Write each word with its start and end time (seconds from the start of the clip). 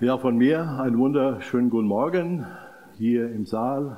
Ja, 0.00 0.16
von 0.16 0.36
mir 0.36 0.78
einen 0.78 0.96
wunderschönen 0.96 1.70
guten 1.70 1.88
Morgen 1.88 2.46
hier 2.98 3.32
im 3.32 3.46
Saal 3.46 3.96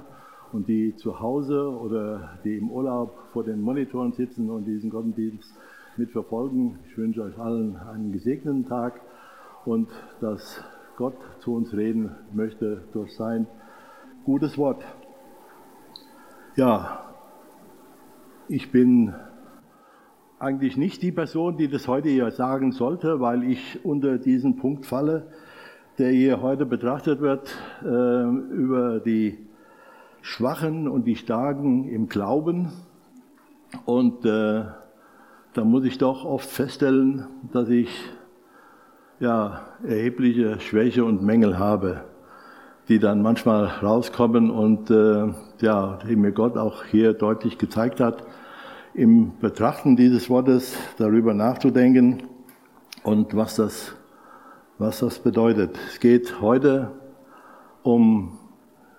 und 0.50 0.67
die 0.67 0.96
zu 0.96 1.21
Hause 1.21 1.69
oder 1.79 2.38
die 2.42 2.57
im 2.57 2.71
Urlaub 2.71 3.19
vor 3.34 3.45
den 3.45 3.60
Monitoren 3.60 4.13
sitzen 4.13 4.49
und 4.49 4.65
diesen 4.65 4.89
Gottesdienst 4.89 5.52
mitverfolgen. 5.99 6.78
Ich 6.89 6.97
wünsche 6.97 7.23
euch 7.23 7.39
allen 7.39 7.76
einen 7.76 8.12
gesegneten 8.12 8.64
Tag 8.64 9.02
und 9.66 9.91
dass 10.23 10.64
Gott 10.96 11.18
zu 11.41 11.55
uns 11.55 11.74
reden 11.74 12.12
möchte 12.32 12.82
durch 12.94 13.14
sein 13.14 13.46
gutes 14.24 14.56
Wort. 14.56 14.82
Ja, 16.56 17.12
ich 18.48 18.72
bin 18.72 19.12
eigentlich 20.38 20.78
nicht 20.78 21.02
die 21.02 21.12
Person, 21.12 21.58
die 21.58 21.68
das 21.68 21.88
heute 21.88 22.08
hier 22.08 22.30
sagen 22.30 22.72
sollte, 22.72 23.20
weil 23.20 23.44
ich 23.44 23.84
unter 23.84 24.16
diesen 24.16 24.56
Punkt 24.56 24.86
falle 24.86 25.26
der 26.00 26.12
hier 26.12 26.40
heute 26.40 26.64
betrachtet 26.64 27.20
wird, 27.20 27.54
äh, 27.82 27.86
über 27.86 29.00
die 29.00 29.36
Schwachen 30.22 30.88
und 30.88 31.04
die 31.04 31.16
Starken 31.16 31.86
im 31.91 32.08
Glauben. 32.08 32.72
Und 33.84 34.24
äh, 34.24 34.64
da 35.52 35.64
muss 35.64 35.84
ich 35.84 35.98
doch 35.98 36.24
oft 36.24 36.48
feststellen, 36.48 37.27
dass 37.52 37.68
ich 37.68 37.91
ja, 39.18 39.60
erhebliche 39.82 40.58
Schwäche 40.60 41.05
und 41.05 41.22
Mängel 41.22 41.58
habe, 41.58 42.05
die 42.88 42.98
dann 42.98 43.20
manchmal 43.20 43.66
rauskommen 43.66 44.50
und 44.50 44.91
äh, 44.91 45.34
ja, 45.60 45.98
die 46.08 46.16
mir 46.16 46.32
Gott 46.32 46.56
auch 46.56 46.84
hier 46.84 47.12
deutlich 47.12 47.58
gezeigt 47.58 48.00
hat, 48.00 48.24
im 48.94 49.38
Betrachten 49.38 49.96
dieses 49.96 50.30
Wortes 50.30 50.78
darüber 50.96 51.34
nachzudenken 51.34 52.22
und 53.02 53.36
was 53.36 53.56
das 53.56 53.94
was 54.80 55.01
das 55.01 55.19
bedeutet. 55.19 55.79
Es 55.89 56.01
geht 56.01 56.41
heute 56.41 56.91
um, 57.83 58.39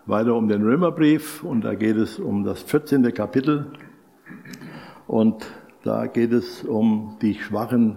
weiter 0.06 0.36
um 0.36 0.48
den 0.48 0.62
Römerbrief 0.62 1.44
und 1.44 1.62
da 1.62 1.74
geht 1.74 1.98
es 1.98 2.20
um 2.20 2.44
das 2.44 2.62
14. 2.62 3.12
Kapitel 3.16 3.66
und 5.08 5.44
da 5.84 6.06
geht 6.06 6.34
es 6.34 6.64
um 6.64 7.18
die 7.24 7.34
Schwachen 7.34 7.96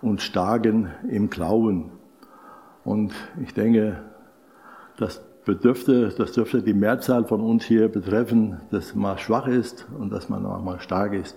und 0.00 0.22
Starken 0.22 0.88
im 1.10 1.28
Glauben. 1.28 1.90
Und 2.82 3.12
ich 3.42 3.52
denke, 3.52 4.02
das 4.96 5.22
bedürfte, 5.44 6.08
das 6.08 6.32
dürfte 6.32 6.62
die 6.62 6.72
Mehrzahl 6.72 7.26
von 7.26 7.42
uns 7.42 7.62
hier 7.62 7.88
betreffen, 7.88 8.62
dass 8.70 8.94
man 8.94 9.18
schwach 9.18 9.48
ist 9.48 9.86
und 9.98 10.10
dass 10.14 10.30
man 10.30 10.46
auch 10.46 10.62
mal 10.62 10.80
stark 10.80 11.12
ist. 11.12 11.36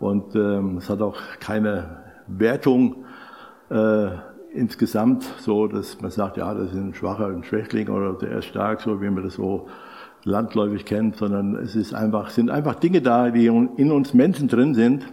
Und 0.00 0.34
ähm, 0.34 0.78
es 0.78 0.90
hat 0.90 1.00
auch 1.00 1.16
keine 1.38 2.02
Wertung. 2.26 3.04
Äh, 3.70 4.31
insgesamt 4.54 5.24
so, 5.38 5.66
dass 5.66 6.00
man 6.00 6.10
sagt, 6.10 6.36
ja, 6.36 6.52
das 6.54 6.70
ist 6.70 6.76
ein 6.76 6.94
schwacher 6.94 7.26
ein 7.26 7.44
Schwächling 7.44 7.88
oder 7.88 8.14
der 8.14 8.38
ist 8.38 8.46
stark, 8.46 8.80
so 8.80 9.00
wie 9.00 9.10
man 9.10 9.24
das 9.24 9.34
so 9.34 9.68
landläufig 10.24 10.84
kennt, 10.84 11.16
sondern 11.16 11.56
es 11.56 11.74
ist 11.74 11.94
einfach, 11.94 12.30
sind 12.30 12.50
einfach 12.50 12.76
Dinge 12.76 13.02
da, 13.02 13.30
die 13.30 13.46
in 13.46 13.90
uns 13.90 14.14
Menschen 14.14 14.48
drin 14.48 14.74
sind, 14.74 15.06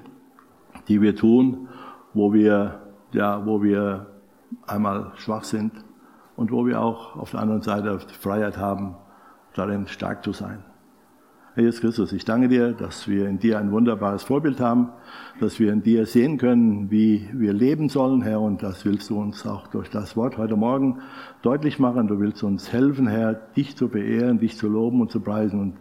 die 0.88 1.02
wir 1.02 1.16
tun, 1.16 1.70
wo 2.14 2.34
wir, 2.34 2.80
ja, 3.14 3.46
wo 3.46 3.64
wir 3.64 4.08
einmal 4.68 5.12
schwach 5.16 5.44
sind 5.44 5.72
und 6.36 6.52
wo 6.52 6.66
wir 6.66 6.82
auch 6.82 7.16
auf 7.16 7.32
der 7.32 7.40
anderen 7.40 7.62
Seite 7.62 8.00
Freiheit 8.00 8.58
haben, 8.58 8.96
darin 9.56 9.88
stark 9.88 10.24
zu 10.24 10.32
sein. 10.32 10.64
Herr 11.60 11.66
Jesus 11.66 11.82
Christus, 11.82 12.14
ich 12.14 12.24
danke 12.24 12.48
dir, 12.48 12.72
dass 12.72 13.10
wir 13.10 13.28
in 13.28 13.38
dir 13.38 13.60
ein 13.60 13.74
wunderbares 13.74 14.24
Vorbild 14.24 14.62
haben, 14.62 14.94
dass 15.42 15.60
wir 15.60 15.74
in 15.74 15.84
dir 15.84 16.06
sehen 16.06 16.38
können, 16.38 16.90
wie 16.90 17.28
wir 17.34 17.52
leben 17.52 17.90
sollen, 17.90 18.22
Herr, 18.22 18.40
und 18.40 18.64
das 18.64 18.86
willst 18.86 19.10
du 19.10 19.20
uns 19.20 19.46
auch 19.46 19.68
durch 19.68 19.90
das 19.90 20.16
Wort 20.16 20.38
heute 20.38 20.56
Morgen 20.56 21.02
deutlich 21.42 21.78
machen. 21.78 22.08
Du 22.08 22.22
willst 22.22 22.44
uns 22.44 22.72
helfen, 22.72 23.08
Herr, 23.08 23.34
dich 23.34 23.76
zu 23.76 23.90
beehren, 23.90 24.40
dich 24.40 24.56
zu 24.56 24.70
loben 24.70 25.02
und 25.02 25.12
zu 25.12 25.20
preisen. 25.20 25.60
Und 25.60 25.74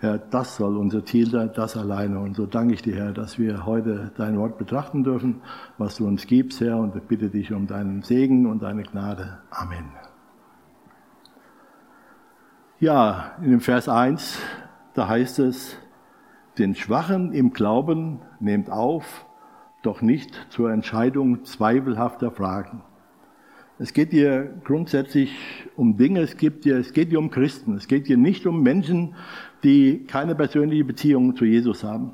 Herr, 0.00 0.18
das 0.18 0.56
soll 0.56 0.76
unser 0.76 1.04
Ziel 1.04 1.30
sein, 1.30 1.52
das 1.54 1.76
alleine. 1.76 2.18
Und 2.18 2.34
so 2.34 2.46
danke 2.46 2.74
ich 2.74 2.82
dir, 2.82 2.96
Herr, 2.96 3.12
dass 3.12 3.38
wir 3.38 3.66
heute 3.66 4.10
dein 4.16 4.36
Wort 4.36 4.58
betrachten 4.58 5.04
dürfen, 5.04 5.42
was 5.78 5.94
du 5.94 6.08
uns 6.08 6.26
gibst, 6.26 6.60
Herr, 6.60 6.76
und 6.76 7.06
bitte 7.06 7.30
dich 7.30 7.52
um 7.52 7.68
deinen 7.68 8.02
Segen 8.02 8.46
und 8.46 8.64
deine 8.64 8.82
Gnade. 8.82 9.38
Amen. 9.52 9.92
Ja, 12.80 13.36
in 13.40 13.52
dem 13.52 13.60
Vers 13.60 13.88
1 13.88 14.40
da 15.00 15.08
heißt 15.08 15.38
es, 15.38 15.78
den 16.58 16.74
Schwachen 16.74 17.32
im 17.32 17.54
Glauben 17.54 18.18
nehmt 18.38 18.68
auf, 18.68 19.24
doch 19.80 20.02
nicht 20.02 20.46
zur 20.50 20.70
Entscheidung 20.70 21.42
zweifelhafter 21.46 22.30
Fragen. 22.30 22.82
Es 23.78 23.94
geht 23.94 24.10
hier 24.10 24.60
grundsätzlich 24.62 25.34
um 25.74 25.96
Dinge, 25.96 26.20
es, 26.20 26.36
gibt 26.36 26.64
hier, 26.64 26.76
es 26.76 26.92
geht 26.92 27.08
hier 27.08 27.18
um 27.18 27.30
Christen, 27.30 27.76
es 27.76 27.88
geht 27.88 28.08
hier 28.08 28.18
nicht 28.18 28.46
um 28.46 28.62
Menschen, 28.62 29.14
die 29.64 30.04
keine 30.04 30.34
persönliche 30.34 30.84
Beziehung 30.84 31.34
zu 31.34 31.46
Jesus 31.46 31.82
haben. 31.82 32.12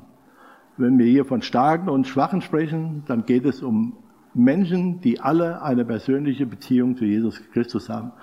Wenn 0.77 0.97
wir 0.97 1.07
hier 1.07 1.25
von 1.25 1.41
Starken 1.41 1.89
und 1.89 2.07
Schwachen 2.07 2.39
sprechen, 2.39 3.03
dann 3.05 3.25
geht 3.25 3.43
es 3.43 3.61
um 3.61 3.97
Menschen, 4.33 5.01
die 5.01 5.19
alle 5.19 5.61
eine 5.61 5.83
persönliche 5.83 6.45
Beziehung 6.45 6.95
zu 6.95 7.03
Jesus 7.03 7.41
Christus 7.51 7.89
haben, 7.89 8.13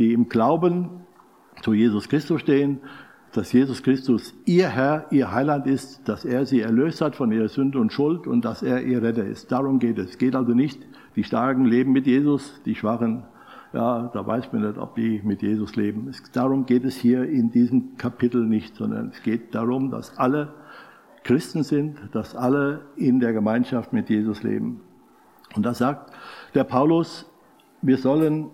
die 0.00 0.12
im 0.12 0.28
Glauben 0.28 1.06
zu 1.62 1.72
Jesus 1.72 2.08
Christus 2.08 2.40
stehen, 2.40 2.80
dass 3.32 3.52
Jesus 3.52 3.82
Christus 3.82 4.34
ihr 4.44 4.68
Herr, 4.68 5.06
ihr 5.10 5.32
Heiland 5.32 5.66
ist, 5.66 6.08
dass 6.08 6.24
er 6.24 6.46
sie 6.46 6.60
erlöst 6.60 7.00
hat 7.00 7.16
von 7.16 7.30
ihrer 7.30 7.48
Sünde 7.48 7.78
und 7.78 7.92
Schuld 7.92 8.26
und 8.26 8.44
dass 8.44 8.62
er 8.62 8.82
ihr 8.82 9.02
Retter 9.02 9.24
ist. 9.24 9.52
Darum 9.52 9.78
geht 9.78 9.98
es. 9.98 10.10
Es 10.10 10.18
geht 10.18 10.34
also 10.34 10.52
nicht, 10.52 10.80
die 11.16 11.24
Starken 11.24 11.64
leben 11.64 11.92
mit 11.92 12.06
Jesus, 12.06 12.60
die 12.64 12.74
Schwachen, 12.74 13.24
ja, 13.72 14.10
da 14.14 14.26
weiß 14.26 14.52
man 14.52 14.62
nicht, 14.62 14.78
ob 14.78 14.94
die 14.94 15.20
mit 15.22 15.42
Jesus 15.42 15.76
leben. 15.76 16.08
Es, 16.08 16.22
darum 16.32 16.64
geht 16.64 16.84
es 16.84 16.96
hier 16.96 17.24
in 17.24 17.50
diesem 17.50 17.96
Kapitel 17.98 18.46
nicht, 18.46 18.76
sondern 18.76 19.10
es 19.10 19.22
geht 19.22 19.54
darum, 19.54 19.90
dass 19.90 20.16
alle 20.16 20.54
Christen 21.24 21.62
sind, 21.62 21.98
dass 22.12 22.34
alle 22.34 22.86
in 22.96 23.20
der 23.20 23.34
Gemeinschaft 23.34 23.92
mit 23.92 24.08
Jesus 24.08 24.42
leben. 24.42 24.80
Und 25.54 25.66
da 25.66 25.74
sagt 25.74 26.12
der 26.54 26.64
Paulus, 26.64 27.30
wir 27.82 27.98
sollen 27.98 28.50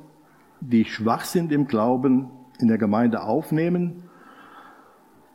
die 0.60 0.84
schwach 0.84 1.24
sind 1.24 1.52
im 1.52 1.66
Glauben 1.66 2.30
in 2.58 2.68
der 2.68 2.78
Gemeinde 2.78 3.22
aufnehmen 3.22 4.03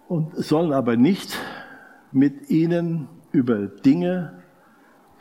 und 0.09 0.35
sollen 0.35 0.73
aber 0.73 0.97
nicht 0.97 1.37
mit 2.11 2.49
ihnen 2.49 3.07
über 3.31 3.67
Dinge 3.67 4.33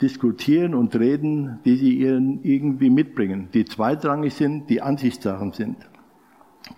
diskutieren 0.01 0.73
und 0.73 0.95
reden, 0.95 1.59
die 1.63 1.75
sie 1.75 1.99
ihnen 1.99 2.43
irgendwie 2.43 2.89
mitbringen, 2.89 3.49
die 3.53 3.65
zweitrangig 3.65 4.33
sind, 4.33 4.69
die 4.69 4.81
Ansichtssachen 4.81 5.53
sind, 5.53 5.77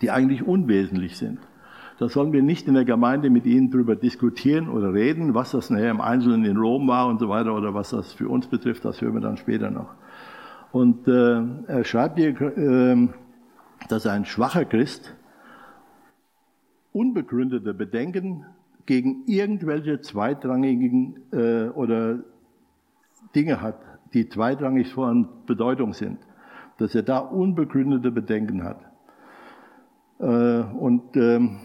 die 0.01 0.11
eigentlich 0.11 0.45
unwesentlich 0.45 1.17
sind. 1.17 1.39
Da 1.99 2.09
sollen 2.09 2.33
wir 2.33 2.41
nicht 2.41 2.67
in 2.67 2.73
der 2.73 2.83
Gemeinde 2.83 3.29
mit 3.29 3.45
ihnen 3.45 3.71
darüber 3.71 3.95
diskutieren 3.95 4.67
oder 4.67 4.93
reden, 4.93 5.33
was 5.33 5.51
das 5.51 5.69
nachher 5.69 5.91
im 5.91 6.01
Einzelnen 6.01 6.43
in 6.45 6.57
Rom 6.57 6.87
war 6.87 7.07
und 7.07 7.19
so 7.19 7.29
weiter 7.29 7.55
oder 7.55 7.73
was 7.73 7.91
das 7.91 8.11
für 8.11 8.27
uns 8.27 8.47
betrifft, 8.47 8.83
das 8.83 8.99
hören 9.01 9.13
wir 9.13 9.21
dann 9.21 9.37
später 9.37 9.69
noch. 9.69 9.93
Und 10.73 11.07
äh, 11.07 11.41
er 11.67 11.83
schreibt 11.85 12.17
hier, 12.17 12.29
äh, 12.41 13.07
dass 13.87 14.05
ein 14.05 14.25
schwacher 14.25 14.65
Christ 14.65 15.15
unbegründete 16.93 17.73
Bedenken 17.73 18.45
gegen 18.85 19.23
irgendwelche 19.25 20.01
zweitrangigen 20.01 21.19
äh, 21.31 21.69
oder 21.69 22.19
Dinge 23.35 23.61
hat, 23.61 23.79
die 24.13 24.27
zweitrangig 24.27 24.91
von 24.93 25.27
Bedeutung 25.45 25.93
sind, 25.93 26.19
dass 26.77 26.95
er 26.95 27.03
da 27.03 27.19
unbegründete 27.19 28.11
Bedenken 28.11 28.63
hat. 28.63 28.79
Äh, 30.19 30.25
und, 30.25 31.15
ähm, 31.15 31.59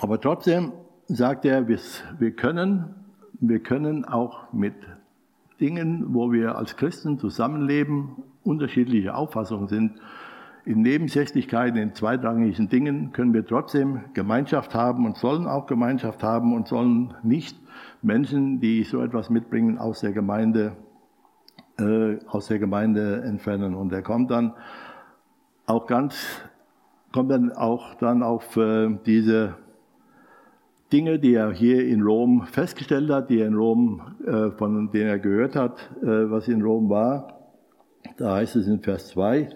aber 0.00 0.20
trotzdem 0.20 0.72
sagt 1.06 1.44
er, 1.44 1.68
wir, 1.68 1.78
wir, 2.18 2.30
können, 2.32 2.94
wir 3.40 3.60
können 3.60 4.04
auch 4.04 4.52
mit 4.52 4.74
Dingen, 5.60 6.14
wo 6.14 6.32
wir 6.32 6.56
als 6.56 6.76
Christen 6.76 7.18
zusammenleben, 7.18 8.22
unterschiedliche 8.44 9.14
Auffassungen 9.14 9.68
sind, 9.68 10.00
in 10.68 10.82
Nebensächlichkeiten, 10.82 11.78
in 11.78 11.94
zweitrangigen 11.94 12.68
Dingen 12.68 13.12
können 13.12 13.32
wir 13.32 13.46
trotzdem 13.46 14.00
Gemeinschaft 14.12 14.74
haben 14.74 15.06
und 15.06 15.16
sollen 15.16 15.46
auch 15.46 15.66
Gemeinschaft 15.66 16.22
haben 16.22 16.54
und 16.54 16.68
sollen 16.68 17.14
nicht 17.22 17.58
Menschen, 18.02 18.60
die 18.60 18.82
so 18.84 19.00
etwas 19.00 19.30
mitbringen, 19.30 19.78
aus 19.78 20.00
der 20.00 20.12
Gemeinde, 20.12 20.76
äh, 21.78 22.18
aus 22.26 22.48
der 22.48 22.58
Gemeinde 22.58 23.22
entfernen. 23.22 23.74
Und 23.74 23.94
er 23.94 24.02
kommt 24.02 24.30
dann 24.30 24.52
auch 25.64 25.86
ganz, 25.86 26.42
kommt 27.14 27.30
dann 27.30 27.50
auch 27.50 27.94
dann 27.94 28.22
auf 28.22 28.54
äh, 28.58 28.94
diese 29.06 29.54
Dinge, 30.92 31.18
die 31.18 31.32
er 31.32 31.50
hier 31.50 31.86
in 31.86 32.02
Rom 32.02 32.42
festgestellt 32.42 33.08
hat, 33.10 33.30
die 33.30 33.40
er 33.40 33.46
in 33.46 33.54
Rom, 33.54 34.02
äh, 34.26 34.50
von 34.50 34.90
denen 34.90 35.08
er 35.08 35.18
gehört 35.18 35.56
hat, 35.56 35.78
äh, 36.02 36.30
was 36.30 36.46
in 36.46 36.60
Rom 36.60 36.90
war. 36.90 37.38
Da 38.18 38.34
heißt 38.34 38.56
es 38.56 38.66
in 38.66 38.80
Vers 38.80 39.08
2, 39.08 39.48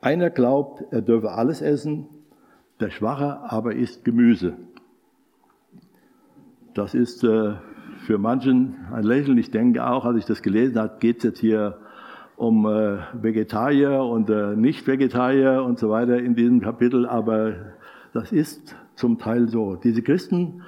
einer 0.00 0.30
glaubt, 0.30 0.84
er 0.90 1.02
dürfe 1.02 1.32
alles 1.32 1.60
essen, 1.60 2.06
der 2.80 2.90
Schwache 2.90 3.40
aber 3.40 3.74
isst 3.74 4.04
Gemüse. 4.04 4.54
Das 6.74 6.94
ist 6.94 7.24
äh, 7.24 7.54
für 8.06 8.18
manchen 8.18 8.76
ein 8.92 9.04
Lächeln. 9.04 9.36
Ich 9.38 9.50
denke 9.50 9.86
auch, 9.86 10.04
als 10.04 10.18
ich 10.18 10.24
das 10.24 10.42
gelesen 10.42 10.78
habe, 10.78 10.96
geht 10.98 11.18
es 11.18 11.24
jetzt 11.24 11.38
hier 11.40 11.78
um 12.36 12.64
äh, 12.64 12.98
Vegetarier 13.12 14.02
und 14.02 14.30
äh, 14.30 14.56
Nicht-Vegetarier 14.56 15.62
und 15.62 15.78
so 15.78 15.90
weiter 15.90 16.18
in 16.18 16.34
diesem 16.34 16.60
Kapitel, 16.60 17.06
aber 17.06 17.52
das 18.14 18.32
ist 18.32 18.74
zum 18.94 19.18
Teil 19.18 19.48
so. 19.48 19.76
Diese 19.76 20.00
Christen 20.00 20.62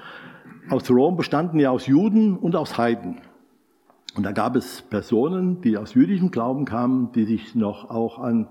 aus 0.68 0.90
Rom 0.90 1.16
bestanden 1.16 1.58
ja 1.58 1.70
aus 1.70 1.86
Juden 1.86 2.36
und 2.36 2.56
aus 2.56 2.76
Heiden. 2.76 3.22
Und 4.14 4.24
da 4.26 4.32
gab 4.32 4.56
es 4.56 4.82
Personen, 4.82 5.62
die 5.62 5.78
aus 5.78 5.94
jüdischem 5.94 6.30
Glauben 6.30 6.66
kamen, 6.66 7.12
die 7.12 7.24
sich 7.24 7.54
noch 7.54 7.88
auch 7.88 8.18
an 8.18 8.48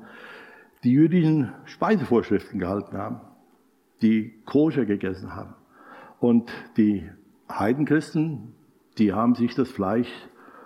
die 0.83 0.92
jüdischen 0.92 1.51
Speisevorschriften 1.66 2.60
gehalten 2.60 2.98
haben, 2.98 3.22
die 4.01 4.33
koscher 4.45 4.86
gegessen 4.86 5.36
haben. 5.36 5.56
Und 6.19 6.51
die 6.78 7.10
Heidenchristen, 7.50 8.54
die 8.98 9.13
haben 9.13 9.36
sich 9.36 9.56
das 9.56 9.69
Fleisch 9.69 10.10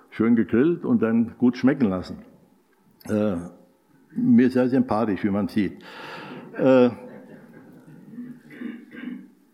schön 0.09 0.35
gegrillt 0.35 0.85
und 0.85 1.01
dann 1.01 1.35
gut 1.37 1.57
schmecken 1.57 1.89
lassen. 1.89 2.23
Äh, 3.09 3.35
mir 4.15 4.49
sehr 4.49 4.69
sympathisch, 4.69 5.23
wie 5.23 5.29
man 5.29 5.47
sieht. 5.47 5.83
Äh, 6.53 6.89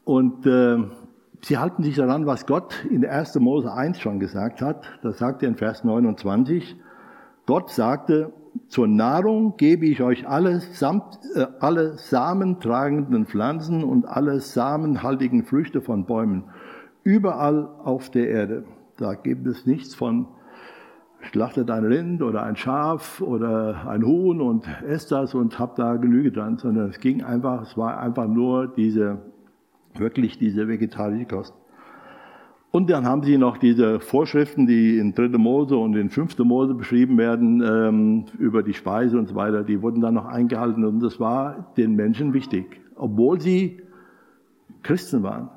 und 0.04 0.46
äh, 0.46 0.78
sie 1.42 1.58
halten 1.58 1.84
sich 1.84 1.96
daran, 1.96 2.26
was 2.26 2.46
Gott 2.46 2.86
in 2.86 3.06
1. 3.06 3.40
Mose 3.40 3.74
1 3.74 4.00
schon 4.00 4.20
gesagt 4.20 4.62
hat. 4.62 4.86
Das 5.02 5.18
sagt 5.18 5.42
er 5.42 5.50
in 5.50 5.56
Vers 5.56 5.84
29. 5.84 6.76
Gott 7.48 7.72
sagte, 7.72 8.32
zur 8.68 8.88
Nahrung 8.88 9.56
gebe 9.58 9.86
ich 9.86 10.02
euch 10.02 10.28
alle, 10.28 10.60
samt, 10.60 11.20
äh, 11.36 11.46
alle 11.60 11.98
samentragenden 11.98 13.26
Pflanzen 13.26 13.84
und 13.84 14.06
alle 14.06 14.40
samenhaltigen 14.40 15.44
Früchte 15.44 15.82
von 15.82 16.06
Bäumen, 16.06 16.46
überall 17.04 17.68
auf 17.84 18.10
der 18.10 18.30
Erde. 18.30 18.64
Da 18.98 19.16
gibt 19.16 19.48
es 19.48 19.66
nichts 19.66 19.96
von 19.96 20.28
schlachtet 21.22 21.70
ein 21.70 21.86
Rind 21.86 22.22
oder 22.22 22.44
ein 22.44 22.56
Schaf 22.56 23.22
oder 23.22 23.88
ein 23.88 24.04
Huhn 24.06 24.42
und 24.42 24.66
esst 24.88 25.12
das 25.12 25.34
und 25.36 25.60
habt 25.60 25.80
da 25.80 25.96
Genüge 25.96 26.32
dran, 26.32 26.58
sondern 26.58 26.90
es 26.90 27.00
ging 27.00 27.24
einfach, 27.24 27.62
es 27.62 27.78
war 27.78 28.00
einfach 28.00 28.28
nur 28.28 28.68
diese, 28.68 29.20
wirklich 29.96 30.40
diese 30.40 30.68
vegetarische 30.68 31.26
Kost. 31.26 31.54
Und 32.72 32.90
dann 32.90 33.06
haben 33.06 33.22
sie 33.24 33.38
noch 33.38 33.58
diese 33.58 34.00
Vorschriften, 34.00 34.66
die 34.66 34.98
in 34.98 35.14
3. 35.14 35.38
Mose 35.38 35.76
und 35.76 35.96
in 35.96 36.10
5. 36.10 36.40
Mose 36.40 36.74
beschrieben 36.74 37.18
werden, 37.18 37.62
ähm, 37.62 38.26
über 38.40 38.64
die 38.64 38.74
Speise 38.74 39.20
und 39.20 39.28
so 39.28 39.36
weiter, 39.36 39.64
die 39.64 39.82
wurden 39.82 40.00
dann 40.00 40.14
noch 40.14 40.26
eingehalten 40.26 40.86
und 40.86 41.02
das 41.02 41.20
war 41.20 41.74
den 41.76 41.96
Menschen 41.96 42.34
wichtig, 42.34 42.80
obwohl 42.96 43.42
sie 43.42 43.82
Christen 44.84 45.22
waren. 45.22 45.50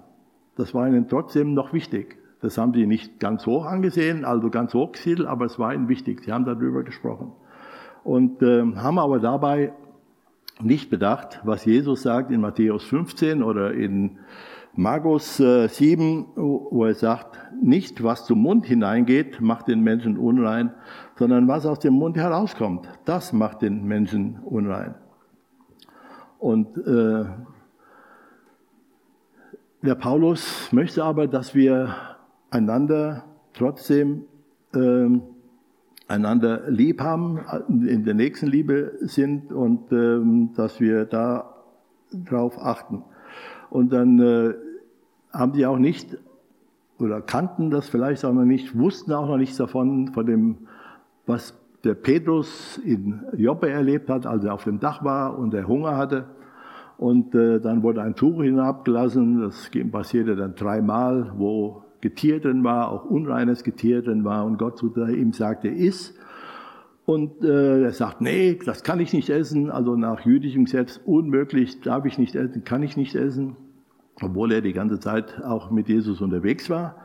Das 0.56 0.74
war 0.74 0.88
ihnen 0.88 1.08
trotzdem 1.08 1.54
noch 1.54 1.72
wichtig. 1.72 2.16
Das 2.40 2.58
haben 2.58 2.74
sie 2.74 2.86
nicht 2.86 3.20
ganz 3.20 3.46
hoch 3.46 3.64
angesehen, 3.64 4.24
also 4.24 4.50
ganz 4.50 4.74
hoch 4.74 4.92
gesiedelt, 4.92 5.28
aber 5.28 5.46
es 5.46 5.58
war 5.58 5.72
ihnen 5.72 5.88
wichtig. 5.88 6.22
Sie 6.24 6.32
haben 6.32 6.44
darüber 6.44 6.82
gesprochen. 6.82 7.32
Und 8.02 8.42
äh, 8.42 8.60
haben 8.76 8.98
aber 8.98 9.20
dabei 9.20 9.72
nicht 10.60 10.90
bedacht, 10.90 11.40
was 11.44 11.64
Jesus 11.64 12.02
sagt 12.02 12.30
in 12.30 12.40
Matthäus 12.40 12.84
15 12.84 13.42
oder 13.42 13.72
in 13.72 14.18
Markus 14.76 15.38
äh, 15.38 15.68
7, 15.68 16.26
wo 16.34 16.84
er 16.84 16.94
sagt, 16.94 17.38
nicht 17.62 18.02
was 18.02 18.26
zum 18.26 18.40
Mund 18.40 18.66
hineingeht, 18.66 19.40
macht 19.40 19.68
den 19.68 19.80
Menschen 19.80 20.18
unrein, 20.18 20.72
sondern 21.16 21.46
was 21.46 21.64
aus 21.64 21.78
dem 21.78 21.94
Mund 21.94 22.16
herauskommt, 22.16 22.88
das 23.04 23.32
macht 23.32 23.62
den 23.62 23.84
Menschen 23.84 24.40
unrein. 24.44 24.96
Und 26.38 26.76
äh, 26.76 27.24
der 29.82 29.94
Paulus 29.94 30.72
möchte 30.72 31.04
aber, 31.04 31.28
dass 31.28 31.54
wir 31.54 31.94
einander 32.50 33.24
trotzdem 33.52 34.24
ähm, 34.74 35.22
einander 36.08 36.68
lieb 36.68 37.00
haben, 37.00 37.40
in 37.68 38.04
der 38.04 38.14
nächsten 38.14 38.46
Liebe 38.46 38.92
sind 39.00 39.52
und 39.52 39.92
ähm, 39.92 40.50
dass 40.56 40.80
wir 40.80 41.04
da 41.04 41.54
drauf 42.12 42.58
achten. 42.58 43.04
Und 43.74 43.92
dann 43.92 44.20
äh, 44.20 44.54
haben 45.32 45.52
die 45.52 45.66
auch 45.66 45.78
nicht 45.78 46.16
oder 47.00 47.20
kannten 47.20 47.72
das 47.72 47.88
vielleicht 47.88 48.24
auch 48.24 48.32
noch 48.32 48.44
nicht, 48.44 48.78
wussten 48.78 49.12
auch 49.12 49.26
noch 49.26 49.36
nichts 49.36 49.56
davon, 49.56 50.12
von 50.14 50.24
dem, 50.24 50.58
was 51.26 51.58
der 51.82 51.94
Petrus 51.94 52.78
in 52.78 53.24
Joppe 53.36 53.68
erlebt 53.68 54.10
hat, 54.10 54.26
als 54.26 54.44
er 54.44 54.54
auf 54.54 54.62
dem 54.62 54.78
Dach 54.78 55.02
war 55.02 55.36
und 55.36 55.54
er 55.54 55.66
Hunger 55.66 55.96
hatte. 55.96 56.26
Und 56.98 57.34
äh, 57.34 57.58
dann 57.58 57.82
wurde 57.82 58.00
ein 58.02 58.14
Tuch 58.14 58.44
hinabgelassen, 58.44 59.40
das 59.40 59.68
passierte 59.90 60.36
dann 60.36 60.54
dreimal, 60.54 61.32
wo 61.36 61.82
Getier 62.00 62.38
drin 62.38 62.62
war, 62.62 62.92
auch 62.92 63.04
unreines 63.04 63.64
Getier 63.64 64.02
drin 64.02 64.22
war 64.22 64.44
und 64.44 64.56
Gott 64.56 64.78
zu 64.78 64.94
ihm 64.94 65.32
sagte, 65.32 65.66
iss. 65.66 66.14
Und 67.06 67.42
äh, 67.42 67.82
er 67.82 67.90
sagt, 67.92 68.20
nee, 68.20 68.56
das 68.64 68.84
kann 68.84 69.00
ich 69.00 69.12
nicht 69.12 69.30
essen, 69.30 69.72
also 69.72 69.96
nach 69.96 70.20
jüdischem 70.20 70.66
Gesetz 70.66 71.00
unmöglich, 71.04 71.80
darf 71.80 72.04
ich 72.04 72.18
nicht 72.18 72.36
essen, 72.36 72.62
kann 72.62 72.84
ich 72.84 72.96
nicht 72.96 73.16
essen, 73.16 73.56
obwohl 74.20 74.52
er 74.52 74.60
die 74.60 74.72
ganze 74.72 75.00
Zeit 75.00 75.42
auch 75.42 75.70
mit 75.70 75.88
Jesus 75.88 76.20
unterwegs 76.20 76.70
war. 76.70 76.96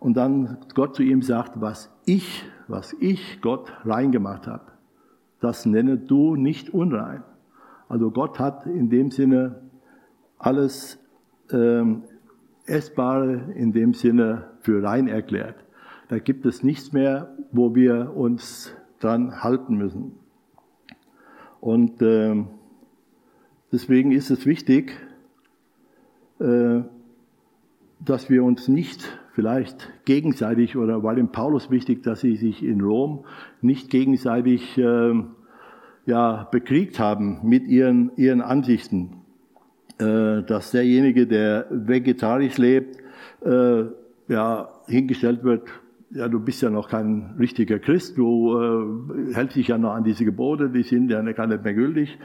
Und 0.00 0.16
dann 0.16 0.58
Gott 0.74 0.96
zu 0.96 1.02
ihm 1.02 1.22
sagt, 1.22 1.60
was 1.60 1.90
ich, 2.04 2.44
was 2.68 2.94
ich 3.00 3.40
Gott 3.40 3.72
reingemacht 3.84 4.46
habe, 4.46 4.72
das 5.40 5.66
nenne 5.66 5.98
du 5.98 6.36
nicht 6.36 6.70
unrein. 6.70 7.22
Also 7.88 8.10
Gott 8.10 8.38
hat 8.38 8.66
in 8.66 8.90
dem 8.90 9.10
Sinne 9.10 9.60
alles 10.38 10.98
ähm, 11.50 12.04
Essbare 12.66 13.52
in 13.54 13.72
dem 13.72 13.94
Sinne 13.94 14.50
für 14.60 14.82
rein 14.82 15.08
erklärt. 15.08 15.56
Da 16.08 16.18
gibt 16.18 16.46
es 16.46 16.62
nichts 16.62 16.92
mehr, 16.92 17.36
wo 17.50 17.74
wir 17.74 18.16
uns 18.16 18.74
dran 19.00 19.42
halten 19.42 19.76
müssen. 19.76 20.12
Und 21.60 22.02
äh, 22.02 22.44
deswegen 23.70 24.12
ist 24.12 24.30
es 24.30 24.46
wichtig, 24.46 24.92
dass 28.04 28.28
wir 28.28 28.42
uns 28.42 28.68
nicht 28.68 29.18
vielleicht 29.32 29.88
gegenseitig, 30.04 30.76
oder 30.76 31.02
war 31.02 31.14
dem 31.14 31.32
Paulus 31.32 31.70
wichtig, 31.70 32.02
dass 32.02 32.20
sie 32.20 32.36
sich 32.36 32.62
in 32.62 32.80
Rom 32.80 33.24
nicht 33.60 33.90
gegenseitig 33.90 34.76
äh, 34.78 35.14
ja, 36.06 36.48
bekriegt 36.50 36.98
haben 36.98 37.40
mit 37.44 37.66
ihren, 37.66 38.12
ihren 38.16 38.40
Ansichten. 38.40 39.22
Äh, 39.98 40.42
dass 40.42 40.70
derjenige, 40.70 41.26
der 41.26 41.66
vegetarisch 41.70 42.58
lebt, 42.58 42.98
äh, 43.44 43.84
ja, 44.28 44.68
hingestellt 44.86 45.44
wird, 45.44 45.68
ja, 46.10 46.28
du 46.28 46.40
bist 46.40 46.60
ja 46.60 46.68
noch 46.68 46.88
kein 46.88 47.36
richtiger 47.38 47.78
Christ, 47.78 48.18
du 48.18 48.58
äh, 48.58 49.34
hältst 49.34 49.56
dich 49.56 49.68
ja 49.68 49.78
noch 49.78 49.92
an 49.92 50.04
diese 50.04 50.24
Gebote, 50.26 50.68
die 50.68 50.82
sind 50.82 51.10
ja 51.10 51.22
gar 51.32 51.46
nicht 51.46 51.64
mehr 51.64 51.74
gültig. 51.74 52.18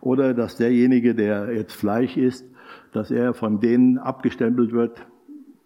Oder 0.00 0.32
dass 0.32 0.56
derjenige, 0.56 1.14
der 1.14 1.52
jetzt 1.52 1.72
Fleisch 1.72 2.16
isst, 2.16 2.46
dass 2.92 3.10
er 3.10 3.34
von 3.34 3.60
denen 3.60 3.98
abgestempelt 3.98 4.72
wird, 4.72 5.06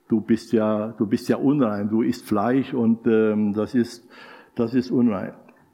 du 0.09 0.21
bist 0.21 0.53
ja, 0.53 0.95
du 0.99 1.07
bist 1.07 1.29
ja 1.29 1.37
unrein, 1.37 1.89
du 1.89 2.03
isst 2.03 2.27
Fleisch 2.27 2.73
und 2.73 3.07
ähm, 3.07 3.53
das 3.53 3.75
ist, 3.75 4.09
das 4.55 4.75
ist 4.75 4.91
unrein. 4.91 5.33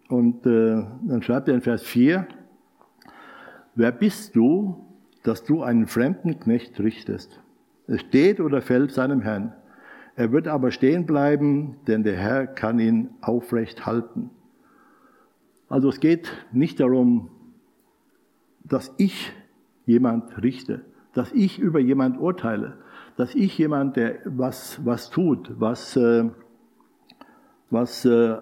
Und 0.09 0.47
äh, 0.47 0.85
dann 1.03 1.23
schreibt 1.23 1.49
er 1.49 1.55
in 1.55 1.61
Vers 1.61 1.83
4, 1.83 2.27
wer 3.75 3.93
bist 3.93 4.37
du, 4.37 4.87
dass 5.23 5.45
du 5.45 5.62
einen 5.62 5.87
fremden 5.87 6.39
Knecht 6.41 6.81
richtest. 6.81 7.41
Es 7.87 8.01
steht 8.01 8.41
oder 8.41 8.61
fällt 8.61 8.93
seinem 8.93 9.21
Herrn. 9.21 9.53
Er 10.17 10.33
wird 10.33 10.49
aber 10.49 10.71
stehen 10.71 11.07
bleiben, 11.07 11.77
denn 11.87 12.03
der 12.03 12.17
Herr 12.17 12.47
kann 12.47 12.79
ihn 12.79 13.11
aufrecht 13.21 13.87
halten. 13.87 14.31
Also 15.69 15.89
es 15.89 16.01
geht 16.01 16.31
nicht 16.53 16.81
darum, 16.81 17.31
dass 18.62 18.93
ich 18.99 19.33
jemand 19.87 20.43
richte, 20.43 20.85
dass 21.14 21.33
ich 21.33 21.59
über 21.59 21.78
jemand 21.78 22.19
urteile, 22.19 22.78
dass 23.16 23.35
ich 23.35 23.57
jemand, 23.59 23.97
der 23.97 24.16
was, 24.25 24.85
was 24.85 25.11
tut, 25.11 25.52
was, 25.59 25.97
äh, 25.97 26.31
was 27.71 28.04
äh, 28.04 28.38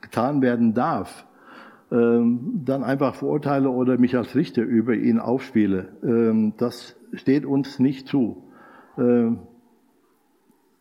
getan 0.00 0.42
werden 0.42 0.74
darf, 0.74 1.26
ähm, 1.90 2.62
dann 2.64 2.82
einfach 2.82 3.14
verurteile 3.14 3.70
oder 3.70 3.98
mich 3.98 4.16
als 4.16 4.34
Richter 4.34 4.62
über 4.62 4.94
ihn 4.94 5.18
aufspiele. 5.18 5.88
Ähm, 6.02 6.54
das 6.56 6.96
steht 7.12 7.46
uns 7.46 7.78
nicht 7.78 8.08
zu. 8.08 8.42
Ähm, 8.98 9.38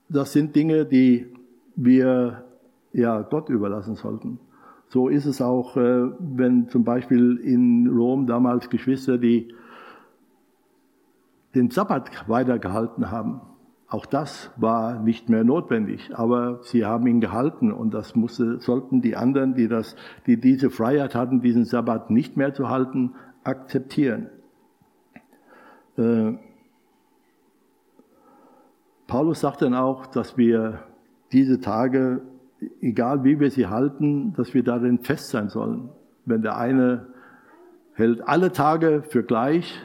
das 0.10 0.34
sind 0.34 0.56
Dinge, 0.56 0.86
die 0.86 1.28
wir 1.76 2.46
ja 2.94 3.22
Gott 3.22 3.50
überlassen 3.50 3.96
sollten. 3.96 4.40
So 4.88 5.08
ist 5.08 5.26
es 5.26 5.42
auch, 5.42 5.76
äh, 5.76 6.10
wenn 6.20 6.70
zum 6.70 6.84
Beispiel 6.84 7.38
in 7.38 7.88
Rom 7.88 8.28
damals 8.28 8.70
Geschwister, 8.70 9.18
die 9.18 9.54
den 11.56 11.70
Sabbat 11.70 12.28
weitergehalten 12.28 13.12
haben. 13.12 13.42
Auch 13.88 14.06
das 14.06 14.52
war 14.58 15.00
nicht 15.00 15.30
mehr 15.30 15.44
notwendig, 15.44 16.12
aber 16.16 16.64
sie 16.64 16.84
haben 16.84 17.06
ihn 17.06 17.22
gehalten 17.22 17.72
und 17.72 17.94
das 17.94 18.16
musste, 18.16 18.60
sollten 18.60 19.02
die 19.02 19.16
anderen, 19.16 19.54
die, 19.54 19.68
das, 19.68 19.96
die 20.26 20.40
diese 20.40 20.72
Freiheit 20.72 21.14
hatten, 21.14 21.42
diesen 21.42 21.66
Sabbat 21.66 22.10
nicht 22.10 22.36
mehr 22.36 22.54
zu 22.54 22.70
halten, 22.70 23.14
akzeptieren. 23.44 24.30
Äh, 25.98 26.34
Paulus 29.06 29.42
sagt 29.42 29.62
dann 29.62 29.76
auch, 29.76 30.08
dass 30.08 30.38
wir 30.38 30.80
diese 31.32 31.60
Tage 31.60 32.22
egal 32.82 33.24
wie 33.24 33.40
wir 33.40 33.52
sie 33.52 33.68
halten, 33.68 34.34
dass 34.34 34.54
wir 34.54 34.64
darin 34.64 35.00
fest 35.00 35.30
sein 35.30 35.50
sollen. 35.50 35.90
Wenn 36.26 36.42
der 36.42 36.58
eine 36.58 37.08
hält 37.94 38.28
alle 38.28 38.52
Tage 38.52 39.04
für 39.08 39.24
gleich, 39.24 39.80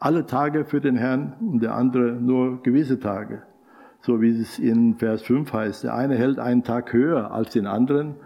alle 0.00 0.24
Tage 0.24 0.64
für 0.64 0.80
den 0.80 0.96
Herrn 0.96 1.34
und 1.40 1.62
der 1.62 1.74
andere 1.74 2.12
nur 2.12 2.62
gewisse 2.62 2.98
Tage. 2.98 3.42
So 4.00 4.22
wie 4.22 4.40
es 4.40 4.58
in 4.58 4.96
Vers 4.96 5.22
5 5.22 5.52
heißt. 5.52 5.84
Der 5.84 5.94
eine 5.94 6.16
hält 6.16 6.38
einen 6.38 6.64
Tag 6.64 6.92
höher 6.92 7.30
als 7.30 7.52
den 7.52 7.66
anderen, 7.66 8.16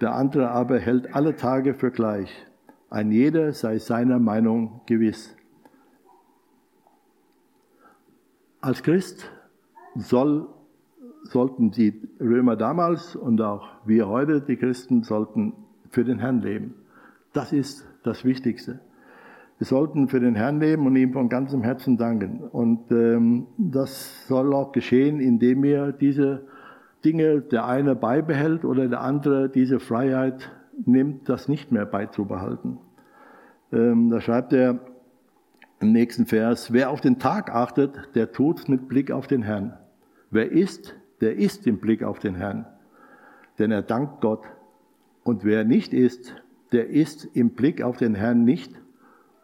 der 0.00 0.14
andere 0.14 0.50
aber 0.50 0.78
hält 0.78 1.14
alle 1.14 1.36
Tage 1.36 1.74
für 1.74 1.90
gleich. 1.90 2.30
Ein 2.88 3.12
jeder 3.12 3.52
sei 3.52 3.78
seiner 3.78 4.18
Meinung 4.18 4.80
gewiss. 4.86 5.36
Als 8.62 8.82
Christ 8.82 9.30
soll, 9.96 10.48
sollten 11.24 11.70
die 11.70 12.08
Römer 12.18 12.56
damals 12.56 13.14
und 13.14 13.40
auch 13.42 13.68
wir 13.84 14.08
heute, 14.08 14.40
die 14.40 14.56
Christen, 14.56 15.02
sollten 15.02 15.52
für 15.90 16.04
den 16.04 16.18
Herrn 16.18 16.40
leben. 16.40 16.74
Das 17.34 17.52
ist 17.52 17.86
das 18.02 18.24
Wichtigste. 18.24 18.80
Wir 19.58 19.66
sollten 19.66 20.08
für 20.08 20.20
den 20.20 20.36
Herrn 20.36 20.60
leben 20.60 20.86
und 20.86 20.94
ihm 20.94 21.12
von 21.12 21.28
ganzem 21.28 21.62
Herzen 21.64 21.96
danken. 21.96 22.38
Und 22.40 22.92
ähm, 22.92 23.48
das 23.58 24.28
soll 24.28 24.54
auch 24.54 24.70
geschehen, 24.70 25.18
indem 25.18 25.64
wir 25.64 25.90
diese 25.90 26.46
Dinge, 27.04 27.40
der 27.40 27.66
eine 27.66 27.96
beibehält 27.96 28.64
oder 28.64 28.86
der 28.86 29.00
andere 29.00 29.48
diese 29.48 29.80
Freiheit 29.80 30.52
nimmt, 30.86 31.28
das 31.28 31.48
nicht 31.48 31.72
mehr 31.72 31.86
beizubehalten. 31.86 32.78
Ähm, 33.72 34.10
da 34.10 34.20
schreibt 34.20 34.52
er 34.52 34.78
im 35.80 35.90
nächsten 35.90 36.26
Vers, 36.26 36.72
wer 36.72 36.90
auf 36.90 37.00
den 37.00 37.18
Tag 37.18 37.52
achtet, 37.52 38.10
der 38.14 38.30
tut 38.30 38.68
mit 38.68 38.88
Blick 38.88 39.10
auf 39.10 39.26
den 39.26 39.42
Herrn. 39.42 39.76
Wer 40.30 40.52
isst, 40.52 40.94
der 41.20 41.36
isst 41.36 41.66
im 41.66 41.78
Blick 41.78 42.04
auf 42.04 42.20
den 42.20 42.36
Herrn, 42.36 42.66
denn 43.58 43.72
er 43.72 43.82
dankt 43.82 44.20
Gott. 44.20 44.44
Und 45.24 45.44
wer 45.44 45.64
nicht 45.64 45.92
isst, 45.92 46.36
der 46.70 46.90
isst 46.90 47.24
im 47.34 47.50
Blick 47.50 47.82
auf 47.82 47.96
den 47.96 48.14
Herrn 48.14 48.44
nicht 48.44 48.72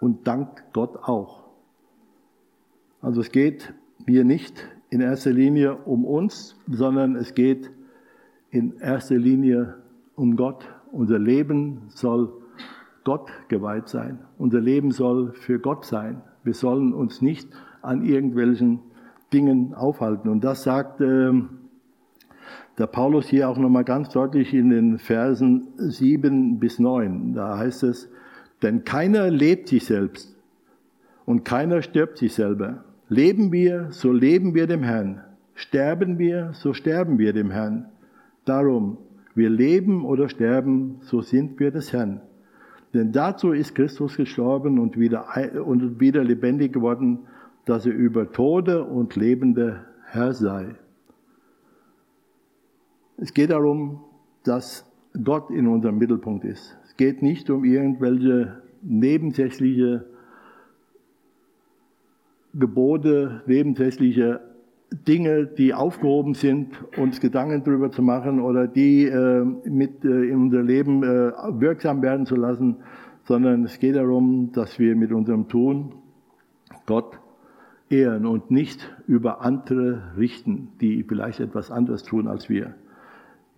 und 0.01 0.27
dankt 0.27 0.65
Gott 0.73 0.97
auch. 1.03 1.45
Also 3.01 3.21
es 3.21 3.31
geht 3.31 3.75
hier 4.07 4.25
nicht 4.25 4.67
in 4.91 5.01
erster 5.01 5.31
Linie 5.31 5.77
um 5.77 6.05
uns, 6.05 6.57
sondern 6.69 7.17
es 7.17 7.35
geht 7.35 7.71
in 8.51 8.79
erster 8.79 9.17
Linie 9.17 9.75
um 10.15 10.37
Gott. 10.37 10.67
Unser 10.93 11.19
Leben 11.19 11.83
soll 11.89 12.33
Gott 13.03 13.31
geweiht 13.49 13.89
sein. 13.89 14.21
Unser 14.39 14.61
Leben 14.61 14.91
soll 14.91 15.33
für 15.33 15.59
Gott 15.59 15.85
sein. 15.85 16.23
Wir 16.45 16.55
sollen 16.55 16.93
uns 16.93 17.21
nicht 17.21 17.49
an 17.83 18.05
irgendwelchen 18.05 18.81
Dingen 19.33 19.75
aufhalten. 19.75 20.29
Und 20.29 20.45
das 20.45 20.63
sagt 20.63 21.01
äh, 21.01 21.33
der 22.79 22.87
Paulus 22.87 23.29
hier 23.29 23.49
auch 23.49 23.59
nochmal 23.59 23.85
ganz 23.85 24.09
deutlich 24.11 24.55
in 24.55 24.71
den 24.71 24.99
Versen 24.99 25.69
7 25.77 26.59
bis 26.59 26.79
9. 26.79 27.35
Da 27.35 27.59
heißt 27.59 27.83
es, 27.83 28.09
denn 28.64 28.85
keiner 28.85 29.30
lebt 29.30 29.68
sich 29.68 29.85
selbst 29.85 30.35
und 31.26 31.44
keiner 31.44 31.83
stirbt 31.83 32.16
sich 32.16 32.33
selber. 32.33 32.85
Leben 33.11 33.52
wir, 33.52 33.88
so 33.90 34.11
leben 34.11 34.54
wir 34.54 34.66
dem 34.66 34.83
Herrn. 34.83 35.23
Sterben 35.54 36.18
wir, 36.18 36.52
so 36.54 36.73
sterben 36.73 37.18
wir 37.18 37.35
dem 37.35 37.50
Herrn. 37.50 37.90
Darum, 38.47 38.97
wir 39.35 39.50
leben 39.50 40.06
oder 40.06 40.30
sterben, 40.30 40.97
so 41.02 41.21
sind 41.21 41.61
wir 41.61 41.71
des 41.73 41.92
Herrn. 41.92 42.23
Denn 42.94 43.12
dazu 43.12 43.52
ist 43.52 43.75
Christus 43.75 44.16
gestorben 44.16 44.78
und 44.78 44.99
wieder, 44.99 45.26
und 45.66 46.00
wieder 46.00 46.25
lebendig 46.25 46.73
geworden, 46.73 47.26
dass 47.66 47.85
er 47.85 47.92
über 47.92 48.33
Tode 48.33 48.85
und 48.85 49.14
Lebende 49.14 49.85
Herr 50.06 50.33
sei. 50.33 50.75
Es 53.18 53.35
geht 53.35 53.50
darum, 53.50 54.00
dass 54.42 54.90
Gott 55.23 55.50
in 55.50 55.66
unserem 55.66 55.99
Mittelpunkt 55.99 56.44
ist. 56.44 56.76
Geht 56.97 57.23
nicht 57.23 57.51
um 57.51 57.65
irgendwelche 57.65 58.63
nebensächliche 58.83 60.07
Gebote, 62.55 63.43
nebensächliche 63.47 64.41
Dinge, 65.09 65.47
die 65.47 65.75
aufgehoben 65.75 66.35
sind, 66.35 66.69
uns 66.97 67.21
Gedanken 67.21 67.65
darüber 67.65 67.91
zu 67.91 68.03
machen 68.03 68.41
oder 68.41 68.69
die 68.69 69.07
äh, 69.07 69.45
mit 69.65 70.05
äh, 70.05 70.29
in 70.29 70.43
unser 70.43 70.63
Leben 70.63 71.03
äh, 71.03 71.33
wirksam 71.61 72.01
werden 72.03 72.27
zu 72.27 72.37
lassen, 72.37 72.77
sondern 73.25 73.65
es 73.65 73.79
geht 73.81 73.97
darum, 73.97 74.53
dass 74.53 74.79
wir 74.79 74.95
mit 74.95 75.11
unserem 75.11 75.49
Tun 75.49 75.95
Gott 76.87 77.19
ehren 77.91 78.27
und 78.27 78.51
nicht 78.51 78.95
über 79.07 79.41
andere 79.43 80.13
richten, 80.17 80.69
die 80.81 81.03
vielleicht 81.03 81.41
etwas 81.41 81.71
anderes 81.71 82.03
tun 82.03 82.29
als 82.29 82.49
wir. 82.49 82.75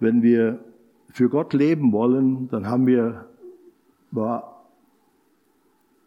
Wenn 0.00 0.22
wir 0.22 0.60
für 1.16 1.28
Gott 1.28 1.52
leben 1.54 1.92
wollen, 1.92 2.48
dann 2.48 2.66
haben 2.66 2.86
wir 2.86 3.26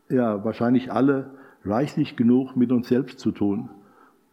ja, 0.09 0.43
wahrscheinlich 0.43 0.91
alle 0.91 1.31
reichlich 1.65 2.15
genug 2.15 2.55
mit 2.55 2.71
uns 2.71 2.87
selbst 2.87 3.19
zu 3.19 3.31
tun 3.31 3.69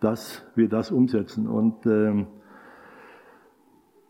dass 0.01 0.45
wir 0.55 0.69
das 0.69 0.91
umsetzen. 0.91 1.47
Und 1.47 1.87
ähm, 1.87 2.27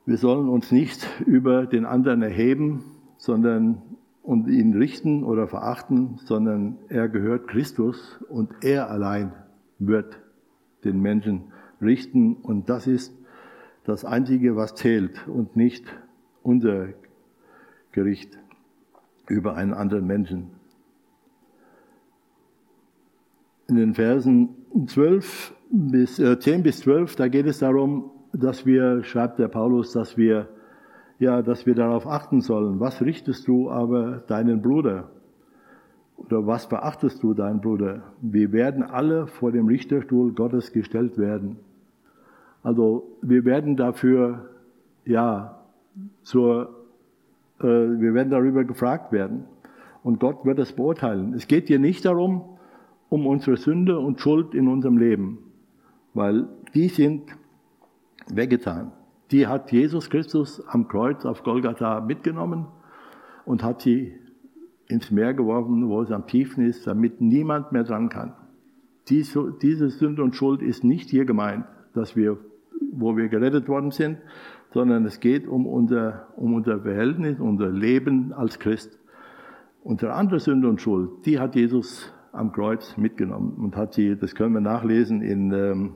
wir 0.05 0.19
sollen 0.19 0.49
uns 0.49 0.73
nicht 0.73 1.07
über 1.27 1.67
den 1.67 1.85
anderen 1.85 2.23
erheben, 2.23 2.85
sondern 3.19 3.83
und 4.23 4.49
ihn 4.49 4.77
richten 4.77 5.23
oder 5.23 5.47
verachten, 5.47 6.19
sondern 6.25 6.79
er 6.89 7.09
gehört 7.09 7.47
Christus 7.47 8.21
und 8.29 8.51
er 8.63 8.91
allein 8.91 9.33
wird 9.79 10.21
den 10.83 11.01
Menschen 11.01 11.53
richten. 11.81 12.35
Und 12.35 12.69
das 12.69 12.89
ist 12.89 13.17
das 13.85 14.05
Einzige, 14.05 14.57
was 14.57 14.75
zählt 14.75 15.29
und 15.29 15.55
nicht 15.55 15.85
unser 16.47 16.89
Gericht 17.93 18.39
über 19.29 19.57
einen 19.57 19.75
anderen 19.75 20.07
Menschen. 20.07 20.51
In 23.69 23.77
den 23.77 23.95
Versen 23.95 24.51
12 24.87 25.55
bis, 25.71 26.19
äh, 26.21 26.39
10 26.39 26.63
bis 26.63 26.81
12, 26.81 27.17
da 27.17 27.27
geht 27.27 27.47
es 27.47 27.59
darum, 27.59 28.11
dass 28.33 28.65
wir, 28.65 29.03
schreibt 29.03 29.41
der 29.41 29.49
Paulus, 29.49 29.93
dass 29.93 30.17
wir, 30.17 30.49
ja, 31.19 31.43
dass 31.43 31.67
wir 31.67 31.75
darauf 31.75 32.07
achten 32.07 32.41
sollen. 32.41 32.79
Was 32.79 33.03
richtest 33.03 33.49
du 33.49 33.71
aber 33.71 34.19
deinen 34.29 34.63
Bruder? 34.63 35.11
Oder 36.17 36.47
was 36.47 36.69
beachtest 36.69 37.23
du 37.23 37.35
deinen 37.35 37.61
Bruder? 37.61 38.05
Wir 38.21 38.53
werden 38.53 38.85
alle 38.85 39.27
vor 39.27 39.51
dem 39.51 39.67
Richterstuhl 39.67 40.33
Gottes 40.33 40.73
gestellt 40.73 41.19
werden. 41.19 41.59
Also 42.63 43.19
wir 43.21 43.45
werden 43.45 43.77
dafür, 43.77 44.51
ja, 45.05 45.66
zur, 46.23 46.87
äh, 47.61 47.65
wir 47.65 48.15
werden 48.15 48.31
darüber 48.31 48.65
gefragt 48.65 49.13
werden. 49.13 49.45
Und 50.03 50.21
Gott 50.21 50.45
wird 50.45 50.59
es 50.59 50.73
beurteilen. 50.73 51.35
Es 51.35 51.47
geht 51.47 51.69
hier 51.69 51.79
nicht 51.79 52.05
darum, 52.05 52.59
um 53.09 53.27
unsere 53.27 53.57
Sünde 53.57 53.99
und 53.99 54.21
Schuld 54.21 54.55
in 54.55 54.69
unserem 54.69 54.99
Leben 54.99 55.39
weil 56.17 56.49
die 56.75 56.89
sind 56.89 57.37
weggetan. 58.29 58.93
Die 59.31 59.47
hat 59.47 59.71
Jesus 59.71 60.09
Christus 60.09 60.63
am 60.67 60.89
Kreuz 60.89 61.25
auf 61.27 61.43
Golgatha 61.43 62.01
mitgenommen 62.01 62.67
und 63.45 63.63
hat 63.63 63.83
sie 63.83 64.15
ins 64.89 65.11
Meer 65.11 65.35
geworfen, 65.35 65.89
wo 65.89 66.01
es 66.01 66.11
am 66.11 66.27
tiefen 66.27 66.65
ist, 66.65 66.87
damit 66.87 67.21
niemand 67.21 67.73
mehr 67.73 67.85
dran 67.85 68.09
kann. 68.09 68.33
Diese, 69.09 69.53
diese 69.61 69.91
Sünde 69.91 70.23
und 70.23 70.35
Schuld 70.35 70.63
ist 70.63 70.85
nicht 70.85 71.11
hier 71.11 71.27
gemeint, 71.27 71.67
dass 71.93 72.17
wir, 72.17 72.39
wo 72.93 73.17
wir 73.17 73.29
gerettet 73.29 73.69
worden 73.69 73.91
sind, 73.91 74.19
sondern 74.73 75.05
es 75.05 75.21
geht 75.21 75.47
um 75.47 75.67
unser, 75.67 76.29
um 76.37 76.55
unser 76.55 76.81
Verhältnis, 76.81 77.41
unser 77.41 77.71
Leben 77.71 78.33
als 78.33 78.59
Christ. 78.59 78.99
Unsere 79.83 80.15
andere 80.15 80.41
Sünde 80.41 80.69
und 80.69 80.81
Schuld, 80.81 81.25
die 81.27 81.39
hat 81.39 81.55
Jesus 81.55 82.13
am 82.33 82.53
Kreuz 82.53 82.97
mitgenommen 82.97 83.55
und 83.59 83.77
hat 83.77 83.95
sie, 83.95 84.17
das 84.17 84.35
können 84.35 84.55
wir 84.55 84.61
nachlesen 84.61 85.23
in 85.23 85.53
ähm, 85.53 85.95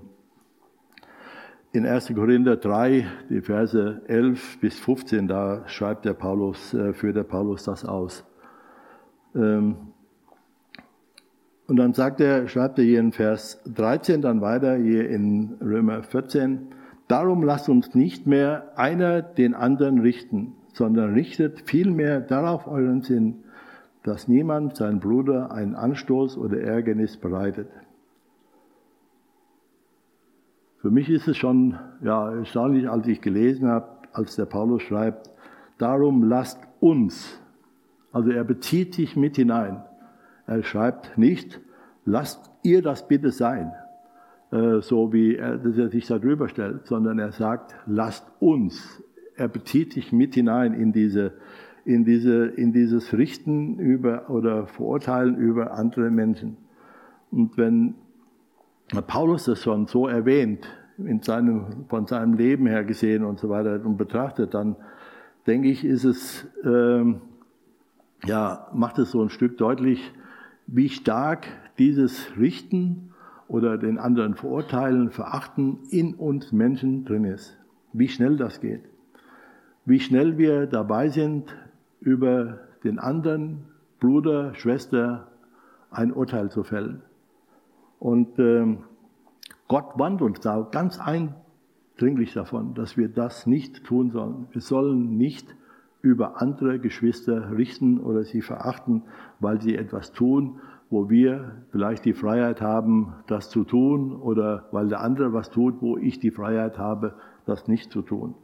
in 1.72 1.86
1. 1.86 2.12
Korinther 2.14 2.56
3, 2.56 3.06
die 3.28 3.40
Verse 3.42 4.02
11 4.08 4.58
bis 4.60 4.78
15, 4.80 5.28
da 5.28 5.62
schreibt 5.68 6.04
der 6.04 6.14
Paulus, 6.14 6.74
äh, 6.74 6.92
führt 6.92 7.14
der 7.14 7.22
Paulus 7.22 7.62
das 7.62 7.84
aus. 7.84 8.24
Ähm, 9.36 9.76
und 11.68 11.76
dann 11.76 11.92
sagt 11.92 12.20
er, 12.20 12.48
schreibt 12.48 12.80
er 12.80 12.84
hier 12.84 12.98
in 12.98 13.12
Vers 13.12 13.62
13 13.72 14.20
dann 14.20 14.40
weiter, 14.40 14.76
hier 14.76 15.08
in 15.08 15.58
Römer 15.60 16.02
14, 16.02 16.74
darum 17.10 17.42
lasst 17.42 17.68
uns 17.68 17.94
nicht 17.94 18.26
mehr 18.26 18.72
einer 18.76 19.22
den 19.22 19.54
anderen 19.54 20.00
richten, 20.00 20.54
sondern 20.72 21.12
richtet 21.14 21.68
vielmehr 21.68 22.20
darauf 22.20 22.66
euren 22.66 23.02
Sinn, 23.02 23.44
dass 24.02 24.28
niemand 24.28 24.76
seinem 24.76 25.00
Bruder 25.00 25.50
einen 25.50 25.74
Anstoß 25.74 26.38
oder 26.38 26.60
Ärgernis 26.60 27.16
bereitet. 27.16 27.68
Für 30.78 30.90
mich 30.90 31.10
ist 31.10 31.28
es 31.28 31.36
schon 31.36 31.78
ja, 32.02 32.32
erstaunlich, 32.32 32.88
als 32.88 33.06
ich 33.06 33.20
gelesen 33.20 33.68
habe, 33.68 33.88
als 34.12 34.36
der 34.36 34.46
Paulus 34.46 34.82
schreibt, 34.82 35.30
darum 35.76 36.22
lasst 36.24 36.60
uns, 36.80 37.38
also 38.12 38.30
er 38.30 38.44
bezieht 38.44 38.94
sich 38.94 39.16
mit 39.16 39.36
hinein. 39.36 39.82
Er 40.46 40.62
schreibt 40.62 41.18
nicht, 41.18 41.60
lasst 42.04 42.50
ihr 42.62 42.82
das 42.82 43.06
bitte 43.06 43.30
sein, 43.30 43.72
so 44.50 45.12
wie 45.12 45.36
er, 45.36 45.58
dass 45.58 45.78
er 45.78 45.90
sich 45.90 46.06
darüber 46.06 46.48
stellt, 46.48 46.86
sondern 46.86 47.18
er 47.18 47.32
sagt, 47.32 47.74
lasst 47.86 48.26
uns. 48.40 49.02
er 49.36 49.48
bezieht 49.48 49.92
sich 49.92 50.12
mit 50.12 50.34
hinein 50.34 50.74
in 50.74 50.92
diese, 50.92 51.32
in 51.84 52.04
diese, 52.04 52.46
in 52.46 52.72
dieses 52.72 53.12
Richten 53.14 53.78
über 53.78 54.28
oder 54.28 54.66
Verurteilen 54.66 55.36
über 55.36 55.72
andere 55.72 56.10
Menschen. 56.10 56.56
Und 57.30 57.56
wenn 57.56 57.94
Paulus 59.06 59.44
das 59.44 59.62
schon 59.62 59.86
so 59.86 60.08
erwähnt, 60.08 60.66
in 60.98 61.22
seinem, 61.22 61.86
von 61.88 62.06
seinem 62.06 62.34
Leben 62.34 62.66
her 62.66 62.84
gesehen 62.84 63.24
und 63.24 63.38
so 63.38 63.48
weiter 63.48 63.80
und 63.84 63.96
betrachtet, 63.96 64.54
dann 64.54 64.76
denke 65.46 65.68
ich, 65.68 65.84
ist 65.84 66.04
es, 66.04 66.46
ähm, 66.64 67.20
ja, 68.24 68.68
macht 68.74 68.98
es 68.98 69.12
so 69.12 69.22
ein 69.22 69.30
Stück 69.30 69.56
deutlich, 69.56 70.12
wie 70.66 70.88
stark 70.88 71.46
dieses 71.78 72.36
Richten 72.38 73.09
oder 73.50 73.78
den 73.78 73.98
anderen 73.98 74.36
verurteilen, 74.36 75.10
verachten 75.10 75.80
in 75.90 76.14
uns 76.14 76.52
Menschen 76.52 77.04
drin 77.04 77.24
ist. 77.24 77.58
Wie 77.92 78.06
schnell 78.06 78.36
das 78.36 78.60
geht. 78.60 78.84
Wie 79.84 79.98
schnell 79.98 80.38
wir 80.38 80.68
dabei 80.68 81.08
sind, 81.08 81.52
über 82.00 82.60
den 82.84 83.00
anderen 83.00 83.64
Bruder, 83.98 84.54
Schwester 84.54 85.32
ein 85.90 86.12
Urteil 86.12 86.52
zu 86.52 86.62
fällen. 86.62 87.02
Und 87.98 88.38
ähm, 88.38 88.84
Gott 89.66 89.98
warnt 89.98 90.22
uns 90.22 90.38
da 90.38 90.68
ganz 90.70 91.00
eindringlich 91.00 92.32
davon, 92.32 92.74
dass 92.74 92.96
wir 92.96 93.08
das 93.08 93.48
nicht 93.48 93.82
tun 93.82 94.12
sollen. 94.12 94.46
Wir 94.52 94.60
sollen 94.60 95.16
nicht 95.16 95.56
über 96.02 96.40
andere 96.40 96.78
Geschwister 96.78 97.50
richten 97.56 97.98
oder 97.98 98.22
sie 98.22 98.42
verachten, 98.42 99.02
weil 99.40 99.60
sie 99.60 99.74
etwas 99.74 100.12
tun, 100.12 100.60
wo 100.90 101.08
wir 101.08 101.62
vielleicht 101.70 102.04
die 102.04 102.12
Freiheit 102.12 102.60
haben, 102.60 103.14
das 103.28 103.48
zu 103.48 103.62
tun, 103.64 104.12
oder 104.12 104.66
weil 104.72 104.88
der 104.88 105.00
andere 105.00 105.32
was 105.32 105.50
tut, 105.50 105.80
wo 105.80 105.96
ich 105.96 106.18
die 106.18 106.32
Freiheit 106.32 106.78
habe, 106.78 107.14
das 107.46 107.68
nicht 107.68 107.92
zu 107.92 108.02
tun. 108.02 108.34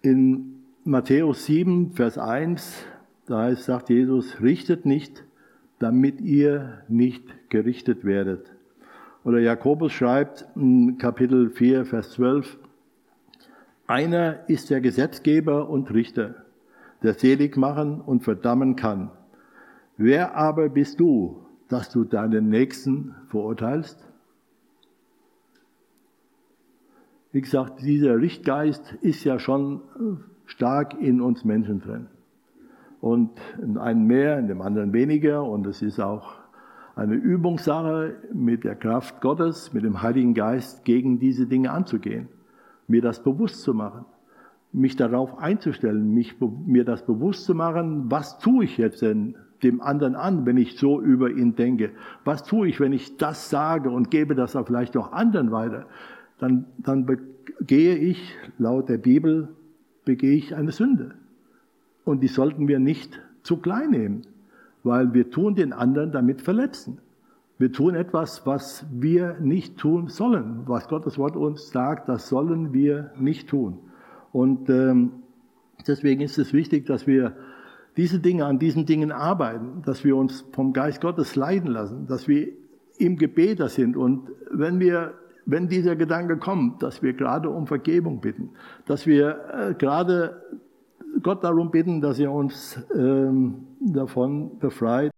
In 0.00 0.62
Matthäus 0.84 1.44
7, 1.44 1.92
Vers 1.92 2.18
1, 2.18 2.86
da 3.26 3.54
sagt 3.54 3.90
Jesus, 3.90 4.40
richtet 4.40 4.86
nicht, 4.86 5.24
damit 5.78 6.20
ihr 6.20 6.82
nicht 6.88 7.50
gerichtet 7.50 8.04
werdet. 8.04 8.52
Oder 9.22 9.38
Jakobus 9.38 9.92
schreibt 9.92 10.46
in 10.56 10.98
Kapitel 10.98 11.50
4, 11.50 11.84
Vers 11.84 12.12
12, 12.12 12.58
einer 13.86 14.48
ist 14.48 14.70
der 14.70 14.80
Gesetzgeber 14.80 15.68
und 15.68 15.92
Richter, 15.92 16.46
der 17.02 17.14
selig 17.14 17.56
machen 17.56 18.00
und 18.00 18.24
verdammen 18.24 18.74
kann. 18.74 19.10
Wer 19.96 20.36
aber 20.36 20.68
bist 20.68 21.00
du, 21.00 21.46
dass 21.68 21.90
du 21.90 22.04
deinen 22.04 22.48
Nächsten 22.48 23.14
verurteilst? 23.28 23.98
Wie 27.32 27.40
gesagt, 27.40 27.82
dieser 27.82 28.18
Richtgeist 28.18 28.94
ist 29.00 29.24
ja 29.24 29.38
schon 29.38 29.80
stark 30.44 31.00
in 31.00 31.20
uns 31.20 31.44
Menschen 31.44 31.80
drin. 31.80 32.06
Und 33.00 33.30
in 33.60 33.78
einem 33.78 34.06
mehr, 34.06 34.38
in 34.38 34.48
dem 34.48 34.60
anderen 34.60 34.92
weniger. 34.92 35.42
Und 35.42 35.66
es 35.66 35.82
ist 35.82 35.98
auch 35.98 36.34
eine 36.94 37.14
Übungssache 37.14 38.16
mit 38.32 38.64
der 38.64 38.76
Kraft 38.76 39.20
Gottes, 39.20 39.72
mit 39.72 39.84
dem 39.84 40.02
Heiligen 40.02 40.34
Geist 40.34 40.84
gegen 40.84 41.18
diese 41.18 41.46
Dinge 41.46 41.72
anzugehen. 41.72 42.28
Mir 42.86 43.00
das 43.00 43.22
bewusst 43.22 43.62
zu 43.62 43.72
machen. 43.72 44.04
Mich 44.72 44.96
darauf 44.96 45.38
einzustellen, 45.38 46.14
mich, 46.14 46.36
mir 46.40 46.84
das 46.84 47.04
bewusst 47.04 47.44
zu 47.44 47.54
machen, 47.54 48.10
was 48.10 48.38
tue 48.38 48.64
ich 48.64 48.78
jetzt 48.78 49.02
denn 49.02 49.36
dem 49.62 49.80
anderen 49.80 50.16
an, 50.16 50.46
wenn 50.46 50.56
ich 50.56 50.78
so 50.78 51.00
über 51.00 51.30
ihn 51.30 51.54
denke? 51.54 51.90
Was 52.24 52.44
tue 52.44 52.68
ich, 52.68 52.80
wenn 52.80 52.92
ich 52.92 53.16
das 53.16 53.50
sage 53.50 53.90
und 53.90 54.10
gebe 54.10 54.34
das 54.34 54.56
auch 54.56 54.66
vielleicht 54.66 54.94
noch 54.94 55.12
anderen 55.12 55.50
weiter? 55.50 55.86
Dann, 56.38 56.66
dann 56.78 57.06
begehe 57.06 57.96
ich, 57.96 58.34
laut 58.58 58.88
der 58.88 58.98
Bibel, 58.98 59.48
begehe 60.04 60.36
ich 60.36 60.54
eine 60.54 60.72
Sünde. 60.72 61.14
Und 62.04 62.22
die 62.22 62.28
sollten 62.28 62.68
wir 62.68 62.78
nicht 62.78 63.20
zu 63.42 63.58
klein 63.58 63.90
nehmen, 63.90 64.22
weil 64.82 65.14
wir 65.14 65.30
tun 65.30 65.54
den 65.54 65.72
anderen 65.72 66.10
damit 66.10 66.42
verletzen. 66.42 66.98
Wir 67.58 67.70
tun 67.70 67.94
etwas, 67.94 68.44
was 68.44 68.84
wir 68.90 69.36
nicht 69.40 69.78
tun 69.78 70.08
sollen. 70.08 70.62
Was 70.66 70.88
Gottes 70.88 71.16
Wort 71.18 71.36
uns 71.36 71.70
sagt, 71.70 72.08
das 72.08 72.28
sollen 72.28 72.72
wir 72.72 73.12
nicht 73.16 73.48
tun. 73.48 73.78
Und 74.32 74.68
ähm, 74.68 75.12
deswegen 75.86 76.22
ist 76.22 76.38
es 76.38 76.52
wichtig, 76.52 76.86
dass 76.86 77.06
wir 77.06 77.36
diese 77.96 78.20
Dinge, 78.20 78.46
an 78.46 78.58
diesen 78.58 78.86
Dingen 78.86 79.12
arbeiten, 79.12 79.82
dass 79.84 80.04
wir 80.04 80.16
uns 80.16 80.44
vom 80.52 80.72
Geist 80.72 81.00
Gottes 81.00 81.36
leiden 81.36 81.70
lassen, 81.70 82.06
dass 82.06 82.28
wir 82.28 82.48
im 82.98 83.16
Gebet 83.16 83.60
da 83.60 83.68
sind 83.68 83.96
und 83.96 84.30
wenn 84.50 84.80
wir 84.80 85.14
wenn 85.44 85.68
dieser 85.68 85.96
Gedanke 85.96 86.36
kommt, 86.36 86.82
dass 86.82 87.02
wir 87.02 87.14
gerade 87.14 87.50
um 87.50 87.66
Vergebung 87.66 88.20
bitten, 88.20 88.50
dass 88.86 89.06
wir 89.06 89.40
äh, 89.52 89.74
gerade 89.74 90.40
Gott 91.22 91.44
darum 91.44 91.70
bitten, 91.70 92.00
dass 92.00 92.18
er 92.18 92.32
uns 92.32 92.80
ähm, 92.94 93.66
davon 93.80 94.58
befreit. 94.58 95.10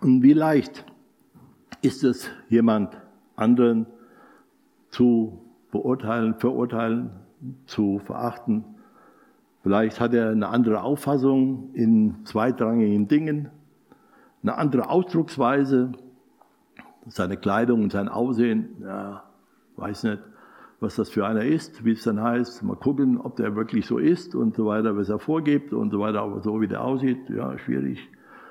Und 0.00 0.22
wie 0.22 0.32
leicht 0.32 0.84
ist 1.82 2.04
es, 2.04 2.30
jemand 2.48 2.96
anderen 3.36 3.86
zu 4.90 5.42
beurteilen, 5.70 6.34
verurteilen, 6.34 7.10
zu 7.66 7.98
verachten, 7.98 8.64
Vielleicht 9.62 10.00
hat 10.00 10.12
er 10.12 10.30
eine 10.30 10.48
andere 10.48 10.82
Auffassung 10.82 11.70
in 11.74 12.24
zweitrangigen 12.24 13.06
Dingen, 13.06 13.48
eine 14.42 14.56
andere 14.56 14.90
Ausdrucksweise, 14.90 15.92
seine 17.06 17.36
Kleidung 17.36 17.84
und 17.84 17.92
sein 17.92 18.08
Aussehen, 18.08 18.70
ja, 18.82 19.24
weiß 19.76 20.04
nicht, 20.04 20.22
was 20.80 20.96
das 20.96 21.10
für 21.10 21.26
einer 21.26 21.44
ist, 21.44 21.84
wie 21.84 21.92
es 21.92 22.02
dann 22.02 22.20
heißt. 22.20 22.64
Mal 22.64 22.76
gucken, 22.76 23.18
ob 23.18 23.36
der 23.36 23.54
wirklich 23.54 23.86
so 23.86 23.98
ist 23.98 24.34
und 24.34 24.56
so 24.56 24.66
weiter, 24.66 24.96
was 24.96 25.08
er 25.08 25.20
vorgibt 25.20 25.72
und 25.72 25.90
so 25.90 26.00
weiter, 26.00 26.22
aber 26.22 26.40
so 26.40 26.60
wie 26.60 26.66
der 26.66 26.82
aussieht, 26.82 27.30
ja, 27.30 27.56
schwierig. 27.58 28.00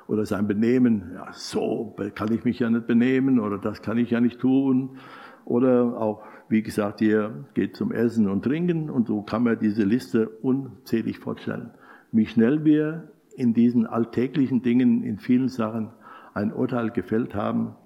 Oder 0.07 0.25
sein 0.25 0.47
Benehmen, 0.47 1.11
ja, 1.13 1.27
so 1.31 1.95
kann 2.15 2.31
ich 2.31 2.45
mich 2.45 2.59
ja 2.59 2.69
nicht 2.69 2.87
benehmen 2.87 3.39
oder 3.39 3.57
das 3.57 3.81
kann 3.81 3.97
ich 3.97 4.11
ja 4.11 4.21
nicht 4.21 4.39
tun. 4.39 4.97
Oder 5.43 5.97
auch 5.97 6.23
wie 6.51 6.61
gesagt, 6.61 6.99
ihr 6.99 7.45
geht 7.53 7.77
zum 7.77 7.93
Essen 7.93 8.27
und 8.27 8.43
Trinken 8.43 8.89
und 8.89 9.07
so 9.07 9.21
kann 9.21 9.43
man 9.43 9.57
diese 9.57 9.83
Liste 9.83 10.27
unzählig 10.27 11.17
fortstellen. 11.17 11.71
Wie 12.11 12.25
schnell 12.25 12.65
wir 12.65 13.09
in 13.37 13.53
diesen 13.53 13.87
alltäglichen 13.87 14.61
Dingen, 14.61 15.01
in 15.03 15.17
vielen 15.17 15.47
Sachen 15.47 15.91
ein 16.33 16.51
Urteil 16.51 16.91
gefällt 16.91 17.35
haben 17.35 17.77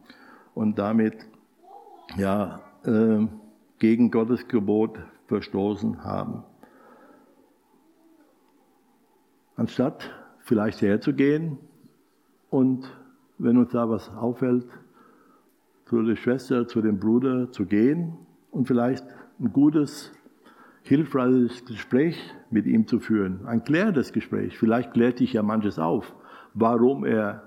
und 0.55 0.79
damit 0.79 1.13
ja, 2.17 2.59
äh, 2.85 3.27
gegen 3.77 4.09
Gottes 4.09 4.47
Gebot 4.47 4.97
verstoßen 5.27 6.03
haben. 6.03 6.43
Anstatt 9.55 10.09
vielleicht 10.39 10.81
herzugehen 10.81 11.59
und 12.49 12.91
wenn 13.37 13.57
uns 13.57 13.71
da 13.71 13.87
was 13.87 14.09
auffällt, 14.09 14.65
zu 15.85 16.01
der 16.01 16.15
Schwester, 16.15 16.67
zu 16.67 16.81
dem 16.81 16.99
Bruder 16.99 17.51
zu 17.51 17.67
gehen 17.67 18.24
und 18.55 18.67
vielleicht 18.67 19.05
ein 19.39 19.51
gutes, 19.51 20.13
hilfreiches 20.83 21.65
Gespräch 21.65 22.17
mit 22.49 22.65
ihm 22.65 22.87
zu 22.87 22.99
führen. 22.99 23.45
Ein 23.45 23.63
klärendes 23.63 24.13
Gespräch. 24.13 24.57
Vielleicht 24.57 24.93
klärt 24.93 25.17
sich 25.17 25.33
ja 25.33 25.43
manches 25.43 25.77
auf, 25.77 26.15
warum 26.53 27.03
er 27.03 27.43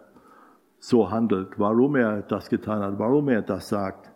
so 0.79 1.11
handelt, 1.11 1.59
warum 1.59 1.97
er 1.97 2.23
das 2.23 2.51
getan 2.51 2.83
hat, 2.83 2.99
warum 2.99 3.29
er 3.29 3.41
das 3.41 3.71
sagt. 3.71 4.13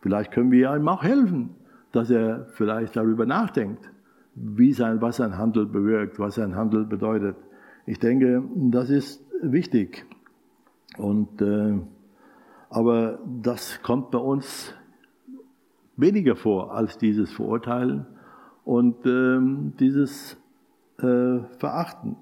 Vielleicht 0.00 0.30
können 0.30 0.52
wir 0.52 0.76
ihm 0.76 0.88
auch 0.88 1.02
helfen, 1.02 1.54
dass 1.92 2.10
er 2.10 2.44
vielleicht 2.52 2.96
darüber 2.96 3.24
nachdenkt, 3.24 3.90
wie 4.34 4.74
sein, 4.74 5.00
was 5.00 5.16
sein 5.16 5.38
Handel 5.38 5.64
bewirkt, 5.64 6.18
was 6.18 6.34
sein 6.34 6.54
Handel 6.54 6.84
bedeutet. 6.84 7.36
Ich 7.86 7.98
denke, 7.98 8.42
das 8.54 8.90
ist 8.90 9.24
wichtig. 9.40 10.04
Und, 10.98 11.40
äh, 11.40 11.78
aber 12.68 13.20
das 13.24 13.80
kommt 13.82 14.10
bei 14.10 14.18
uns 14.18 14.74
weniger 15.96 16.36
vor 16.36 16.74
als 16.74 16.98
dieses 16.98 17.32
Verurteilen 17.32 18.06
und 18.64 19.06
ähm, 19.06 19.72
dieses 19.78 20.36
äh, 20.98 21.38
Verachten. 21.58 22.16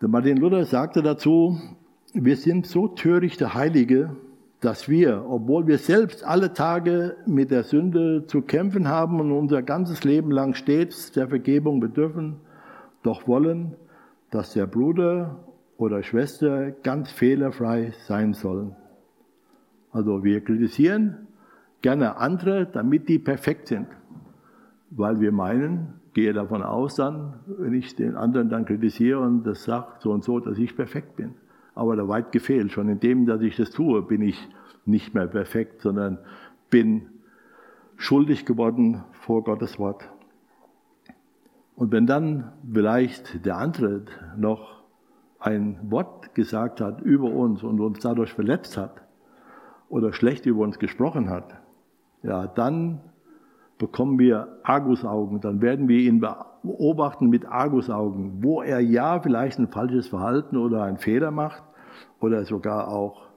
Der 0.00 0.08
Martin 0.08 0.36
Luther 0.36 0.64
sagte 0.64 1.02
dazu, 1.02 1.58
wir 2.14 2.36
sind 2.36 2.66
so 2.66 2.88
törichte 2.88 3.54
Heilige, 3.54 4.16
dass 4.60 4.88
wir, 4.88 5.24
obwohl 5.28 5.66
wir 5.66 5.78
selbst 5.78 6.24
alle 6.24 6.52
Tage 6.52 7.16
mit 7.26 7.50
der 7.50 7.62
Sünde 7.62 8.24
zu 8.26 8.42
kämpfen 8.42 8.88
haben 8.88 9.20
und 9.20 9.30
unser 9.32 9.62
ganzes 9.62 10.04
Leben 10.04 10.30
lang 10.30 10.54
stets 10.54 11.12
der 11.12 11.28
Vergebung 11.28 11.80
bedürfen, 11.80 12.36
doch 13.02 13.28
wollen, 13.28 13.76
dass 14.30 14.52
der 14.52 14.66
Bruder 14.66 15.44
oder 15.76 16.02
Schwester 16.02 16.72
ganz 16.72 17.10
fehlerfrei 17.10 17.92
sein 18.06 18.34
sollen. 18.34 18.74
Also 19.92 20.24
wir 20.24 20.42
kritisieren, 20.42 21.27
gerne 21.82 22.16
andere, 22.16 22.66
damit 22.66 23.08
die 23.08 23.18
perfekt 23.18 23.68
sind. 23.68 23.86
Weil 24.90 25.20
wir 25.20 25.32
meinen, 25.32 26.00
gehe 26.14 26.32
davon 26.32 26.62
aus 26.62 26.96
dann, 26.96 27.34
wenn 27.46 27.74
ich 27.74 27.94
den 27.94 28.16
anderen 28.16 28.48
dann 28.48 28.64
kritisiere 28.64 29.20
und 29.20 29.44
das 29.44 29.64
sage 29.64 29.86
so 30.00 30.12
und 30.12 30.24
so, 30.24 30.40
dass 30.40 30.58
ich 30.58 30.74
perfekt 30.74 31.16
bin. 31.16 31.34
Aber 31.74 31.94
da 31.94 32.08
weit 32.08 32.32
gefehlt. 32.32 32.72
Schon 32.72 32.88
in 32.88 33.00
dem, 33.00 33.26
dass 33.26 33.40
ich 33.40 33.56
das 33.56 33.70
tue, 33.70 34.02
bin 34.02 34.22
ich 34.22 34.48
nicht 34.84 35.14
mehr 35.14 35.26
perfekt, 35.26 35.82
sondern 35.82 36.18
bin 36.70 37.06
schuldig 37.96 38.46
geworden 38.46 39.04
vor 39.12 39.44
Gottes 39.44 39.78
Wort. 39.78 40.10
Und 41.76 41.92
wenn 41.92 42.06
dann 42.06 42.52
vielleicht 42.72 43.44
der 43.46 43.58
andere 43.58 44.02
noch 44.36 44.82
ein 45.38 45.78
Wort 45.90 46.34
gesagt 46.34 46.80
hat 46.80 47.00
über 47.02 47.30
uns 47.30 47.62
und 47.62 47.80
uns 47.80 48.00
dadurch 48.00 48.32
verletzt 48.32 48.76
hat 48.76 49.02
oder 49.88 50.12
schlecht 50.12 50.46
über 50.46 50.64
uns 50.64 50.80
gesprochen 50.80 51.30
hat, 51.30 51.60
ja, 52.22 52.46
dann 52.46 53.00
bekommen 53.78 54.18
wir 54.18 54.58
Argusaugen, 54.64 55.40
dann 55.40 55.60
werden 55.62 55.88
wir 55.88 55.98
ihn 55.98 56.20
beobachten 56.62 57.28
mit 57.28 57.46
Argusaugen, 57.46 58.42
wo 58.42 58.62
er 58.62 58.80
ja 58.80 59.20
vielleicht 59.20 59.58
ein 59.58 59.68
falsches 59.68 60.08
Verhalten 60.08 60.56
oder 60.56 60.82
einen 60.82 60.98
Fehler 60.98 61.30
macht 61.30 61.62
oder 62.20 62.44
sogar 62.44 62.88
auch 62.88 63.28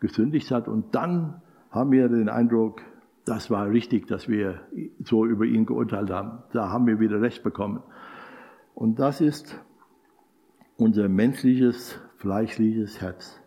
gesündigt 0.00 0.50
hat 0.50 0.68
und 0.68 0.94
dann 0.94 1.40
haben 1.70 1.92
wir 1.92 2.08
den 2.08 2.28
Eindruck, 2.28 2.82
das 3.24 3.50
war 3.50 3.68
richtig, 3.68 4.06
dass 4.06 4.28
wir 4.28 4.60
so 5.04 5.26
über 5.26 5.44
ihn 5.44 5.66
geurteilt 5.66 6.10
haben. 6.10 6.42
Da 6.52 6.70
haben 6.70 6.86
wir 6.86 7.00
wieder 7.00 7.20
Recht 7.20 7.42
bekommen. 7.42 7.82
Und 8.74 8.98
das 9.00 9.20
ist 9.20 9.60
unser 10.76 11.08
menschliches, 11.08 12.00
fleischliches 12.16 13.00
Herz. 13.00 13.40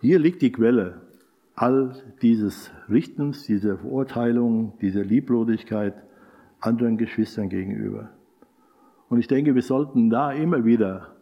Hier 0.00 0.18
liegt 0.18 0.42
die 0.42 0.52
Quelle 0.52 1.02
all 1.56 1.94
dieses 2.20 2.70
Richtens, 2.88 3.44
dieser 3.44 3.78
Verurteilung, 3.78 4.74
dieser 4.80 5.02
Lieblosigkeit 5.02 5.94
anderen 6.60 6.98
Geschwistern 6.98 7.48
gegenüber. 7.48 8.10
Und 9.08 9.18
ich 9.18 9.26
denke, 9.26 9.54
wir 9.54 9.62
sollten 9.62 10.10
da 10.10 10.32
immer 10.32 10.64
wieder 10.64 11.16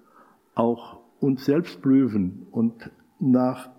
auch 0.55 1.01
uns 1.21 1.45
selbst 1.45 1.81
prüfen 1.83 2.47
und 2.51 2.91
nach 3.21 3.71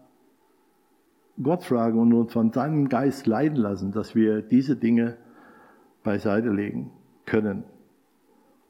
Gott 1.42 1.64
fragen 1.64 2.00
und 2.00 2.14
uns 2.14 2.32
von 2.32 2.52
seinem 2.54 2.88
Geist 2.88 3.28
leiden 3.28 3.58
lassen, 3.58 3.92
dass 3.92 4.16
wir 4.16 4.42
diese 4.42 4.78
Dinge 4.78 5.18
beiseite 6.04 6.50
legen 6.50 6.92
können. 7.26 7.66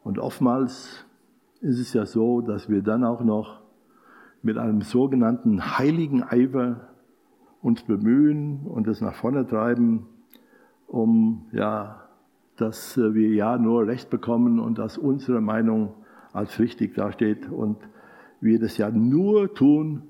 Und 0.04 0.18
oftmals 0.18 1.06
ist 1.62 1.80
es 1.80 1.94
ja 1.94 2.08
so, 2.08 2.42
dass 2.42 2.68
wir 2.68 2.82
dann 2.82 3.04
auch 3.04 3.24
noch 3.24 3.62
mit 4.42 4.58
einem 4.58 4.82
sogenannten 4.82 5.78
heiligen 5.78 6.24
Eifer 6.24 6.95
uns 7.66 7.82
bemühen 7.82 8.60
und 8.68 8.88
es 8.88 9.02
nach 9.02 9.16
vorne 9.16 9.48
treiben, 9.48 10.06
um 10.86 11.48
ja, 11.52 12.08
dass 12.58 12.96
wir 12.96 13.30
ja 13.30 13.58
nur 13.58 13.88
Recht 13.88 14.12
bekommen 14.12 14.60
und 14.60 14.78
dass 14.78 15.00
unsere 15.00 15.42
Meinung 15.42 15.96
als 16.32 16.60
richtig 16.60 16.94
dasteht 16.94 17.50
und 17.50 17.78
wir 18.40 18.60
das 18.60 18.78
ja 18.78 18.92
nur 18.92 19.52
tun, 19.56 20.04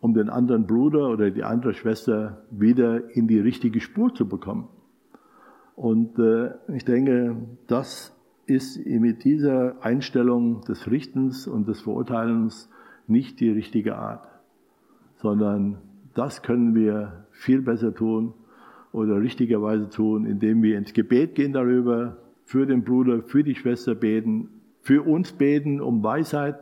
um 0.00 0.14
den 0.14 0.30
anderen 0.30 0.66
Bruder 0.66 1.10
oder 1.10 1.30
die 1.30 1.44
andere 1.44 1.74
Schwester 1.74 2.42
wieder 2.50 3.14
in 3.14 3.28
die 3.28 3.38
richtige 3.38 3.80
Spur 3.80 4.14
zu 4.14 4.26
bekommen. 4.26 4.68
Und 5.76 6.18
äh, 6.18 6.54
ich 6.74 6.86
denke, 6.86 7.36
das 7.66 8.16
ist 8.46 8.82
mit 8.86 9.24
dieser 9.24 9.84
Einstellung 9.84 10.62
des 10.62 10.90
Richtens 10.90 11.46
und 11.46 11.68
des 11.68 11.82
Verurteilens 11.82 12.70
nicht 13.06 13.40
die 13.40 13.50
richtige 13.50 13.96
Art, 13.96 14.26
sondern 15.16 15.78
das 16.14 16.42
können 16.42 16.74
wir 16.74 17.26
viel 17.30 17.62
besser 17.62 17.94
tun 17.94 18.34
oder 18.92 19.20
richtigerweise 19.20 19.88
tun, 19.90 20.26
indem 20.26 20.62
wir 20.62 20.78
ins 20.78 20.92
Gebet 20.92 21.34
gehen 21.34 21.52
darüber, 21.52 22.16
für 22.44 22.66
den 22.66 22.84
Bruder, 22.84 23.22
für 23.22 23.42
die 23.42 23.54
Schwester 23.54 23.94
beten, 23.94 24.48
für 24.82 25.02
uns 25.02 25.32
beten 25.32 25.80
um 25.80 26.02
Weisheit 26.02 26.60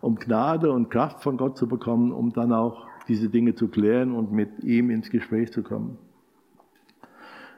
um 0.00 0.16
Gnade 0.16 0.72
und 0.72 0.90
Kraft 0.90 1.22
von 1.22 1.36
Gott 1.36 1.58
zu 1.58 1.68
bekommen, 1.68 2.12
um 2.12 2.32
dann 2.32 2.52
auch 2.52 2.86
diese 3.08 3.28
Dinge 3.28 3.54
zu 3.54 3.68
klären 3.68 4.12
und 4.12 4.32
mit 4.32 4.62
ihm 4.64 4.90
ins 4.90 5.10
Gespräch 5.10 5.52
zu 5.52 5.62
kommen. 5.62 5.98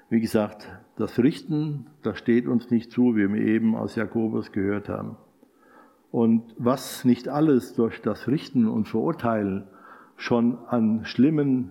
Wie 0.09 0.21
gesagt, 0.21 0.69
das 0.97 1.19
Richten, 1.19 1.87
das 2.03 2.19
steht 2.19 2.47
uns 2.47 2.71
nicht 2.71 2.91
zu, 2.91 3.17
wie 3.17 3.33
wir 3.33 3.41
eben 3.41 3.75
aus 3.75 3.95
Jakobus 3.95 4.53
gehört 4.53 4.89
haben. 4.89 5.17
Und 6.11 6.43
was 6.59 7.05
nicht 7.05 7.29
alles 7.29 7.75
durch 7.75 8.03
das 8.03 8.29
Richten 8.29 8.69
und 8.69 8.89
Verurteilen 8.89 9.65
schon 10.23 10.59
an 10.69 11.05
schlimmen 11.05 11.71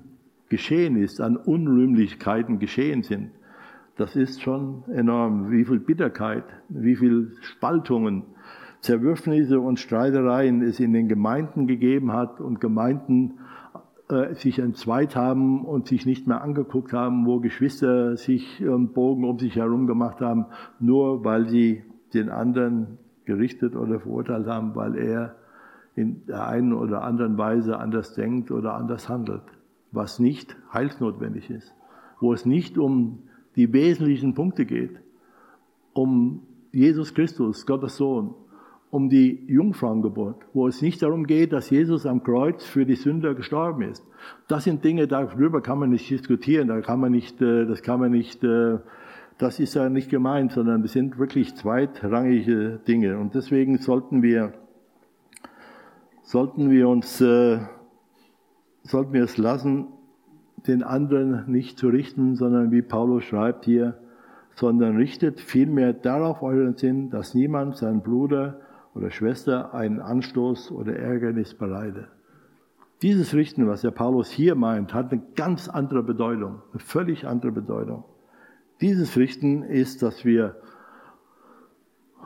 geschehen 0.50 0.98
ist, 0.98 1.22
an 1.22 1.38
Unrühmlichkeiten 1.38 2.60
geschehen 2.60 3.02
sind, 3.02 3.32
das 3.96 4.16
ist 4.16 4.42
schon 4.42 4.84
enorm. 4.94 5.52
Wie 5.52 5.64
viel 5.64 5.80
Bitterkeit, 5.80 6.44
wie 6.68 6.96
viel 6.96 7.32
Spaltungen, 7.42 8.24
Zerwürfnisse 8.82 9.60
und 9.60 9.80
Streitereien 9.80 10.62
es 10.64 10.80
in 10.80 10.92
den 10.92 11.08
Gemeinden 11.08 11.68
gegeben 11.68 12.12
hat 12.12 12.42
und 12.42 12.60
Gemeinden 12.60 13.40
äh, 14.10 14.34
sich 14.34 14.60
entzweit 14.60 15.16
haben 15.16 15.64
und 15.64 15.88
sich 15.88 16.06
nicht 16.06 16.28
mehr 16.28 16.42
angeguckt 16.42 16.92
haben, 16.92 17.26
wo 17.26 17.40
Geschwister 17.40 18.18
sich 18.18 18.60
einen 18.60 18.92
Bogen 18.92 19.24
um 19.24 19.40
sich 19.40 19.56
herum 19.56 19.88
gemacht 19.88 20.20
haben, 20.20 20.48
nur 20.80 21.24
weil 21.24 21.48
sie 21.48 21.84
den 22.14 22.30
anderen 22.30 22.98
gerichtet 23.24 23.76
oder 23.76 24.00
verurteilt 24.00 24.48
haben, 24.48 24.76
weil 24.76 24.98
er 24.98 25.36
in 25.96 26.26
der 26.26 26.48
einen 26.48 26.74
oder 26.74 27.04
anderen 27.04 27.38
Weise 27.38 27.78
anders 27.78 28.14
denkt 28.14 28.52
oder 28.52 28.74
anders 28.74 29.10
handelt, 29.10 29.44
was 29.92 30.20
nicht 30.20 30.56
heilsnotwendig 30.74 31.50
ist, 31.50 31.74
wo 32.20 32.34
es 32.34 32.46
nicht 32.46 32.78
um 32.78 33.24
die 33.56 33.72
wesentlichen 33.74 34.34
Punkte 34.34 34.66
geht, 34.66 35.00
um 35.94 36.44
Jesus 36.72 37.14
Christus, 37.14 37.66
Gottes 37.66 37.98
Sohn, 37.98 38.34
um 38.90 39.10
die 39.10 39.46
Jungfrauengeburt, 39.48 40.46
wo 40.54 40.68
es 40.68 40.82
nicht 40.82 41.02
darum 41.02 41.26
geht, 41.26 41.54
dass 41.54 41.70
Jesus 41.70 42.06
am 42.06 42.24
Kreuz 42.24 42.66
für 42.66 42.86
die 42.86 42.96
Sünder 42.96 43.34
gestorben 43.34 43.84
ist. 43.84 44.06
Das 44.48 44.66
sind 44.66 44.84
Dinge, 44.84 45.08
darüber 45.08 45.62
kann 45.62 45.80
man 45.80 45.90
nicht 45.90 46.10
diskutieren, 46.10 46.68
da 46.68 46.82
kann 46.82 47.00
man 47.00 47.12
nicht, 47.12 47.42
äh, 47.42 47.66
das 47.66 47.82
kann 47.82 48.02
man 48.02 48.12
nicht, 48.12 48.44
äh, 48.44 48.80
das 49.38 49.60
ist 49.60 49.76
ja 49.76 49.90
nicht 49.90 50.10
gemeint, 50.10 50.52
sondern 50.52 50.82
das 50.82 50.92
sind 50.92 51.18
wirklich 51.18 51.56
zweitrangige 51.56 52.80
Dinge. 52.86 53.18
Und 53.18 53.34
deswegen 53.34 53.78
sollten 53.78 54.22
wir, 54.22 54.54
sollten 56.32 56.70
wir 56.70 56.88
uns, 56.88 57.20
äh, 57.20 57.60
sollten 58.84 59.12
wir 59.12 59.26
es 59.26 59.38
lassen, 59.38 59.90
den 60.66 60.82
anderen 60.82 61.52
nicht 61.52 61.78
zu 61.78 61.90
richten, 61.90 62.38
sondern 62.38 62.72
wie 62.72 62.82
Paulus 62.82 63.26
schreibt 63.26 63.66
hier, 63.66 64.00
sondern 64.56 64.96
richtet 64.96 65.42
vielmehr 65.42 65.92
darauf 65.92 66.42
euren 66.42 66.78
Sinn, 66.78 67.10
dass 67.10 67.34
niemand 67.34 67.76
seinen 67.76 68.02
Bruder 68.02 68.62
oder 68.96 69.12
Schwester 69.12 69.74
einen 69.74 70.00
Anstoß 70.00 70.72
oder 70.72 70.96
Ärgernis 70.96 71.54
bereite. 71.54 72.08
Dieses 73.02 73.34
Richten, 73.34 73.68
was 73.68 73.82
der 73.82 73.92
Paulus 73.92 74.32
hier 74.32 74.56
meint, 74.56 74.94
hat 74.94 75.12
eine 75.12 75.22
ganz 75.36 75.68
andere 75.68 76.02
Bedeutung, 76.02 76.62
eine 76.72 76.80
völlig 76.80 77.28
andere 77.28 77.52
Bedeutung. 77.52 78.06
Dieses 78.80 79.18
Richten 79.18 79.64
ist, 79.64 80.02
dass 80.02 80.24
wir 80.24 80.56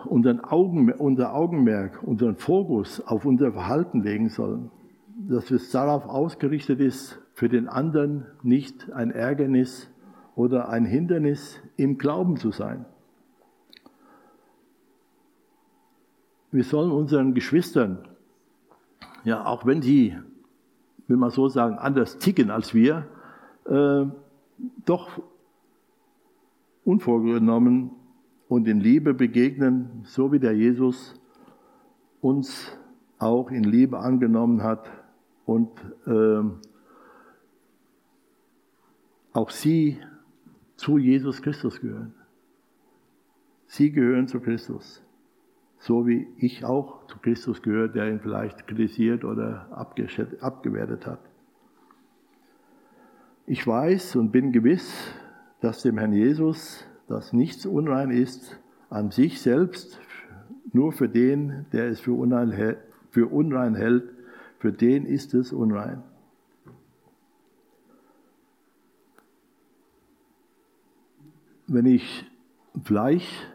unseren 0.06 0.41
Augen, 0.41 0.91
unser 0.91 1.34
Augenmerk, 1.34 2.04
unseren 2.04 2.36
Fokus 2.36 3.02
auf 3.02 3.26
unser 3.26 3.52
Verhalten 3.52 4.02
legen 4.02 4.30
sollen, 4.30 4.72
dass 5.28 5.52
es 5.52 5.72
darauf 5.72 6.06
ausgerichtet 6.06 6.80
ist, 6.80 7.20
für 7.34 7.50
den 7.50 7.68
anderen 7.68 8.26
nicht 8.44 8.91
ein 8.91 9.12
Ärgernis 9.12 9.89
oder 10.36 10.70
ein 10.70 10.86
Hindernis 10.86 11.60
im 11.76 11.98
Glauben 11.98 12.38
zu 12.38 12.52
sein. 12.52 12.86
wir 16.56 16.63
sollen 16.63 16.91
unseren 16.91 17.34
Geschwistern, 17.34 18.08
ja, 19.26 19.46
auch 19.46 19.65
wenn 19.65 19.82
sie, 19.82 20.18
will 21.08 21.18
man 21.18 21.30
so 21.30 21.50
sagen, 21.50 21.78
anders 21.78 22.18
ticken 22.18 22.50
als 22.50 22.74
wir, 22.74 23.08
äh, 23.65 24.06
doch 24.86 25.10
unvorgenommen 26.86 27.91
und 28.47 28.67
in 28.67 28.79
Liebe 28.79 29.13
begegnen, 29.13 30.03
so 30.03 30.31
wie 30.31 30.39
der 30.39 30.53
Jesus 30.53 31.19
uns 32.21 32.77
auch 33.17 33.49
in 33.51 33.63
Liebe 33.63 33.99
angenommen 33.99 34.63
hat 34.63 34.89
und 35.45 35.69
äh, 36.05 36.43
auch 39.34 39.49
sie 39.49 39.99
zu 40.75 40.97
Jesus 40.97 41.41
Christus 41.41 41.79
gehören. 41.79 42.13
Sie 43.67 43.91
gehören 43.91 44.27
zu 44.27 44.39
Christus 44.39 45.05
so 45.86 46.08
wie 46.08 46.27
ich 46.38 46.65
auch 46.65 47.05
zu 47.05 47.19
Christus 47.19 47.62
gehöre, 47.62 47.89
der 47.89 48.10
ihn 48.10 48.19
vielleicht 48.19 48.65
kritisiert 48.65 49.23
oder 49.23 49.67
abgewertet 49.71 51.05
hat. 51.05 51.19
Ich 53.45 53.65
weiß 53.67 54.15
und 54.15 54.31
bin 54.31 54.51
gewiss, 54.51 55.13
dass 55.62 55.84
dem 55.84 55.99
Herrn 55.99 56.13
Jesus 56.13 56.88
das 57.08 57.34
nichts 57.34 57.65
unrein 57.65 58.12
ist 58.12 58.60
an 58.89 59.12
sich 59.12 59.41
selbst, 59.41 60.00
nur 60.74 60.91
für 60.91 61.10
den, 61.10 61.65
der 61.72 61.88
es 61.88 62.00
für 62.00 62.13
unrein, 62.13 62.78
für 63.12 63.28
unrein 63.28 63.76
hält, 63.76 64.10
für 64.60 64.72
den 64.72 65.06
ist 65.06 65.34
es 65.34 65.54
unrein. 65.54 66.04
Wenn 71.68 71.86
ich 71.86 72.26
Fleisch 72.84 73.48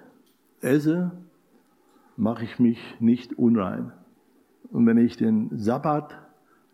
esse, 0.60 1.12
mache 2.16 2.44
ich 2.44 2.58
mich 2.58 2.78
nicht 3.00 3.38
unrein. 3.38 3.92
Und 4.70 4.86
wenn 4.86 4.98
ich 4.98 5.16
den 5.16 5.50
Sabbat 5.58 6.18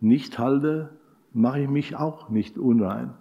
nicht 0.00 0.38
halte, 0.38 0.90
mache 1.32 1.60
ich 1.60 1.68
mich 1.68 1.96
auch 1.96 2.28
nicht 2.30 2.58
unrein. 2.58 3.14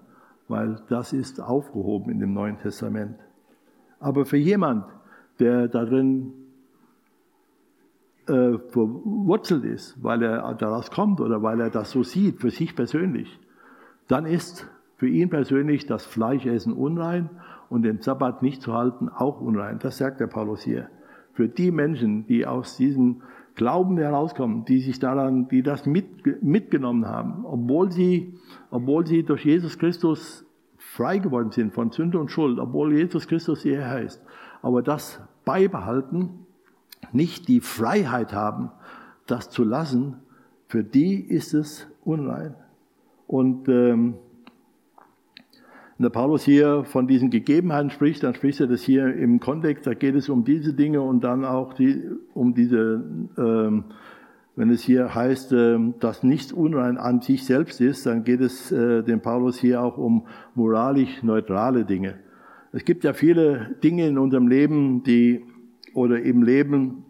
weil 0.47 0.79
das 0.89 1.13
ist 1.13 1.41
aufgehoben 1.41 2.11
in 2.11 2.19
dem 2.19 2.33
Neuen 2.33 2.59
Testament. 2.59 3.24
Aber 4.05 4.27
für 4.27 4.37
jemand, 4.37 4.85
der 5.39 5.67
darin 5.67 6.31
äh, 8.27 8.59
verwurzelt 8.69 9.63
ist, 9.65 9.97
weil 10.03 10.21
er 10.21 10.53
daraus 10.53 10.91
kommt 10.91 11.19
oder 11.21 11.41
weil 11.41 11.59
er 11.59 11.71
das 11.71 11.89
so 11.89 12.03
sieht, 12.03 12.39
für 12.39 12.51
sich 12.51 12.75
persönlich, 12.75 13.39
dann 14.07 14.27
ist 14.27 14.69
für 14.97 15.07
ihn 15.07 15.31
persönlich 15.31 15.87
das 15.87 16.05
Fleischessen 16.05 16.71
unrein 16.71 17.31
und 17.71 17.81
den 17.81 17.99
Sabbat 17.99 18.43
nicht 18.43 18.61
zu 18.61 18.73
halten 18.73 19.09
auch 19.09 19.41
unrein. 19.41 19.79
Das 19.79 19.97
sagt 19.97 20.19
der 20.19 20.27
Paulus 20.27 20.61
hier. 20.61 20.87
Für 21.33 21.49
die 21.49 21.71
Menschen, 21.71 22.27
die 22.27 22.45
aus 22.45 22.77
diesem 22.77 23.23
Glauben 23.55 23.97
herauskommen, 23.97 24.65
die 24.65 24.81
sich 24.81 24.99
daran, 24.99 25.47
die 25.47 25.63
das 25.63 25.87
mit, 25.87 26.43
mitgenommen 26.43 27.07
haben, 27.07 27.43
obwohl 27.43 27.91
sie, 27.91 28.35
obwohl 28.69 29.07
sie 29.07 29.23
durch 29.23 29.45
Jesus 29.45 29.79
Christus 29.79 30.44
frei 30.95 31.17
geworden 31.17 31.51
sind 31.51 31.73
von 31.73 31.91
Sünde 31.91 32.17
und 32.19 32.31
Schuld, 32.31 32.57
obwohl 32.57 32.93
Jesus 32.93 33.27
Christus 33.27 33.65
ihr 33.65 33.81
Herr 33.81 34.01
ist, 34.01 34.23
aber 34.61 34.81
das 34.81 35.21
beibehalten, 35.43 36.45
nicht 37.11 37.49
die 37.49 37.59
Freiheit 37.59 38.33
haben, 38.33 38.71
das 39.27 39.49
zu 39.49 39.65
lassen, 39.65 40.21
für 40.67 40.83
die 40.83 41.19
ist 41.19 41.53
es 41.53 41.87
unrein. 42.03 42.55
Und 43.27 43.67
ähm, 43.67 44.15
wenn 45.97 46.03
der 46.03 46.09
Paulus 46.09 46.43
hier 46.43 46.85
von 46.85 47.07
diesen 47.07 47.29
Gegebenheiten 47.29 47.89
spricht, 47.89 48.23
dann 48.23 48.33
spricht 48.33 48.61
er 48.61 48.67
das 48.67 48.81
hier 48.81 49.13
im 49.15 49.41
Kontext, 49.41 49.85
da 49.85 49.93
geht 49.93 50.15
es 50.15 50.29
um 50.29 50.45
diese 50.45 50.73
Dinge 50.73 51.01
und 51.01 51.25
dann 51.25 51.43
auch 51.43 51.73
die, 51.73 52.09
um 52.33 52.53
diese, 52.53 53.03
ähm, 53.37 53.85
wenn 54.55 54.69
es 54.69 54.81
hier 54.81 55.13
heißt, 55.13 55.53
äh, 55.53 55.77
dass 55.99 56.23
nichts 56.23 56.51
unrein 56.51 56.97
an 56.97 57.21
sich 57.21 57.45
selbst 57.45 57.81
ist, 57.81 58.05
dann 58.05 58.23
geht 58.23 58.41
es 58.41 58.71
äh, 58.71 59.03
dem 59.03 59.21
Paulus 59.21 59.57
hier 59.57 59.81
auch 59.81 59.97
um 59.97 60.27
moralisch 60.53 61.23
neutrale 61.23 61.85
Dinge. 61.85 62.15
Es 62.71 62.85
gibt 62.85 63.03
ja 63.03 63.13
viele 63.13 63.75
Dinge 63.83 64.07
in 64.07 64.17
unserem 64.17 64.47
Leben, 64.47 65.03
die, 65.03 65.45
oder 65.93 66.21
im 66.21 66.43
Leben, 66.43 67.05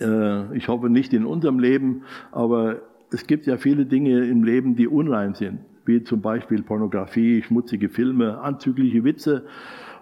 äh, 0.00 0.56
ich 0.56 0.68
hoffe 0.68 0.88
nicht 0.90 1.12
in 1.12 1.24
unserem 1.24 1.58
Leben, 1.58 2.02
aber 2.32 2.82
es 3.12 3.26
gibt 3.26 3.46
ja 3.46 3.56
viele 3.56 3.86
Dinge 3.86 4.24
im 4.26 4.42
Leben, 4.42 4.76
die 4.76 4.88
unrein 4.88 5.34
sind 5.34 5.60
wie 5.86 6.02
zum 6.02 6.20
Beispiel 6.20 6.62
Pornografie, 6.62 7.42
schmutzige 7.42 7.88
Filme, 7.88 8.38
anzügliche 8.40 9.04
Witze 9.04 9.44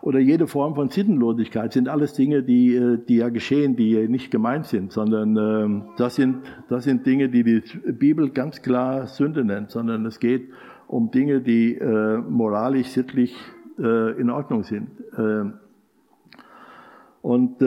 oder 0.02 0.18
jede 0.18 0.48
Form 0.48 0.74
von 0.74 0.90
Sittenlosigkeit 0.90 1.72
sind 1.72 1.88
alles 1.88 2.12
Dinge, 2.14 2.42
die, 2.42 2.74
äh, 2.74 2.98
die 2.98 3.16
ja 3.16 3.28
geschehen, 3.28 3.76
die 3.76 4.08
nicht 4.08 4.30
gemeint 4.30 4.66
sind, 4.66 4.92
sondern 4.92 5.36
ähm, 5.36 5.84
das 5.96 6.16
sind, 6.16 6.38
das 6.68 6.84
sind 6.84 7.06
Dinge, 7.06 7.28
die 7.28 7.44
die 7.44 7.62
Bibel 7.92 8.30
ganz 8.30 8.62
klar 8.62 9.06
Sünde 9.06 9.44
nennt, 9.44 9.70
sondern 9.70 10.04
es 10.04 10.18
geht 10.18 10.48
um 10.88 11.12
Dinge, 11.12 11.40
die 11.40 11.76
äh, 11.76 12.18
moralisch, 12.18 12.88
sittlich 12.88 13.34
äh, 13.78 14.20
in 14.20 14.28
Ordnung 14.28 14.64
sind. 14.64 14.88
Ähm, 15.16 15.54
und 17.22 17.58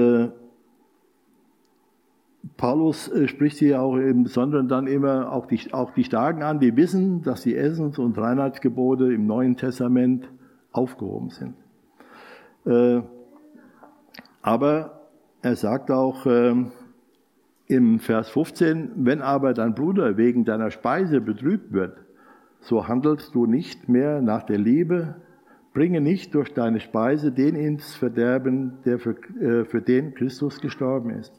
Paulus 2.57 3.09
spricht 3.27 3.57
hier 3.59 3.81
auch 3.81 3.95
im 3.95 4.23
Besonderen 4.23 4.67
dann 4.67 4.85
immer 4.85 5.31
auch 5.31 5.45
die, 5.45 5.73
auch 5.73 5.91
die 5.91 6.03
Starken 6.03 6.43
an, 6.43 6.59
die 6.59 6.75
wissen, 6.75 7.21
dass 7.21 7.43
die 7.43 7.55
Essens- 7.55 7.97
und 7.97 8.17
Reinheitsgebote 8.17 9.13
im 9.13 9.25
Neuen 9.25 9.55
Testament 9.55 10.27
aufgehoben 10.73 11.29
sind. 11.29 11.53
Äh, 12.65 13.01
aber 14.41 15.09
er 15.41 15.55
sagt 15.55 15.91
auch 15.91 16.25
ähm, 16.25 16.71
im 17.67 17.99
Vers 17.99 18.29
15, 18.29 18.91
wenn 18.95 19.21
aber 19.21 19.53
dein 19.53 19.75
Bruder 19.75 20.17
wegen 20.17 20.45
deiner 20.45 20.71
Speise 20.71 21.21
betrübt 21.21 21.73
wird, 21.73 21.97
so 22.59 22.87
handelst 22.87 23.35
du 23.35 23.45
nicht 23.45 23.89
mehr 23.89 24.21
nach 24.21 24.43
der 24.43 24.57
Liebe, 24.57 25.15
bringe 25.73 26.01
nicht 26.01 26.33
durch 26.33 26.53
deine 26.53 26.79
Speise 26.79 27.31
den 27.31 27.55
ins 27.55 27.95
Verderben, 27.95 28.79
der 28.85 28.97
für, 28.97 29.15
äh, 29.39 29.65
für 29.65 29.81
den 29.81 30.15
Christus 30.15 30.61
gestorben 30.61 31.11
ist. 31.11 31.33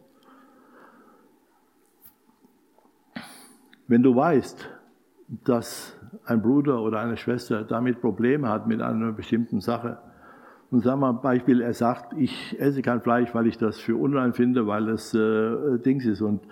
Wenn 3.88 4.02
du 4.02 4.14
weißt, 4.14 4.68
dass 5.44 5.96
ein 6.24 6.42
Bruder 6.42 6.82
oder 6.82 7.00
eine 7.00 7.16
Schwester 7.16 7.64
damit 7.64 8.00
Probleme 8.00 8.48
hat 8.48 8.66
mit 8.66 8.80
einer 8.82 9.12
bestimmten 9.12 9.60
Sache, 9.60 9.98
und 10.76 10.82
sagen 10.82 11.00
wir 11.00 11.08
ein 11.08 11.22
Beispiel, 11.22 11.62
er 11.62 11.72
sagt, 11.72 12.12
ich 12.18 12.54
esse 12.60 12.82
kein 12.82 13.00
Fleisch, 13.00 13.34
weil 13.34 13.46
ich 13.46 13.56
das 13.56 13.78
für 13.78 13.96
unrein 13.96 14.34
finde, 14.34 14.66
weil 14.66 14.90
es 14.90 15.14
äh, 15.14 15.78
Dings 15.78 16.04
ist. 16.04 16.20
Und 16.20 16.42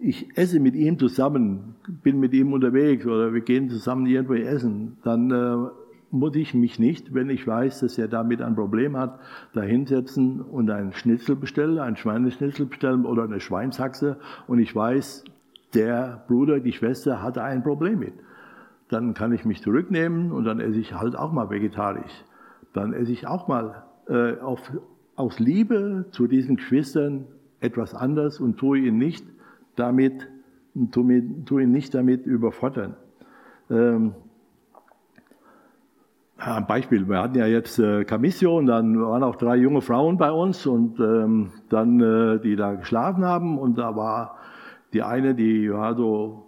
ich 0.00 0.36
esse 0.36 0.58
mit 0.58 0.74
ihm 0.74 0.98
zusammen, 0.98 1.76
bin 2.02 2.18
mit 2.18 2.32
ihm 2.32 2.52
unterwegs 2.52 3.06
oder 3.06 3.32
wir 3.32 3.42
gehen 3.42 3.70
zusammen 3.70 4.06
irgendwo 4.06 4.34
essen, 4.34 4.96
dann 5.04 5.30
äh, 5.30 5.70
muss 6.10 6.34
ich 6.34 6.52
mich 6.52 6.80
nicht, 6.80 7.14
wenn 7.14 7.30
ich 7.30 7.46
weiß, 7.46 7.78
dass 7.78 7.96
er 7.96 8.08
damit 8.08 8.42
ein 8.42 8.56
Problem 8.56 8.96
hat, 8.96 9.20
da 9.52 9.60
hinsetzen 9.60 10.40
und 10.40 10.68
einen 10.68 10.92
Schnitzel 10.92 11.36
bestellen, 11.36 11.78
einen 11.78 11.94
Schweineschnitzel 11.94 12.66
bestellen 12.66 13.04
oder 13.04 13.22
eine 13.22 13.38
Schweinshaxe 13.38 14.16
und 14.48 14.58
ich 14.58 14.74
weiß, 14.74 15.22
der 15.74 16.24
Bruder, 16.26 16.58
die 16.58 16.72
Schwester 16.72 17.22
hatte 17.22 17.44
ein 17.44 17.62
Problem 17.62 18.00
mit. 18.00 18.14
Dann 18.88 19.14
kann 19.14 19.30
ich 19.30 19.44
mich 19.44 19.62
zurücknehmen 19.62 20.32
und 20.32 20.42
dann 20.42 20.58
esse 20.58 20.80
ich 20.80 20.92
halt 20.92 21.14
auch 21.14 21.30
mal 21.30 21.50
vegetarisch. 21.50 22.24
Dann 22.72 22.92
esse 22.92 23.12
ich 23.12 23.26
auch 23.26 23.48
mal 23.48 23.84
äh, 24.08 24.38
auf, 24.38 24.60
aus 25.16 25.38
Liebe 25.38 26.06
zu 26.12 26.26
diesen 26.26 26.56
Geschwistern 26.56 27.26
etwas 27.60 27.94
anders 27.94 28.40
und 28.40 28.56
tue 28.56 28.78
ihn 28.78 28.98
nicht 28.98 29.24
damit, 29.76 30.28
tue, 30.92 31.44
tue 31.44 31.62
ihn 31.62 31.72
nicht 31.72 31.94
damit 31.94 32.26
überfordern. 32.26 32.96
Ähm, 33.70 34.14
ein 36.38 36.66
Beispiel, 36.66 37.06
wir 37.06 37.20
hatten 37.20 37.36
ja 37.36 37.46
jetzt 37.46 37.78
äh, 37.78 38.04
Camissio 38.04 38.56
und 38.56 38.66
dann 38.66 38.98
waren 38.98 39.22
auch 39.22 39.36
drei 39.36 39.56
junge 39.56 39.82
Frauen 39.82 40.16
bei 40.16 40.32
uns 40.32 40.66
und 40.66 40.98
ähm, 40.98 41.50
dann, 41.68 42.00
äh, 42.00 42.40
die 42.40 42.56
da 42.56 42.74
geschlafen 42.74 43.24
haben 43.24 43.58
und 43.58 43.76
da 43.76 43.94
war 43.94 44.38
die 44.94 45.02
eine, 45.02 45.34
die 45.34 45.70
war 45.70 45.94
so, 45.94 46.46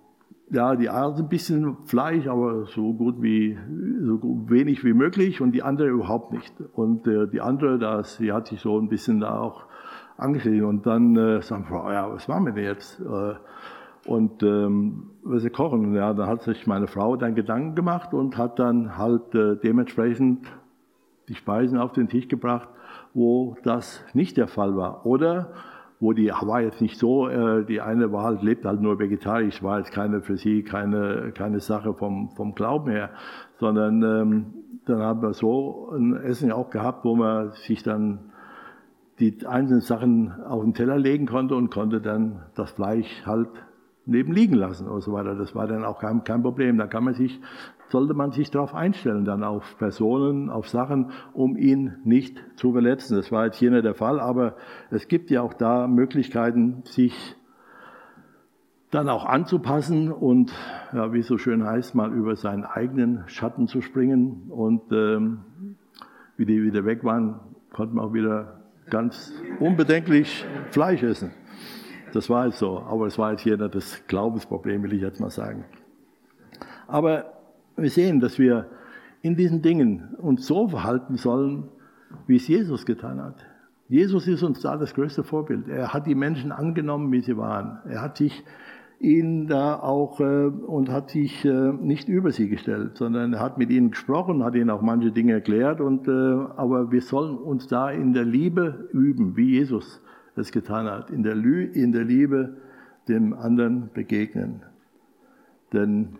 ja, 0.52 0.76
die 0.76 0.90
aß 0.90 1.18
ein 1.18 1.28
bisschen 1.28 1.78
Fleisch, 1.86 2.26
aber 2.26 2.66
so 2.66 2.92
gut 2.92 3.22
wie, 3.22 3.58
so 4.02 4.20
wenig 4.48 4.84
wie 4.84 4.92
möglich 4.92 5.40
und 5.40 5.52
die 5.52 5.62
andere 5.62 5.88
überhaupt 5.88 6.32
nicht. 6.32 6.52
Und 6.74 7.06
äh, 7.06 7.26
die 7.26 7.40
andere, 7.40 7.78
das, 7.78 8.18
die 8.18 8.32
hat 8.32 8.48
sich 8.48 8.60
so 8.60 8.78
ein 8.78 8.88
bisschen 8.88 9.20
da 9.20 9.38
auch 9.38 9.64
angeschrieben 10.18 10.68
und 10.68 10.86
dann 10.86 11.16
äh, 11.16 11.40
sagen 11.40 11.66
wir, 11.70 11.92
ja, 11.92 12.12
was 12.12 12.28
machen 12.28 12.46
wir 12.46 12.52
denn 12.52 12.64
jetzt? 12.64 13.00
Äh, 13.00 13.34
und 14.06 14.42
ähm, 14.42 15.10
was 15.22 15.42
sie 15.42 15.50
kochen. 15.50 15.94
Ja, 15.94 16.12
dann 16.12 16.28
hat 16.28 16.42
sich 16.42 16.66
meine 16.66 16.86
Frau 16.86 17.16
dann 17.16 17.34
Gedanken 17.34 17.74
gemacht 17.74 18.12
und 18.12 18.36
hat 18.36 18.58
dann 18.58 18.98
halt 18.98 19.34
äh, 19.34 19.56
dementsprechend 19.56 20.46
die 21.28 21.34
Speisen 21.34 21.78
auf 21.78 21.92
den 21.92 22.08
Tisch 22.08 22.28
gebracht, 22.28 22.68
wo 23.14 23.56
das 23.62 24.04
nicht 24.12 24.36
der 24.36 24.48
Fall 24.48 24.76
war. 24.76 25.06
Oder 25.06 25.52
wo 26.02 26.12
die 26.12 26.30
war 26.30 26.60
jetzt 26.60 26.80
nicht 26.80 26.98
so, 26.98 27.28
äh, 27.28 27.64
die 27.64 27.80
eine 27.80 28.10
war 28.10 28.24
halt, 28.24 28.42
lebt 28.42 28.64
halt 28.64 28.80
nur 28.80 28.98
vegetarisch, 28.98 29.62
war 29.62 29.78
jetzt 29.78 29.92
keine 29.92 30.20
für 30.20 30.36
sie 30.36 30.64
keine, 30.64 31.30
keine 31.32 31.60
Sache 31.60 31.94
vom, 31.94 32.30
vom 32.30 32.56
Glauben 32.56 32.90
her, 32.90 33.10
sondern 33.60 34.02
ähm, 34.02 34.46
dann 34.84 34.98
haben 34.98 35.22
wir 35.22 35.32
so 35.32 35.92
ein 35.94 36.16
Essen 36.16 36.50
auch 36.50 36.70
gehabt, 36.70 37.04
wo 37.04 37.14
man 37.14 37.52
sich 37.52 37.84
dann 37.84 38.32
die 39.20 39.46
einzelnen 39.46 39.80
Sachen 39.80 40.32
auf 40.42 40.64
den 40.64 40.74
Teller 40.74 40.98
legen 40.98 41.26
konnte 41.26 41.54
und 41.54 41.70
konnte 41.70 42.00
dann 42.00 42.42
das 42.56 42.72
Fleisch 42.72 43.22
halt 43.24 43.50
neben 44.04 44.32
liegen 44.32 44.56
lassen 44.56 44.88
und 44.88 45.02
so 45.02 45.12
weiter. 45.12 45.36
Das 45.36 45.54
war 45.54 45.68
dann 45.68 45.84
auch 45.84 46.00
kein, 46.00 46.24
kein 46.24 46.42
Problem. 46.42 46.78
Da 46.78 46.88
kann 46.88 47.04
man 47.04 47.14
sich 47.14 47.40
sollte 47.92 48.14
man 48.14 48.32
sich 48.32 48.50
darauf 48.50 48.74
einstellen, 48.74 49.26
dann 49.26 49.44
auf 49.44 49.76
Personen, 49.76 50.48
auf 50.48 50.66
Sachen, 50.66 51.10
um 51.34 51.58
ihn 51.58 51.98
nicht 52.04 52.42
zu 52.56 52.72
verletzen. 52.72 53.16
Das 53.16 53.30
war 53.30 53.44
jetzt 53.44 53.58
hier 53.58 53.70
nicht 53.70 53.84
der 53.84 53.94
Fall, 53.94 54.18
aber 54.18 54.56
es 54.90 55.08
gibt 55.08 55.30
ja 55.30 55.42
auch 55.42 55.52
da 55.52 55.86
Möglichkeiten, 55.86 56.82
sich 56.84 57.36
dann 58.90 59.10
auch 59.10 59.26
anzupassen 59.26 60.10
und, 60.10 60.52
ja, 60.94 61.12
wie 61.12 61.18
es 61.18 61.26
so 61.26 61.36
schön 61.36 61.64
heißt, 61.64 61.94
mal 61.94 62.12
über 62.14 62.34
seinen 62.34 62.64
eigenen 62.64 63.24
Schatten 63.26 63.66
zu 63.66 63.82
springen. 63.82 64.44
Und 64.48 64.90
ähm, 64.90 65.76
wie 66.38 66.46
die 66.46 66.62
wieder 66.62 66.86
weg 66.86 67.04
waren, 67.04 67.40
konnte 67.74 67.94
man 67.94 68.06
auch 68.06 68.14
wieder 68.14 68.62
ganz 68.88 69.34
unbedenklich 69.60 70.46
Fleisch 70.70 71.02
essen. 71.02 71.32
Das 72.14 72.30
war 72.30 72.46
jetzt 72.46 72.58
so, 72.58 72.80
aber 72.80 73.06
es 73.06 73.18
war 73.18 73.32
jetzt 73.32 73.42
hier 73.42 73.58
nicht 73.58 73.74
das 73.74 74.06
Glaubensproblem, 74.06 74.82
will 74.82 74.94
ich 74.94 75.02
jetzt 75.02 75.20
mal 75.20 75.30
sagen. 75.30 75.66
Aber 76.86 77.41
wir 77.76 77.90
sehen, 77.90 78.20
dass 78.20 78.38
wir 78.38 78.66
in 79.22 79.36
diesen 79.36 79.62
Dingen 79.62 80.14
uns 80.18 80.46
so 80.46 80.68
verhalten 80.68 81.16
sollen, 81.16 81.68
wie 82.26 82.36
es 82.36 82.48
Jesus 82.48 82.86
getan 82.86 83.22
hat. 83.22 83.46
Jesus 83.88 84.26
ist 84.26 84.42
uns 84.42 84.60
da 84.60 84.76
das 84.76 84.94
größte 84.94 85.22
Vorbild. 85.22 85.68
Er 85.68 85.92
hat 85.92 86.06
die 86.06 86.14
Menschen 86.14 86.50
angenommen, 86.50 87.12
wie 87.12 87.20
sie 87.20 87.36
waren. 87.36 87.78
Er 87.86 88.00
hat 88.00 88.16
sich 88.16 88.42
ihnen 88.98 89.48
da 89.48 89.78
auch 89.78 90.20
äh, 90.20 90.46
und 90.46 90.88
hat 90.88 91.10
sich 91.10 91.44
äh, 91.44 91.72
nicht 91.72 92.08
über 92.08 92.30
sie 92.30 92.48
gestellt, 92.48 92.96
sondern 92.96 93.34
er 93.34 93.40
hat 93.40 93.58
mit 93.58 93.70
ihnen 93.70 93.90
gesprochen, 93.90 94.44
hat 94.44 94.54
ihnen 94.54 94.70
auch 94.70 94.80
manche 94.80 95.10
Dinge 95.10 95.32
erklärt. 95.32 95.80
Und, 95.80 96.08
äh, 96.08 96.10
aber 96.10 96.92
wir 96.92 97.02
sollen 97.02 97.36
uns 97.36 97.66
da 97.66 97.90
in 97.90 98.12
der 98.12 98.24
Liebe 98.24 98.88
üben, 98.92 99.36
wie 99.36 99.58
Jesus 99.58 100.00
es 100.36 100.52
getan 100.52 100.86
hat. 100.86 101.10
In 101.10 101.22
der, 101.22 101.34
Lü 101.34 101.64
in 101.64 101.92
der 101.92 102.04
Liebe 102.04 102.56
dem 103.08 103.34
anderen 103.34 103.90
begegnen. 103.92 104.62
Denn 105.72 106.18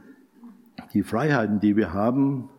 die 0.95 1.03
Freiheiten, 1.03 1.61
die 1.61 1.77
wir 1.77 1.93
haben, 1.93 2.51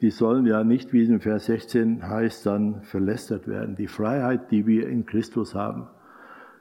die 0.00 0.10
sollen 0.10 0.46
ja 0.46 0.62
nicht, 0.62 0.92
wie 0.92 1.02
es 1.02 1.08
in 1.08 1.20
Vers 1.20 1.46
16 1.46 2.08
heißt, 2.08 2.46
dann 2.46 2.82
verlästert 2.82 3.48
werden. 3.48 3.74
Die 3.74 3.88
Freiheit, 3.88 4.50
die 4.50 4.66
wir 4.66 4.88
in 4.88 5.06
Christus 5.06 5.54
haben. 5.54 5.88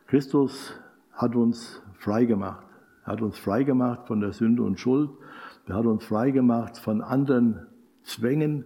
Christus 0.07 0.73
hat 1.11 1.35
uns 1.35 1.81
frei 1.99 2.25
gemacht. 2.25 2.65
Er 3.05 3.13
hat 3.13 3.21
uns 3.21 3.37
frei 3.37 3.63
gemacht 3.63 4.07
von 4.07 4.21
der 4.21 4.33
Sünde 4.33 4.63
und 4.63 4.79
Schuld. 4.79 5.11
Er 5.67 5.75
hat 5.75 5.85
uns 5.85 6.03
frei 6.03 6.31
gemacht 6.31 6.77
von 6.77 7.01
anderen 7.01 7.67
Zwängen, 8.03 8.65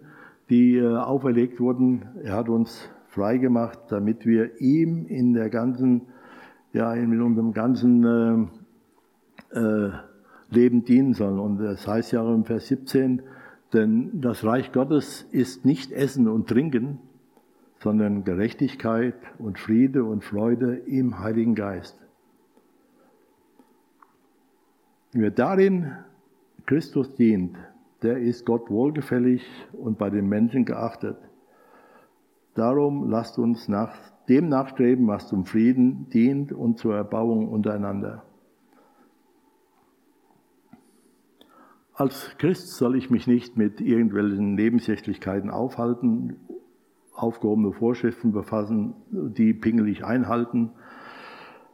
die 0.50 0.78
äh, 0.78 0.96
auferlegt 0.96 1.60
wurden. 1.60 2.06
Er 2.24 2.36
hat 2.36 2.48
uns 2.48 2.90
frei 3.08 3.38
gemacht, 3.38 3.80
damit 3.90 4.26
wir 4.26 4.62
ihm 4.62 5.06
in 5.08 5.34
der 5.34 5.50
ganzen, 5.50 6.04
ja, 6.72 6.94
in 6.94 7.22
unserem 7.22 7.54
ganzen 7.54 8.50
äh, 9.52 9.60
äh, 9.60 9.92
Leben 10.52 10.86
dienen 10.86 11.14
sollen. 11.14 11.40
Und 11.40 11.58
das 11.58 11.88
heißt 11.88 12.12
ja 12.12 12.22
im 12.34 12.46
Vers 12.46 12.68
17, 12.68 13.24
denn 13.74 14.22
das 14.22 14.44
Reich 14.44 14.72
Gottes 14.72 15.24
ist 15.32 15.66
nicht 15.66 15.92
Essen 15.92 16.28
und 16.28 16.48
Trinken, 16.48 17.00
sondern 17.80 18.24
Gerechtigkeit 18.24 19.16
und 19.40 19.58
Friede 19.58 20.04
und 20.04 20.24
Freude 20.24 20.76
im 20.76 21.20
Heiligen 21.20 21.56
Geist. 21.56 21.98
Wer 25.14 25.32
darin 25.32 25.94
Christus 26.66 27.16
dient, 27.16 27.58
der 28.02 28.18
ist 28.18 28.46
Gott 28.46 28.70
wohlgefällig 28.70 29.44
und 29.74 29.98
bei 29.98 30.10
den 30.10 30.28
Menschen 30.28 30.66
geachtet. 30.66 31.18
Darum 32.56 33.10
lasst 33.10 33.38
uns 33.40 33.68
nach 33.68 33.94
dem 34.28 34.50
nachstreben, 34.50 35.08
was 35.08 35.28
zum 35.28 35.46
Frieden 35.46 36.10
dient 36.10 36.54
und 36.54 36.78
zur 36.78 36.96
Erbauung 36.96 37.50
untereinander. 37.50 38.24
Als 41.94 42.36
Christ 42.38 42.76
soll 42.76 42.96
ich 42.96 43.10
mich 43.10 43.28
nicht 43.28 43.58
mit 43.58 43.82
irgendwelchen 43.82 44.56
Nebensächlichkeiten 44.56 45.50
aufhalten, 45.50 46.38
aufgehobene 47.14 47.74
Vorschriften 47.74 48.32
befassen, 48.32 48.94
die 49.12 49.54
pingelig 49.54 50.04
einhalten. 50.04 50.72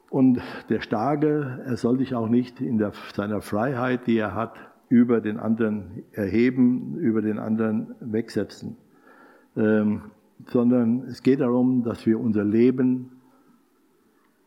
Und 0.09 0.41
der 0.69 0.81
Starke, 0.81 1.63
er 1.65 1.77
soll 1.77 1.99
sich 1.99 2.15
auch 2.15 2.29
nicht 2.29 2.61
in 2.61 2.77
der, 2.77 2.93
seiner 3.13 3.41
Freiheit, 3.41 4.07
die 4.07 4.17
er 4.17 4.33
hat, 4.33 4.55
über 4.89 5.19
den 5.21 5.37
anderen 5.37 6.03
erheben, 6.13 6.97
über 6.97 7.21
den 7.21 7.39
anderen 7.39 7.93
wegsetzen. 7.99 8.77
Ähm, 9.55 10.03
sondern 10.45 11.01
es 11.07 11.23
geht 11.23 11.41
darum, 11.41 11.83
dass 11.83 12.05
wir 12.05 12.19
unser 12.19 12.43
Leben 12.43 13.11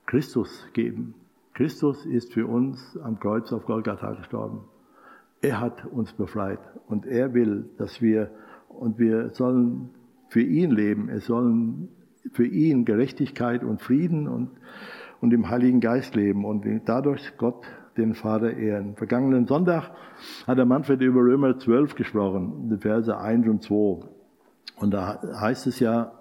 Christus 0.07 0.67
geben. 0.73 1.15
Christus 1.55 2.07
ist 2.07 2.33
für 2.33 2.47
uns 2.47 2.99
am 3.03 3.21
Kreuz 3.21 3.53
auf 3.53 3.67
Golgatha 3.67 4.13
gestorben. 4.15 4.63
Er 5.43 5.61
hat 5.61 5.87
uns 5.87 6.13
befreit 6.13 6.61
und 6.87 7.07
er 7.07 7.33
will, 7.33 7.71
dass 7.79 8.03
wir, 8.03 8.31
und 8.69 8.99
wir 8.99 9.31
sollen 9.31 9.91
für 10.29 10.43
ihn 10.43 10.71
leben. 10.71 11.09
Es 11.09 11.27
sollen 11.27 11.89
für 12.33 12.47
ihn 12.47 12.85
Gerechtigkeit 12.85 13.65
und 13.65 13.81
Frieden 13.81 14.29
und, 14.29 14.51
und 15.21 15.33
im 15.33 15.49
Heiligen 15.49 15.81
Geist 15.81 16.15
leben 16.15 16.45
und 16.45 16.67
dadurch 16.85 17.37
Gott 17.39 17.65
den 17.97 18.15
Vater 18.15 18.57
ehren. 18.57 18.97
Vergangenen 18.97 19.47
Sonntag 19.47 19.91
hat 20.47 20.59
der 20.59 20.67
Manfred 20.67 21.01
über 21.01 21.21
Römer 21.21 21.59
12 21.59 21.95
gesprochen, 21.95 22.69
die 22.71 22.77
Verse 22.77 23.17
1 23.17 23.49
und 23.49 23.63
2. 23.63 24.07
Und 24.77 24.93
da 24.93 25.21
heißt 25.41 25.67
es 25.67 25.81
ja, 25.81 26.13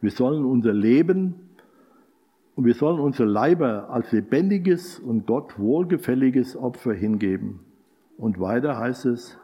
wir 0.00 0.10
sollen 0.10 0.44
unser 0.44 0.72
Leben 0.72 1.34
und 2.54 2.64
wir 2.64 2.74
sollen 2.74 3.00
unsere 3.00 3.28
Leiber 3.28 3.90
als 3.90 4.10
lebendiges 4.12 4.98
und 4.98 5.26
Gott 5.26 5.58
wohlgefälliges 5.58 6.56
Opfer 6.56 6.92
hingeben. 6.92 7.60
Und 8.16 8.38
weiter 8.40 8.78
heißt 8.78 9.06
es, 9.06 9.38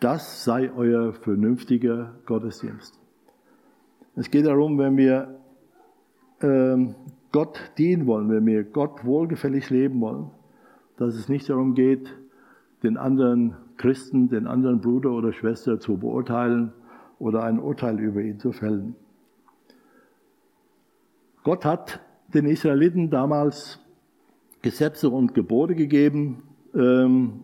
das 0.00 0.44
sei 0.44 0.70
euer 0.72 1.12
vernünftiger 1.12 2.14
Gottesdienst. 2.26 2.98
Es 4.16 4.30
geht 4.30 4.46
darum, 4.46 4.78
wenn 4.78 4.96
wir 4.96 5.38
ähm, 6.40 6.94
Gott 7.32 7.72
dienen 7.78 8.06
wollen, 8.06 8.30
wenn 8.30 8.46
wir 8.46 8.64
Gott 8.64 9.04
wohlgefällig 9.04 9.70
leben 9.70 10.00
wollen, 10.00 10.30
dass 10.96 11.14
es 11.14 11.28
nicht 11.28 11.48
darum 11.48 11.74
geht, 11.74 12.14
den 12.82 12.96
anderen 12.96 13.56
Christen, 13.76 14.28
den 14.28 14.46
anderen 14.46 14.80
Bruder 14.80 15.10
oder 15.10 15.32
Schwester 15.32 15.78
zu 15.78 15.98
beurteilen 15.98 16.72
oder 17.18 17.44
ein 17.44 17.58
Urteil 17.58 17.98
über 18.00 18.20
ihn 18.20 18.38
zu 18.38 18.52
fällen. 18.52 18.96
Gott 21.44 21.64
hat 21.64 22.00
den 22.34 22.46
Israeliten 22.46 23.10
damals 23.10 23.80
Gesetze 24.62 25.08
und 25.08 25.34
Gebote 25.34 25.74
gegeben, 25.74 26.42
ähm, 26.74 27.40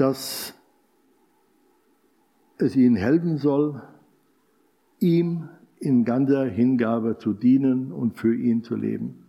dass 0.00 0.54
es 2.56 2.74
ihnen 2.74 2.96
helfen 2.96 3.36
soll, 3.36 3.82
ihm 4.98 5.50
in 5.78 6.06
ganzer 6.06 6.46
Hingabe 6.46 7.18
zu 7.18 7.34
dienen 7.34 7.92
und 7.92 8.16
für 8.16 8.34
ihn 8.34 8.62
zu 8.62 8.76
leben. 8.76 9.26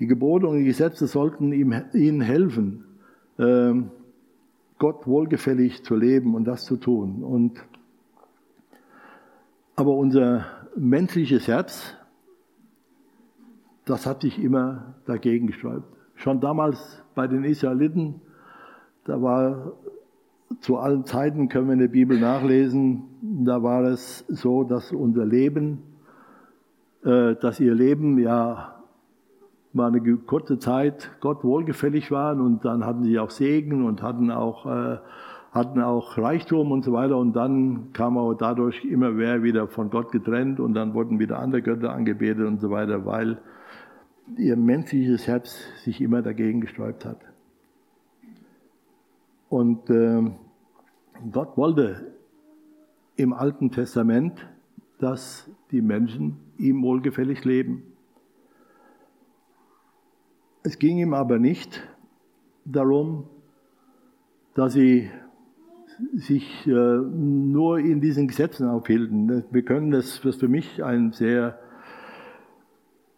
Die 0.00 0.06
Gebote 0.06 0.46
und 0.46 0.56
die 0.56 0.64
Gesetze 0.64 1.06
sollten 1.06 1.52
ihm, 1.52 1.74
ihnen 1.92 2.22
helfen, 2.22 2.84
ähm, 3.38 3.90
Gott 4.78 5.06
wohlgefällig 5.06 5.84
zu 5.84 5.96
leben 5.96 6.34
und 6.34 6.44
das 6.44 6.64
zu 6.64 6.78
tun. 6.78 7.22
Und, 7.22 7.62
aber 9.76 9.94
unser 9.94 10.46
menschliches 10.76 11.46
Herz, 11.46 11.94
das 13.84 14.06
hat 14.06 14.22
sich 14.22 14.42
immer 14.42 14.94
dagegen 15.04 15.46
gesträubt. 15.46 15.86
Schon 16.14 16.40
damals 16.40 17.04
bei 17.14 17.26
den 17.26 17.44
Israeliten 17.44 18.22
da 19.04 19.20
war 19.20 19.72
zu 20.60 20.76
allen 20.76 21.04
Zeiten, 21.04 21.48
können 21.48 21.66
wir 21.66 21.72
in 21.74 21.80
der 21.80 21.88
Bibel 21.88 22.18
nachlesen, 22.18 23.04
da 23.44 23.62
war 23.62 23.84
es 23.84 24.24
so, 24.28 24.64
dass 24.64 24.92
unser 24.92 25.24
Leben, 25.24 25.82
äh, 27.04 27.34
dass 27.36 27.58
ihr 27.60 27.74
Leben 27.74 28.18
ja 28.18 28.76
mal 29.72 29.88
eine 29.88 30.16
kurze 30.18 30.58
Zeit 30.58 31.10
Gott 31.20 31.44
wohlgefällig 31.44 32.10
waren 32.10 32.40
und 32.40 32.64
dann 32.64 32.84
hatten 32.84 33.04
sie 33.04 33.18
auch 33.18 33.30
Segen 33.30 33.84
und 33.84 34.02
hatten 34.02 34.30
auch, 34.30 34.66
äh, 34.66 34.98
hatten 35.52 35.80
auch 35.80 36.18
Reichtum 36.18 36.70
und 36.70 36.84
so 36.84 36.92
weiter 36.92 37.16
und 37.16 37.34
dann 37.34 37.92
kam 37.92 38.18
auch 38.18 38.34
dadurch 38.34 38.84
immer 38.84 39.10
mehr 39.10 39.42
wieder 39.42 39.68
von 39.68 39.90
Gott 39.90 40.12
getrennt 40.12 40.60
und 40.60 40.74
dann 40.74 40.94
wurden 40.94 41.18
wieder 41.18 41.38
andere 41.38 41.62
Götter 41.62 41.92
angebetet 41.92 42.46
und 42.46 42.60
so 42.60 42.70
weiter, 42.70 43.06
weil 43.06 43.38
ihr 44.36 44.56
menschliches 44.56 45.26
Herz 45.26 45.58
sich 45.84 46.00
immer 46.00 46.22
dagegen 46.22 46.60
gesträubt 46.60 47.04
hat. 47.04 47.31
Und 49.52 49.90
äh, 49.90 50.30
Gott 51.30 51.58
wollte 51.58 52.14
im 53.16 53.34
Alten 53.34 53.70
Testament, 53.70 54.48
dass 54.98 55.46
die 55.70 55.82
Menschen 55.82 56.38
ihm 56.56 56.82
wohlgefällig 56.82 57.44
leben. 57.44 57.82
Es 60.62 60.78
ging 60.78 60.96
ihm 60.96 61.12
aber 61.12 61.38
nicht 61.38 61.86
darum, 62.64 63.28
dass 64.54 64.72
sie 64.72 65.10
sich 66.14 66.66
äh, 66.66 66.70
nur 66.70 67.78
in 67.78 68.00
diesen 68.00 68.28
Gesetzen 68.28 68.66
aufhielten. 68.66 69.44
Wir 69.50 69.64
können 69.66 69.90
das, 69.90 70.24
was 70.24 70.36
für 70.36 70.48
mich 70.48 70.82
ein 70.82 71.12
sehr 71.12 71.58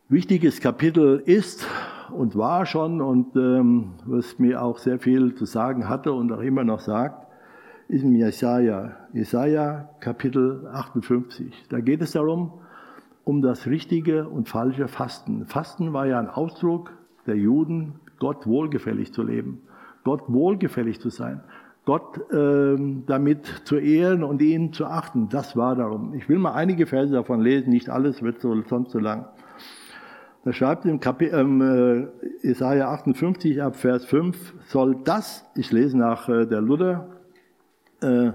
wichtiges 0.09 0.61
Kapitel 0.61 1.23
ist, 1.25 1.65
und 2.11 2.37
war 2.37 2.67
schon 2.67 3.01
und 3.01 3.37
ähm, 3.37 3.93
was 4.05 4.39
mir 4.39 4.63
auch 4.63 4.79
sehr 4.79 4.99
viel 4.99 5.35
zu 5.35 5.45
sagen 5.45 5.89
hatte 5.89 6.13
und 6.13 6.33
auch 6.33 6.41
immer 6.41 6.65
noch 6.65 6.81
sagt, 6.81 7.27
ist 7.89 8.03
im 8.03 8.15
Jesaja, 8.15 8.97
Jesaja 9.13 9.91
Kapitel 10.01 10.67
58. 10.73 11.67
Da 11.69 11.81
geht 11.81 12.01
es 12.01 12.13
darum, 12.13 12.53
um 13.25 13.43
das 13.43 13.67
richtige 13.67 14.29
und 14.29 14.49
falsche 14.49 14.89
Fasten. 14.89 15.47
Fasten 15.47 15.93
war 15.93 16.07
ja 16.07 16.19
ein 16.19 16.29
Ausdruck 16.29 16.93
der 17.27 17.37
Juden, 17.37 17.95
Gott 18.19 18.47
wohlgefällig 18.47 19.13
zu 19.13 19.23
leben, 19.23 19.63
Gott 20.05 20.23
wohlgefällig 20.29 21.01
zu 21.01 21.11
sein, 21.11 21.41
Gott 21.85 22.21
ähm, 22.33 23.05
damit 23.07 23.47
zu 23.65 23.77
ehren 23.77 24.25
und 24.25 24.41
ihn 24.41 24.73
zu 24.73 24.87
achten. 24.87 25.29
Das 25.29 25.57
war 25.57 25.77
darum. 25.77 26.15
Ich 26.15 26.29
will 26.29 26.39
mal 26.39 26.53
einige 26.53 26.87
Verse 26.87 27.13
davon 27.13 27.41
lesen, 27.41 27.71
nicht 27.71 27.91
alles 27.91 28.23
wird 28.23 28.41
so, 28.41 28.63
sonst 28.63 28.93
so 28.93 28.99
lang. 28.99 29.27
Da 30.45 30.53
schreibt 30.53 30.85
im 30.85 31.01
Kapi 31.01 31.27
ähm, 31.29 31.63
äh, 32.43 32.47
Isaiah 32.47 32.91
58 32.91 33.63
ab 33.63 33.77
Vers 33.77 34.05
5, 34.05 34.55
soll 34.67 34.97
das, 35.03 35.47
ich 35.55 35.73
lese 35.73 35.97
nach 35.97 36.29
äh, 36.29 36.45
der 36.45 36.61
Luther, 36.61 37.09
äh, 38.03 38.33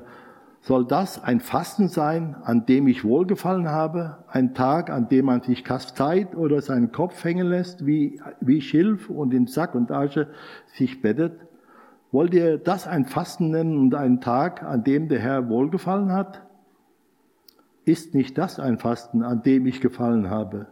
soll 0.62 0.88
das 0.88 1.24
ein 1.24 1.40
Fasten 1.40 1.88
sein, 1.88 2.36
an 2.44 2.66
dem 2.66 2.88
ich 2.88 3.06
wohlgefallen 3.06 3.70
habe, 3.70 4.18
ein 4.28 4.56
Tag, 4.56 4.90
an 4.90 5.08
dem 5.08 5.26
man 5.26 5.42
sich 5.42 5.64
kasteit 5.64 6.36
oder 6.36 6.64
seinen 6.64 6.92
Kopf 6.92 7.24
hängen 7.24 7.48
lässt, 7.48 7.86
wie, 7.86 8.20
wie 8.42 8.62
Schilf 8.62 9.12
und 9.12 9.32
in 9.32 9.46
Sack 9.46 9.76
und 9.76 9.92
Asche 9.92 10.30
sich 10.66 11.04
bettet? 11.04 11.40
Wollt 12.12 12.34
ihr 12.34 12.58
das 12.58 12.88
ein 12.88 13.06
Fasten 13.06 13.52
nennen 13.52 13.78
und 13.78 13.94
einen 13.94 14.20
Tag, 14.20 14.64
an 14.64 14.84
dem 14.84 15.10
der 15.10 15.20
Herr 15.20 15.48
wohlgefallen 15.48 16.12
hat? 16.12 16.42
Ist 17.86 18.16
nicht 18.16 18.36
das 18.40 18.60
ein 18.60 18.80
Fasten, 18.80 19.22
an 19.22 19.44
dem 19.44 19.68
ich 19.68 19.80
gefallen 19.80 20.32
habe? 20.32 20.66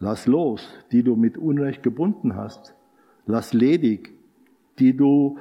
Lass 0.00 0.26
los, 0.26 0.66
die 0.92 1.02
du 1.02 1.14
mit 1.14 1.36
Unrecht 1.36 1.82
gebunden 1.82 2.34
hast. 2.34 2.74
Lass 3.26 3.52
ledig, 3.52 4.14
die 4.78 4.96
du 4.96 5.38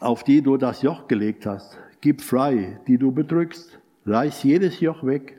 auf 0.00 0.22
die 0.22 0.42
du 0.42 0.56
das 0.56 0.82
Joch 0.82 1.08
gelegt 1.08 1.44
hast. 1.44 1.78
Gib 2.00 2.20
frei, 2.22 2.80
die 2.86 2.96
du 2.96 3.10
bedrückst. 3.10 3.80
Reiß 4.06 4.44
jedes 4.44 4.78
Joch 4.80 5.04
weg. 5.04 5.38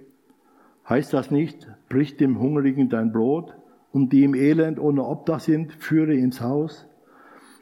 Heißt 0.88 1.14
das 1.14 1.32
nicht, 1.32 1.68
brich 1.88 2.18
dem 2.18 2.40
Hungrigen 2.40 2.90
dein 2.90 3.14
Brot 3.14 3.56
und 3.94 4.12
die 4.12 4.24
im 4.24 4.36
Elend 4.36 4.80
ohne 4.80 5.06
Obdach 5.06 5.40
sind, 5.40 5.72
führe 5.72 6.14
ins 6.14 6.42
Haus? 6.42 6.86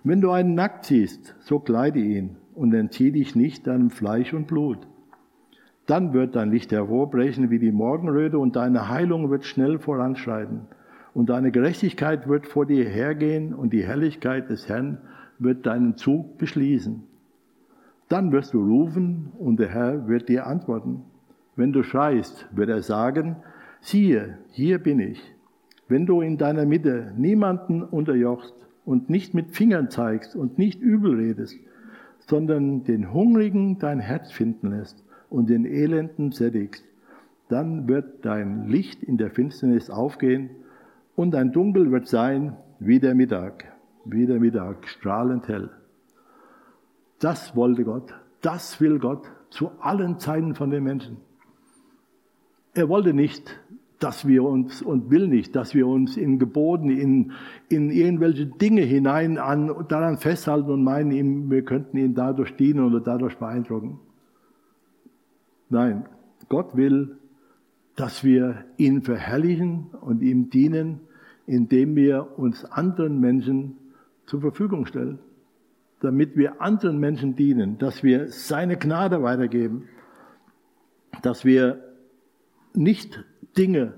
Wenn 0.04 0.22
du 0.22 0.32
einen 0.32 0.56
nackt 0.56 0.86
siehst, 0.86 1.36
so 1.40 1.60
kleide 1.60 2.00
ihn 2.00 2.38
und 2.56 2.74
entzieh 2.74 3.12
dich 3.12 3.36
nicht 3.36 3.68
deinem 3.68 3.92
Fleisch 3.92 4.34
und 4.34 4.48
Blut. 4.48 4.88
Dann 5.88 6.14
wird 6.14 6.36
dein 6.36 6.52
Licht 6.52 6.74
hervorbrechen 6.74 7.50
wie 7.50 7.60
die 7.60 7.72
Morgenröte 7.72 8.38
und 8.38 8.58
deine 8.58 8.90
Heilung 8.90 9.32
wird 9.32 9.46
schnell 9.46 9.80
voranschreiten. 9.80 10.68
Und 11.14 11.30
deine 11.30 11.50
Gerechtigkeit 11.50 12.28
wird 12.28 12.46
vor 12.46 12.66
dir 12.66 12.84
hergehen 12.84 13.54
und 13.54 13.72
die 13.72 13.86
Herrlichkeit 13.86 14.50
des 14.50 14.68
Herrn 14.68 14.98
wird 15.40 15.66
deinen 15.66 15.96
Zug 15.96 16.38
beschließen. 16.38 17.04
Dann 18.10 18.34
wirst 18.34 18.54
du 18.54 18.60
rufen 18.60 19.32
und 19.40 19.60
der 19.62 19.70
Herr 19.70 20.08
wird 20.10 20.28
dir 20.28 20.46
antworten. 20.46 21.04
Wenn 21.56 21.72
du 21.72 21.84
schreist, 21.84 22.48
wird 22.52 22.70
er 22.70 22.82
sagen, 22.82 23.38
siehe, 23.80 24.38
hier 24.52 24.80
bin 24.80 25.00
ich. 25.00 25.22
Wenn 25.88 26.06
du 26.06 26.20
in 26.20 26.38
deiner 26.38 26.66
Mitte 26.66 27.14
niemanden 27.16 27.82
unterjochst 27.82 28.54
und 28.84 29.10
nicht 29.10 29.34
mit 29.34 29.52
Fingern 29.52 29.90
zeigst 29.90 30.36
und 30.36 30.58
nicht 30.58 30.82
übel 30.82 31.16
redest, 31.16 31.58
sondern 32.20 32.84
den 32.84 33.14
Hungrigen 33.14 33.80
dein 33.80 34.02
Herz 34.02 34.34
finden 34.34 34.72
lässt 34.72 35.07
und 35.30 35.50
den 35.50 35.66
Elenden 35.66 36.32
sättigst, 36.32 36.84
dann 37.50 37.88
wird 37.88 38.26
dein 38.26 38.68
Licht 38.68 39.04
in 39.04 39.18
der 39.18 39.32
Finsternis 39.32 39.90
aufgehen 39.90 40.50
und 41.16 41.32
dein 41.32 41.52
Dunkel 41.52 41.92
wird 41.92 42.08
sein 42.08 42.58
wie 42.80 43.00
der 43.00 43.16
Mittag, 43.16 43.66
wie 44.06 44.26
der 44.26 44.40
Mittag, 44.40 44.88
strahlend 44.88 45.48
hell. 45.48 45.70
Das 47.20 47.56
wollte 47.56 47.84
Gott, 47.84 48.14
das 48.42 48.80
will 48.80 49.00
Gott 49.00 49.26
zu 49.50 49.72
allen 49.80 50.20
Zeiten 50.20 50.56
von 50.56 50.70
den 50.70 50.84
Menschen. 50.84 51.18
Er 52.74 52.90
wollte 52.90 53.14
nicht, 53.14 53.60
dass 54.00 54.28
wir 54.28 54.44
uns 54.44 54.84
und 54.84 55.10
will 55.10 55.28
nicht, 55.28 55.56
dass 55.56 55.74
wir 55.74 55.88
uns 55.88 56.18
in 56.18 56.38
Geboten, 56.38 56.90
in, 56.90 57.32
in 57.70 57.90
irgendwelche 57.90 58.46
Dinge 58.46 58.82
hinein 58.82 59.40
an, 59.40 59.86
daran 59.88 60.18
festhalten 60.18 60.70
und 60.70 60.84
meinen, 60.84 61.50
wir 61.50 61.64
könnten 61.64 61.98
ihn 61.98 62.14
dadurch 62.14 62.56
dienen 62.56 62.86
oder 62.86 63.00
dadurch 63.00 63.38
beeindrucken. 63.38 64.00
Nein, 65.70 66.06
Gott 66.50 66.76
will, 66.78 67.18
dass 67.96 68.24
wir 68.24 68.66
ihn 68.78 69.02
verherrlichen 69.02 69.88
und 70.02 70.22
ihm 70.22 70.50
dienen, 70.50 71.02
indem 71.46 71.96
wir 71.96 72.38
uns 72.38 72.64
anderen 72.66 73.20
Menschen 73.20 73.78
zur 74.26 74.42
Verfügung 74.42 74.86
stellen, 74.86 75.20
damit 76.00 76.38
wir 76.38 76.62
anderen 76.62 77.00
Menschen 77.00 77.36
dienen, 77.36 77.78
dass 77.80 78.04
wir 78.04 78.28
seine 78.30 78.78
Gnade 78.78 79.24
weitergeben, 79.24 79.88
dass 81.22 81.44
wir 81.44 81.84
nicht 82.74 83.26
Dinge 83.58 83.94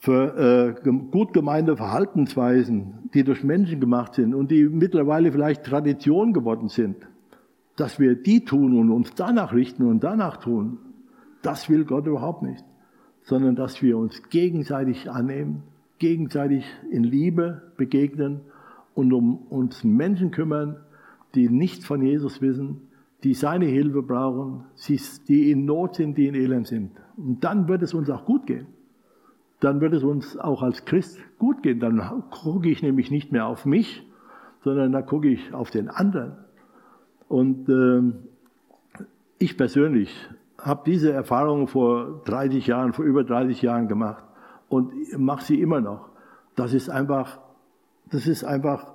für 0.00 0.76
äh, 0.86 0.90
gut 1.10 1.32
gemeinte 1.32 1.76
Verhaltensweisen, 1.76 3.10
die 3.14 3.24
durch 3.24 3.44
Menschen 3.44 3.80
gemacht 3.80 4.14
sind 4.14 4.34
und 4.34 4.50
die 4.50 4.64
mittlerweile 4.64 5.32
vielleicht 5.32 5.64
Tradition 5.64 6.32
geworden 6.32 6.68
sind, 6.68 6.96
dass 7.78 8.00
wir 8.00 8.16
die 8.16 8.44
tun 8.44 8.76
und 8.76 8.90
uns 8.90 9.14
danach 9.14 9.54
richten 9.54 9.86
und 9.86 10.02
danach 10.02 10.38
tun, 10.38 10.78
das 11.42 11.70
will 11.70 11.84
Gott 11.84 12.06
überhaupt 12.06 12.42
nicht, 12.42 12.64
sondern 13.22 13.54
dass 13.54 13.82
wir 13.82 13.96
uns 13.96 14.28
gegenseitig 14.30 15.08
annehmen, 15.08 15.62
gegenseitig 15.98 16.64
in 16.90 17.04
Liebe 17.04 17.72
begegnen 17.76 18.40
und 18.94 19.12
um 19.12 19.36
uns 19.48 19.84
Menschen 19.84 20.32
kümmern, 20.32 20.76
die 21.36 21.48
nichts 21.48 21.86
von 21.86 22.02
Jesus 22.02 22.42
wissen, 22.42 22.88
die 23.22 23.34
seine 23.34 23.66
Hilfe 23.66 24.02
brauchen, 24.02 24.64
die 25.28 25.52
in 25.52 25.64
Not 25.64 25.94
sind, 25.94 26.18
die 26.18 26.26
in 26.26 26.34
Elend 26.34 26.66
sind. 26.66 26.90
Und 27.16 27.44
dann 27.44 27.68
wird 27.68 27.82
es 27.82 27.94
uns 27.94 28.10
auch 28.10 28.24
gut 28.24 28.46
gehen. 28.46 28.66
Dann 29.60 29.80
wird 29.80 29.92
es 29.92 30.02
uns 30.02 30.36
auch 30.36 30.62
als 30.62 30.84
Christ 30.84 31.18
gut 31.38 31.62
gehen. 31.62 31.78
Dann 31.78 32.00
gucke 32.30 32.68
ich 32.68 32.82
nämlich 32.82 33.12
nicht 33.12 33.30
mehr 33.30 33.46
auf 33.46 33.66
mich, 33.66 34.04
sondern 34.62 34.90
dann 34.90 35.06
gucke 35.06 35.28
ich 35.28 35.54
auf 35.54 35.70
den 35.70 35.88
anderen. 35.88 36.47
Und 37.28 37.68
äh, 37.68 39.02
ich 39.38 39.56
persönlich 39.56 40.28
habe 40.58 40.82
diese 40.86 41.12
Erfahrung 41.12 41.68
vor 41.68 42.22
30 42.24 42.66
Jahren, 42.66 42.92
vor 42.92 43.04
über 43.04 43.22
30 43.24 43.62
Jahren 43.62 43.88
gemacht 43.88 44.24
und 44.68 44.92
mache 45.16 45.44
sie 45.44 45.60
immer 45.60 45.80
noch. 45.80 46.08
Das 46.56 46.74
ist 46.74 46.90
einfach, 46.90 47.38
das 48.10 48.26
ist 48.26 48.44
einfach 48.44 48.94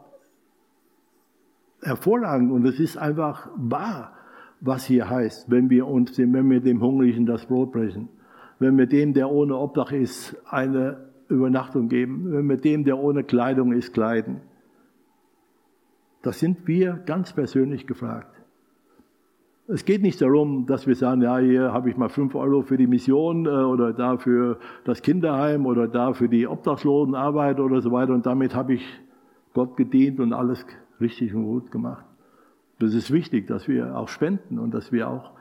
hervorragend 1.81 2.51
und 2.51 2.65
es 2.65 2.79
ist 2.79 2.97
einfach 2.97 3.49
wahr, 3.55 4.13
was 4.59 4.85
hier 4.85 5.09
heißt, 5.09 5.49
wenn 5.49 5.69
wir 5.69 5.87
uns, 5.87 6.17
wenn 6.17 6.49
wir 6.49 6.61
dem 6.61 6.81
Hungrigen 6.81 7.25
das 7.25 7.45
Brot 7.45 7.71
brechen, 7.71 8.09
wenn 8.59 8.77
wir 8.77 8.85
dem, 8.85 9.13
der 9.13 9.29
ohne 9.29 9.57
Obdach 9.57 9.91
ist, 9.91 10.35
eine 10.49 10.97
Übernachtung 11.27 11.89
geben, 11.89 12.31
wenn 12.31 12.47
wir 12.47 12.57
dem, 12.57 12.83
der 12.83 12.97
ohne 12.97 13.23
Kleidung 13.23 13.73
ist, 13.73 13.93
kleiden. 13.93 14.41
Das 16.23 16.39
sind 16.39 16.67
wir 16.67 16.93
ganz 17.05 17.33
persönlich 17.33 17.85
gefragt. 17.85 18.33
Es 19.67 19.85
geht 19.85 20.01
nicht 20.01 20.21
darum, 20.21 20.65
dass 20.65 20.87
wir 20.87 20.95
sagen, 20.95 21.21
ja, 21.21 21.37
hier 21.37 21.73
habe 21.73 21.89
ich 21.89 21.97
mal 21.97 22.09
fünf 22.09 22.33
Euro 22.33 22.63
für 22.63 22.77
die 22.77 22.87
Mission 22.87 23.45
äh, 23.45 23.49
oder 23.49 23.93
da 23.93 24.17
für 24.17 24.57
das 24.85 25.01
Kinderheim 25.01 25.65
oder 25.65 25.87
da 25.87 26.13
für 26.13 26.27
die 26.27 26.47
Obdachlosenarbeit 26.47 27.59
oder 27.59 27.81
so 27.81 27.91
weiter 27.91 28.13
und 28.13 28.25
damit 28.25 28.55
habe 28.55 28.73
ich 28.73 28.85
Gott 29.53 29.77
gedient 29.77 30.19
und 30.19 30.33
alles 30.33 30.65
richtig 30.99 31.33
und 31.33 31.43
gut 31.43 31.71
gemacht. 31.71 32.05
Das 32.79 32.93
ist 32.93 33.11
wichtig, 33.11 33.47
dass 33.47 33.67
wir 33.67 33.97
auch 33.97 34.07
spenden 34.07 34.59
und 34.59 34.73
dass 34.73 34.91
wir 34.91 35.09
auch 35.09 35.31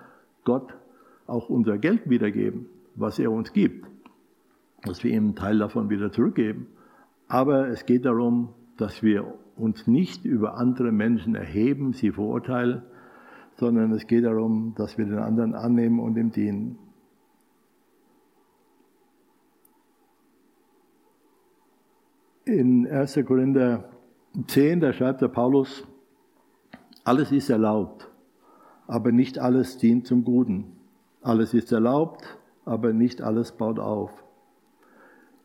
Gott 0.44 0.74
auch 1.26 1.48
unser 1.48 1.78
Geld 1.78 2.10
wiedergeben, 2.10 2.66
was 2.96 3.18
er 3.20 3.30
uns 3.30 3.52
gibt, 3.52 3.86
dass 4.84 5.02
wir 5.04 5.12
ihm 5.12 5.24
einen 5.24 5.36
Teil 5.36 5.58
davon 5.58 5.90
wieder 5.90 6.10
zurückgeben. 6.10 6.66
Aber 7.28 7.68
es 7.68 7.86
geht 7.86 8.04
darum, 8.04 8.50
dass 8.76 9.02
wir 9.02 9.32
uns 9.56 9.86
nicht 9.86 10.24
über 10.24 10.56
andere 10.56 10.92
Menschen 10.92 11.34
erheben, 11.34 11.92
sie 11.92 12.12
verurteilen, 12.12 12.82
sondern 13.54 13.92
es 13.92 14.06
geht 14.06 14.24
darum, 14.24 14.74
dass 14.76 14.98
wir 14.98 15.04
den 15.04 15.18
anderen 15.18 15.54
annehmen 15.54 16.00
und 16.00 16.16
ihm 16.16 16.30
dienen. 16.30 16.78
In 22.44 22.86
1. 22.88 23.20
Korinther 23.24 23.88
10, 24.46 24.80
da 24.80 24.92
schreibt 24.92 25.22
der 25.22 25.28
Paulus, 25.28 25.86
alles 27.04 27.30
ist 27.32 27.50
erlaubt, 27.50 28.10
aber 28.86 29.12
nicht 29.12 29.38
alles 29.38 29.78
dient 29.78 30.06
zum 30.06 30.24
Guten. 30.24 30.76
Alles 31.20 31.54
ist 31.54 31.70
erlaubt, 31.70 32.38
aber 32.64 32.92
nicht 32.92 33.22
alles 33.22 33.52
baut 33.52 33.78
auf. 33.78 34.10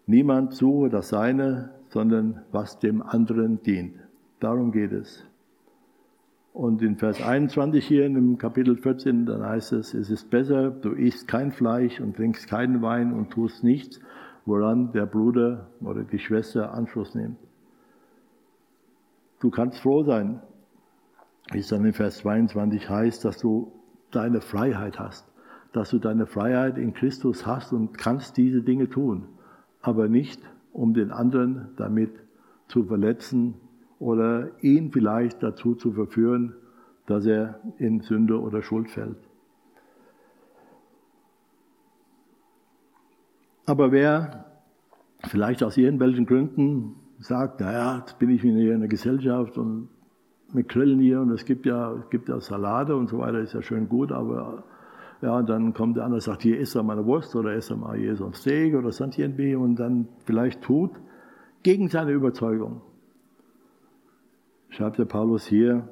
Niemand 0.08 0.54
suche 0.54 0.90
das 0.90 1.10
Seine, 1.10 1.77
sondern 1.90 2.44
was 2.52 2.80
dem 2.80 3.02
anderen 3.02 3.62
dient. 3.64 3.96
Darum 4.40 4.72
geht 4.72 4.92
es. 4.92 5.26
Und 6.54 6.82
in 6.82 6.98
Vers 6.98 7.22
21 7.22 7.86
hier 7.86 8.10
dem 8.10 8.38
Kapitel 8.40 8.78
14, 8.78 9.28
dann 9.28 9.44
heißt 9.44 9.74
es, 9.74 9.94
es 9.94 10.10
ist 10.10 10.30
besser, 10.32 10.72
du 10.72 10.94
isst 10.94 11.28
kein 11.28 11.52
Fleisch 11.52 12.00
und 12.00 12.16
trinkst 12.16 12.48
keinen 12.48 12.82
Wein 12.82 13.14
und 13.14 13.30
tust 13.30 13.64
nichts, 13.64 14.00
woran 14.46 14.92
der 14.92 15.06
Bruder 15.06 15.68
oder 15.82 16.04
die 16.04 16.18
Schwester 16.18 16.74
Anschluss 16.74 17.14
nimmt. 17.14 17.38
Du 19.40 19.52
kannst 19.52 19.80
froh 19.82 20.04
sein, 20.04 20.42
wie 21.52 21.60
es 21.60 21.68
dann 21.68 21.86
in 21.86 21.94
Vers 21.94 22.18
22 22.18 22.90
heißt, 22.90 23.24
dass 23.24 23.38
du 23.38 23.72
deine 24.10 24.42
Freiheit 24.42 25.00
hast, 25.00 25.32
dass 25.74 25.92
du 25.92 26.00
deine 26.00 26.26
Freiheit 26.26 26.80
in 26.80 26.94
Christus 26.94 27.46
hast 27.46 27.72
und 27.72 27.98
kannst 27.98 28.36
diese 28.36 28.64
Dinge 28.64 28.90
tun, 28.90 29.28
aber 29.82 30.08
nicht, 30.08 30.42
um 30.78 30.94
den 30.94 31.12
anderen 31.12 31.70
damit 31.76 32.12
zu 32.68 32.84
verletzen 32.84 33.56
oder 34.00 34.52
ihn 34.62 34.92
vielleicht 34.92 35.42
dazu 35.42 35.74
zu 35.74 35.92
verführen, 35.92 36.54
dass 37.08 37.26
er 37.26 37.60
in 37.80 38.02
Sünde 38.02 38.40
oder 38.40 38.62
Schuld 38.62 38.90
fällt. 38.90 39.18
Aber 43.66 43.92
wer 43.92 44.46
vielleicht 45.26 45.64
aus 45.64 45.78
irgendwelchen 45.78 46.26
Gründen 46.26 46.96
sagt, 47.20 47.60
naja, 47.60 47.98
jetzt 47.98 48.20
bin 48.20 48.30
ich 48.30 48.42
hier 48.42 48.74
in 48.74 48.80
der 48.80 48.88
Gesellschaft 48.88 49.58
und 49.58 49.90
wir 50.54 50.64
grillen 50.64 51.00
hier 51.00 51.22
und 51.22 51.32
es 51.32 51.44
gibt 51.44 51.66
ja, 51.66 51.94
es 51.94 52.10
gibt 52.10 52.30
ja 52.30 52.40
Salate 52.40 52.96
und 52.96 53.10
so 53.10 53.18
weiter, 53.18 53.40
ist 53.40 53.54
ja 53.54 53.62
schön 53.64 53.90
gut, 53.90 54.12
aber 54.12 54.64
ja, 55.22 55.38
und 55.38 55.50
dann 55.50 55.74
kommt 55.74 55.98
der 55.98 56.04
andere 56.04 56.18
und 56.18 56.24
sagt, 56.24 56.44
hier 56.44 56.60
isst 56.60 56.76
er 56.76 56.84
mal 56.84 56.98
eine 56.98 57.06
Wurst 57.06 57.36
oder 57.36 57.54
isst 57.54 57.72
er 57.72 57.78
mal 57.78 57.98
hier 57.98 58.16
so 58.16 58.26
ein 58.26 58.34
Steak 58.34 58.76
oder 58.76 58.92
sonst 58.92 59.18
irgendwie 59.18 59.56
und 59.56 59.76
dann 59.78 60.08
vielleicht 60.26 60.62
tut, 60.62 60.92
gegen 61.64 61.90
seine 61.90 62.12
Überzeugung 62.12 62.82
schreibt 64.70 65.00
der 65.00 65.06
Paulus 65.06 65.48
hier, 65.48 65.88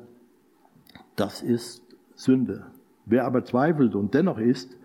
das 1.15 1.41
ist 1.41 1.83
Sünde. 2.15 2.67
Wer 3.05 3.25
aber 3.25 3.43
zweifelt 3.43 3.95
und 3.95 4.13
dennoch 4.13 4.37
ist, 4.37 4.77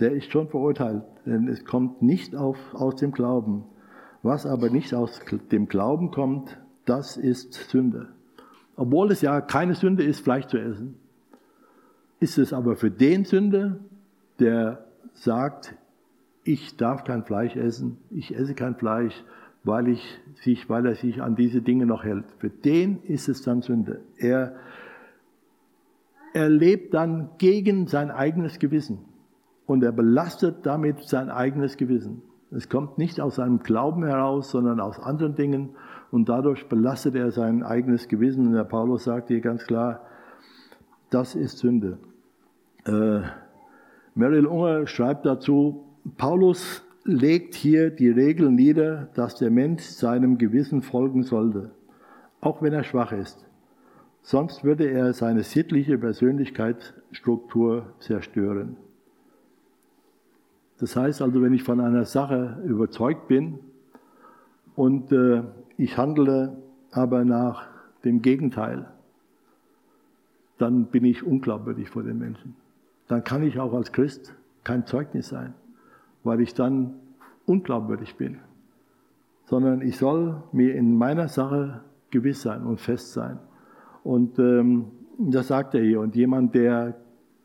der 0.00 0.12
ist 0.12 0.30
schon 0.32 0.48
verurteilt, 0.48 1.04
denn 1.24 1.48
es 1.48 1.64
kommt 1.64 2.02
nicht 2.02 2.34
auf, 2.34 2.58
aus 2.74 2.96
dem 2.96 3.12
Glauben. 3.12 3.64
Was 4.22 4.46
aber 4.46 4.70
nicht 4.70 4.94
aus 4.94 5.20
dem 5.52 5.68
Glauben 5.68 6.10
kommt, 6.10 6.58
das 6.84 7.16
ist 7.16 7.54
Sünde. 7.70 8.08
Obwohl 8.76 9.12
es 9.12 9.20
ja 9.20 9.40
keine 9.40 9.74
Sünde 9.74 10.02
ist, 10.02 10.20
Fleisch 10.20 10.46
zu 10.46 10.58
essen, 10.58 10.96
ist 12.20 12.38
es 12.38 12.52
aber 12.52 12.76
für 12.76 12.90
den 12.90 13.24
Sünde, 13.24 13.80
der 14.38 14.84
sagt, 15.12 15.74
ich 16.44 16.76
darf 16.76 17.04
kein 17.04 17.24
Fleisch 17.24 17.56
essen, 17.56 17.98
ich 18.10 18.34
esse 18.36 18.54
kein 18.54 18.76
Fleisch, 18.76 19.14
weil, 19.64 19.88
ich 19.88 20.20
sich, 20.42 20.68
weil 20.68 20.86
er 20.86 20.94
sich 20.94 21.22
an 21.22 21.36
diese 21.36 21.62
Dinge 21.62 21.86
noch 21.86 22.04
hält. 22.04 22.26
Für 22.38 22.50
den 22.50 23.02
ist 23.04 23.28
es 23.28 23.42
dann 23.42 23.62
Sünde. 23.62 24.00
Er, 24.18 24.56
er 26.34 26.50
lebt 26.50 26.92
dann 26.92 27.30
gegen 27.38 27.86
sein 27.86 28.10
eigenes 28.10 28.58
Gewissen 28.58 28.98
und 29.66 29.82
er 29.82 29.92
belastet 29.92 30.66
damit 30.66 31.02
sein 31.04 31.30
eigenes 31.30 31.76
Gewissen. 31.78 32.22
Es 32.50 32.68
kommt 32.68 32.98
nicht 32.98 33.20
aus 33.20 33.36
seinem 33.36 33.60
Glauben 33.60 34.04
heraus, 34.04 34.50
sondern 34.50 34.80
aus 34.80 35.00
anderen 35.00 35.34
Dingen 35.34 35.70
und 36.10 36.28
dadurch 36.28 36.68
belastet 36.68 37.14
er 37.14 37.32
sein 37.32 37.62
eigenes 37.62 38.06
Gewissen. 38.06 38.48
Und 38.48 38.52
der 38.52 38.64
Paulus 38.64 39.04
sagt 39.04 39.28
hier 39.28 39.40
ganz 39.40 39.66
klar, 39.66 40.02
das 41.14 41.36
ist 41.36 41.58
Sünde. 41.58 41.98
Äh, 42.86 43.20
Meryl 44.16 44.46
Unger 44.46 44.86
schreibt 44.88 45.24
dazu, 45.24 45.84
Paulus 46.16 46.82
legt 47.04 47.54
hier 47.54 47.90
die 47.90 48.10
Regel 48.10 48.50
nieder, 48.50 49.08
dass 49.14 49.36
der 49.36 49.50
Mensch 49.50 49.84
seinem 49.84 50.38
Gewissen 50.38 50.82
folgen 50.82 51.22
sollte, 51.22 51.70
auch 52.40 52.62
wenn 52.62 52.72
er 52.72 52.82
schwach 52.82 53.12
ist. 53.12 53.46
Sonst 54.22 54.64
würde 54.64 54.90
er 54.90 55.12
seine 55.12 55.44
sittliche 55.44 55.98
Persönlichkeitsstruktur 55.98 57.92
zerstören. 58.00 58.76
Das 60.80 60.96
heißt 60.96 61.22
also, 61.22 61.40
wenn 61.42 61.54
ich 61.54 61.62
von 61.62 61.80
einer 61.80 62.06
Sache 62.06 62.60
überzeugt 62.66 63.28
bin 63.28 63.60
und 64.74 65.12
äh, 65.12 65.42
ich 65.76 65.96
handle 65.96 66.56
aber 66.90 67.24
nach 67.24 67.68
dem 68.04 68.20
Gegenteil, 68.20 68.86
dann 70.58 70.86
bin 70.86 71.04
ich 71.04 71.22
unglaubwürdig 71.22 71.90
vor 71.90 72.02
den 72.02 72.18
Menschen. 72.18 72.56
Dann 73.08 73.24
kann 73.24 73.42
ich 73.42 73.58
auch 73.58 73.74
als 73.74 73.92
Christ 73.92 74.34
kein 74.62 74.86
Zeugnis 74.86 75.28
sein 75.28 75.54
weil 76.24 76.40
ich 76.40 76.54
dann 76.54 76.94
unglaubwürdig 77.46 78.16
bin, 78.16 78.38
sondern 79.44 79.82
ich 79.82 79.98
soll 79.98 80.42
mir 80.52 80.74
in 80.74 80.96
meiner 80.96 81.28
Sache 81.28 81.82
gewiss 82.10 82.42
sein 82.42 82.64
und 82.64 82.80
fest 82.80 83.12
sein. 83.12 83.38
Und 84.02 84.38
ähm, 84.38 84.86
das 85.18 85.48
sagt 85.48 85.74
er 85.74 85.82
hier. 85.82 86.00
Und 86.00 86.16
jemand, 86.16 86.54
der 86.54 86.96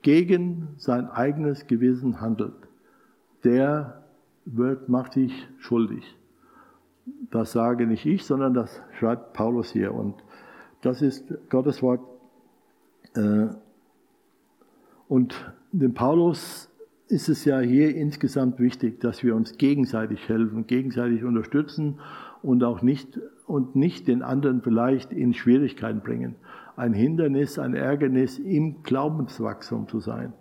gegen 0.01 0.69
sein 0.77 1.09
eigenes 1.09 1.67
Gewissen 1.67 2.21
handelt, 2.21 2.55
der 3.43 4.03
wird, 4.45 4.89
macht 4.89 5.13
sich 5.13 5.47
schuldig. 5.59 6.17
Das 7.31 7.51
sage 7.51 7.85
nicht 7.85 8.05
ich, 8.05 8.25
sondern 8.25 8.53
das 8.53 8.81
schreibt 8.97 9.33
Paulus 9.33 9.71
hier. 9.71 9.93
Und 9.93 10.15
das 10.81 11.01
ist 11.01 11.33
Gottes 11.49 11.83
Wort. 11.83 12.01
Äh, 13.19 13.47
und 15.07 15.53
dem 15.71 15.93
Paulus 15.93 16.69
ist 17.07 17.29
es 17.29 17.43
ja 17.43 17.59
hier 17.59 17.95
insgesamt 17.95 18.59
wichtig, 18.59 18.99
dass 19.01 19.23
wir 19.23 19.35
uns 19.35 19.57
gegenseitig 19.57 20.29
helfen, 20.29 20.67
gegenseitig 20.67 21.23
unterstützen 21.23 21.99
und 22.43 22.63
auch 22.63 22.81
nicht, 22.81 23.19
und 23.47 23.75
nicht 23.75 24.07
den 24.07 24.21
anderen 24.21 24.61
vielleicht 24.61 25.11
in 25.11 25.33
Schwierigkeiten 25.33 26.01
bringen. 26.01 26.35
Ein 26.75 26.93
Hindernis, 26.93 27.57
ein 27.57 27.73
Ärgernis 27.73 28.37
im 28.37 28.83
Glaubenswachstum 28.83 29.87
zu 29.87 29.99
sein. 29.99 30.33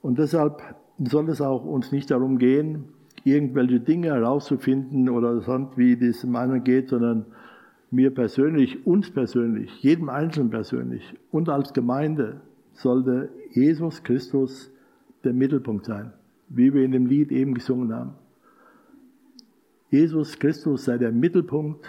Und 0.00 0.18
deshalb 0.18 0.62
soll 0.98 1.28
es 1.28 1.40
auch 1.40 1.64
uns 1.64 1.92
nicht 1.92 2.10
darum 2.10 2.38
gehen, 2.38 2.86
irgendwelche 3.24 3.80
Dinge 3.80 4.08
herauszufinden 4.08 5.08
oder 5.08 5.40
sonst 5.42 5.76
wie 5.76 5.96
das 5.96 6.24
im 6.24 6.34
anderen 6.36 6.64
geht, 6.64 6.88
sondern 6.88 7.26
mir 7.94 8.12
persönlich, 8.12 8.86
uns 8.86 9.10
persönlich, 9.10 9.82
jedem 9.82 10.08
Einzelnen 10.08 10.50
persönlich 10.50 11.14
und 11.30 11.48
als 11.48 11.72
Gemeinde 11.72 12.40
sollte 12.72 13.30
Jesus 13.52 14.02
Christus 14.02 14.72
der 15.22 15.32
Mittelpunkt 15.32 15.86
sein, 15.86 16.12
wie 16.48 16.74
wir 16.74 16.84
in 16.84 16.92
dem 16.92 17.06
Lied 17.06 17.30
eben 17.30 17.54
gesungen 17.54 17.94
haben. 17.94 18.14
Jesus 19.90 20.38
Christus 20.38 20.84
sei 20.84 20.98
der 20.98 21.12
Mittelpunkt 21.12 21.86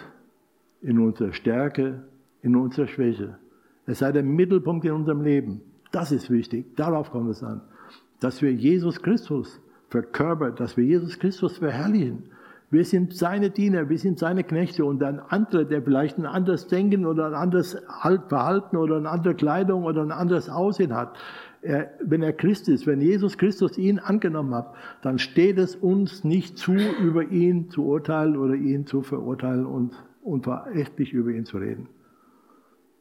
in 0.80 1.00
unserer 1.00 1.32
Stärke, 1.32 2.04
in 2.42 2.54
unserer 2.54 2.86
Schwäche. 2.86 3.38
Er 3.86 3.94
sei 3.94 4.12
der 4.12 4.22
Mittelpunkt 4.22 4.84
in 4.84 4.92
unserem 4.92 5.22
Leben. 5.22 5.60
Das 5.90 6.12
ist 6.12 6.30
wichtig. 6.30 6.76
Darauf 6.76 7.10
kommt 7.10 7.30
es 7.30 7.42
an. 7.42 7.62
Dass 8.20 8.42
wir 8.42 8.52
Jesus 8.52 9.02
Christus 9.02 9.60
verkörpern, 9.88 10.54
dass 10.54 10.76
wir 10.76 10.84
Jesus 10.84 11.18
Christus 11.18 11.58
verherrlichen. 11.58 12.24
Wir 12.70 12.84
sind 12.84 13.14
seine 13.14 13.50
Diener, 13.50 13.88
wir 13.88 13.98
sind 13.98 14.18
seine 14.18 14.42
Knechte 14.42 14.84
und 14.84 15.02
ein 15.02 15.20
anderer, 15.20 15.64
der 15.64 15.82
vielleicht 15.82 16.18
ein 16.18 16.26
anderes 16.26 16.66
Denken 16.66 17.06
oder 17.06 17.26
ein 17.26 17.34
anderes 17.34 17.78
Verhalten 18.28 18.76
oder 18.76 18.96
eine 18.96 19.08
andere 19.08 19.36
Kleidung 19.36 19.84
oder 19.84 20.02
ein 20.02 20.10
anderes 20.10 20.48
Aussehen 20.48 20.94
hat, 20.94 21.16
er, 21.62 21.90
wenn 22.00 22.22
er 22.22 22.32
Christ 22.32 22.68
ist, 22.68 22.86
wenn 22.86 23.00
Jesus 23.00 23.38
Christus 23.38 23.78
ihn 23.78 23.98
angenommen 23.98 24.54
hat, 24.54 24.74
dann 25.02 25.18
steht 25.18 25.58
es 25.58 25.76
uns 25.76 26.24
nicht 26.24 26.58
zu, 26.58 26.74
über 26.74 27.24
ihn 27.24 27.70
zu 27.70 27.84
urteilen 27.84 28.36
oder 28.36 28.54
ihn 28.54 28.86
zu 28.86 29.02
verurteilen 29.02 29.66
und, 29.66 29.94
und 30.22 30.44
verächtlich 30.44 31.12
über 31.12 31.30
ihn 31.30 31.44
zu 31.44 31.58
reden. 31.58 31.88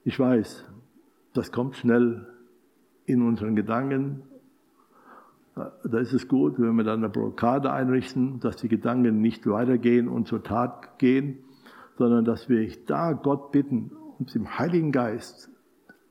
Ich 0.03 0.19
weiß, 0.19 0.65
das 1.33 1.51
kommt 1.51 1.75
schnell 1.75 2.27
in 3.05 3.21
unseren 3.21 3.55
Gedanken. 3.55 4.23
Da 5.55 5.99
ist 5.99 6.11
es 6.11 6.27
gut, 6.27 6.59
wenn 6.59 6.75
wir 6.75 6.83
dann 6.83 6.99
eine 6.99 7.09
Blockade 7.09 7.71
einrichten, 7.71 8.41
dass 8.41 8.57
die 8.57 8.67
Gedanken 8.67 9.21
nicht 9.21 9.47
weitergehen 9.47 10.09
und 10.09 10.27
zur 10.27 10.43
Tat 10.43 10.99
gehen, 10.99 11.37
sondern 11.97 12.25
dass 12.25 12.49
wir 12.49 12.67
da 12.85 13.13
Gott 13.13 13.53
bitten, 13.53 13.91
uns 14.19 14.35
im 14.35 14.59
Heiligen 14.59 14.91
Geist 14.91 15.49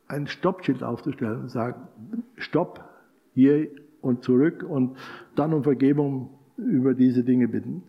ein 0.09 0.27
Stoppschild 0.27 0.83
aufzustellen 0.83 1.43
und 1.43 1.51
sagen, 1.51 1.89
Stopp, 2.37 2.85
hier 3.35 3.69
und 4.01 4.23
zurück 4.23 4.65
und 4.67 4.97
dann 5.35 5.53
um 5.53 5.63
Vergebung 5.63 6.31
über 6.57 6.95
diese 6.95 7.23
Dinge 7.23 7.49
bitten. 7.49 7.83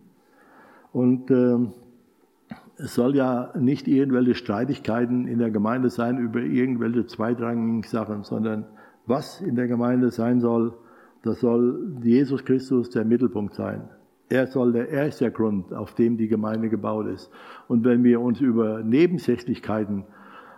Und 0.92 1.30
äh, 1.30 1.56
es 2.76 2.94
soll 2.94 3.16
ja 3.16 3.52
nicht 3.58 3.88
irgendwelche 3.88 4.34
Streitigkeiten 4.34 5.26
in 5.26 5.38
der 5.38 5.50
Gemeinde 5.50 5.88
sein 5.88 6.18
über 6.18 6.40
irgendwelche 6.40 7.06
zweitrangigen 7.06 7.82
Sachen, 7.82 8.24
sondern 8.24 8.66
was 9.06 9.40
in 9.40 9.54
der 9.54 9.68
Gemeinde 9.68 10.10
sein 10.10 10.40
soll, 10.40 10.74
das 11.22 11.40
soll 11.40 11.96
Jesus 12.02 12.44
Christus 12.44 12.90
der 12.90 13.04
Mittelpunkt 13.04 13.54
sein. 13.54 13.88
Er, 14.28 14.46
soll 14.46 14.72
der, 14.72 14.90
er 14.90 15.06
ist 15.06 15.20
der 15.20 15.30
Grund, 15.30 15.72
auf 15.72 15.94
dem 15.94 16.16
die 16.16 16.28
Gemeinde 16.28 16.68
gebaut 16.68 17.06
ist. 17.06 17.30
Und 17.68 17.84
wenn 17.84 18.02
wir 18.02 18.20
uns 18.20 18.40
über 18.40 18.82
Nebensächlichkeiten 18.82 20.04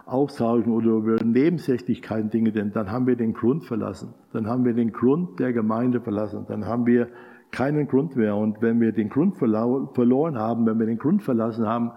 austauschen 0.06 0.72
oder 0.72 0.90
über 0.92 1.22
Nebensächlichkeiten 1.22 2.30
Dinge, 2.30 2.52
denn 2.52 2.72
dann 2.72 2.90
haben 2.90 3.06
wir 3.06 3.16
den 3.16 3.34
Grund 3.34 3.64
verlassen. 3.64 4.14
Dann 4.32 4.46
haben 4.46 4.64
wir 4.64 4.72
den 4.72 4.92
Grund 4.92 5.38
der 5.38 5.52
Gemeinde 5.52 6.00
verlassen. 6.00 6.46
Dann 6.48 6.64
haben 6.64 6.86
wir 6.86 7.08
keinen 7.50 7.86
Grund 7.88 8.16
mehr. 8.16 8.34
Und 8.36 8.62
wenn 8.62 8.80
wir 8.80 8.92
den 8.92 9.10
Grund 9.10 9.36
verloren 9.36 10.38
haben, 10.38 10.66
wenn 10.66 10.78
wir 10.78 10.86
den 10.86 10.98
Grund 10.98 11.22
verlassen 11.22 11.66
haben, 11.66 11.92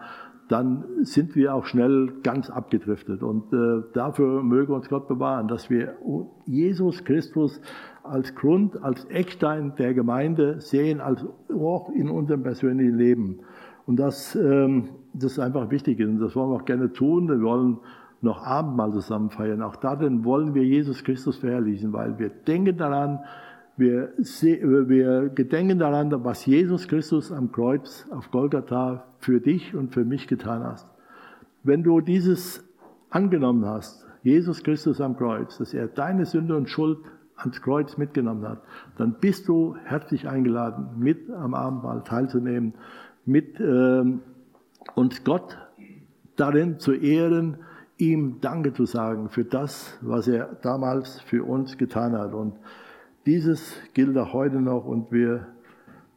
dann 0.49 0.83
sind 1.03 1.35
wir 1.35 1.55
auch 1.55 1.65
schnell 1.65 2.11
ganz 2.23 2.49
abgedriftet. 2.49 3.23
Und 3.23 3.53
äh, 3.53 3.83
dafür 3.93 4.43
möge 4.43 4.73
uns 4.73 4.89
Gott 4.89 5.07
bewahren, 5.07 5.47
dass 5.47 5.69
wir 5.69 5.95
Jesus 6.45 7.05
Christus 7.05 7.61
als 8.03 8.35
Grund, 8.35 8.81
als 8.83 9.05
Eckstein 9.05 9.73
der 9.77 9.93
Gemeinde 9.93 10.59
sehen, 10.61 11.01
als 11.01 11.25
auch 11.49 11.89
in 11.89 12.09
unserem 12.09 12.43
persönlichen 12.43 12.97
Leben. 12.97 13.39
Und 13.85 13.97
das, 13.97 14.35
ähm, 14.35 14.89
das 15.13 15.33
ist 15.33 15.39
einfach 15.39 15.69
wichtig. 15.69 15.99
Und 15.99 16.19
das 16.19 16.35
wollen 16.35 16.51
wir 16.51 16.55
auch 16.55 16.65
gerne 16.65 16.91
tun. 16.91 17.27
Wir 17.27 17.41
wollen 17.41 17.77
noch 18.21 18.45
Abendmahl 18.45 18.91
zusammen 18.91 19.29
feiern. 19.29 19.61
Auch 19.61 19.75
darin 19.75 20.23
wollen 20.23 20.53
wir 20.53 20.63
Jesus 20.63 21.03
Christus 21.03 21.37
verherrlichen, 21.37 21.91
weil 21.93 22.17
wir 22.19 22.29
denken 22.29 22.77
daran, 22.77 23.19
wir, 23.77 24.13
wir 24.17 25.29
gedenken 25.29 25.79
daran, 25.79 26.23
was 26.23 26.45
Jesus 26.45 26.87
Christus 26.87 27.31
am 27.31 27.51
Kreuz 27.51 28.07
auf 28.11 28.29
Golgatha 28.29 29.05
für 29.19 29.39
dich 29.39 29.75
und 29.75 29.93
für 29.93 30.05
mich 30.05 30.27
getan 30.27 30.63
hast. 30.63 30.87
Wenn 31.63 31.83
du 31.83 31.99
dieses 32.01 32.63
angenommen 33.09 33.65
hast, 33.65 34.05
Jesus 34.23 34.63
Christus 34.63 35.01
am 35.01 35.17
Kreuz, 35.17 35.57
dass 35.57 35.73
er 35.73 35.87
deine 35.87 36.25
Sünde 36.25 36.55
und 36.55 36.69
Schuld 36.69 36.99
ans 37.41 37.61
Kreuz 37.61 37.97
mitgenommen 37.97 38.47
hat, 38.47 38.61
dann 38.97 39.15
bist 39.19 39.47
du 39.47 39.75
herzlich 39.83 40.27
eingeladen, 40.27 40.97
mit 40.97 41.29
am 41.29 41.53
Abendmahl 41.53 42.03
teilzunehmen, 42.03 42.73
mit 43.25 43.59
ähm, 43.59 44.21
und 44.95 45.25
Gott 45.25 45.57
darin 46.35 46.79
zu 46.79 46.93
ehren, 46.93 47.57
ihm 47.97 48.41
Danke 48.41 48.73
zu 48.73 48.85
sagen 48.85 49.29
für 49.29 49.45
das, 49.45 49.97
was 50.01 50.27
er 50.27 50.57
damals 50.61 51.21
für 51.21 51.43
uns 51.43 51.77
getan 51.77 52.17
hat. 52.17 52.33
Und 52.33 52.55
dieses 53.25 53.75
gilt 53.93 54.17
auch 54.17 54.33
heute 54.33 54.59
noch 54.59 54.85
und 54.85 55.11
wir 55.11 55.47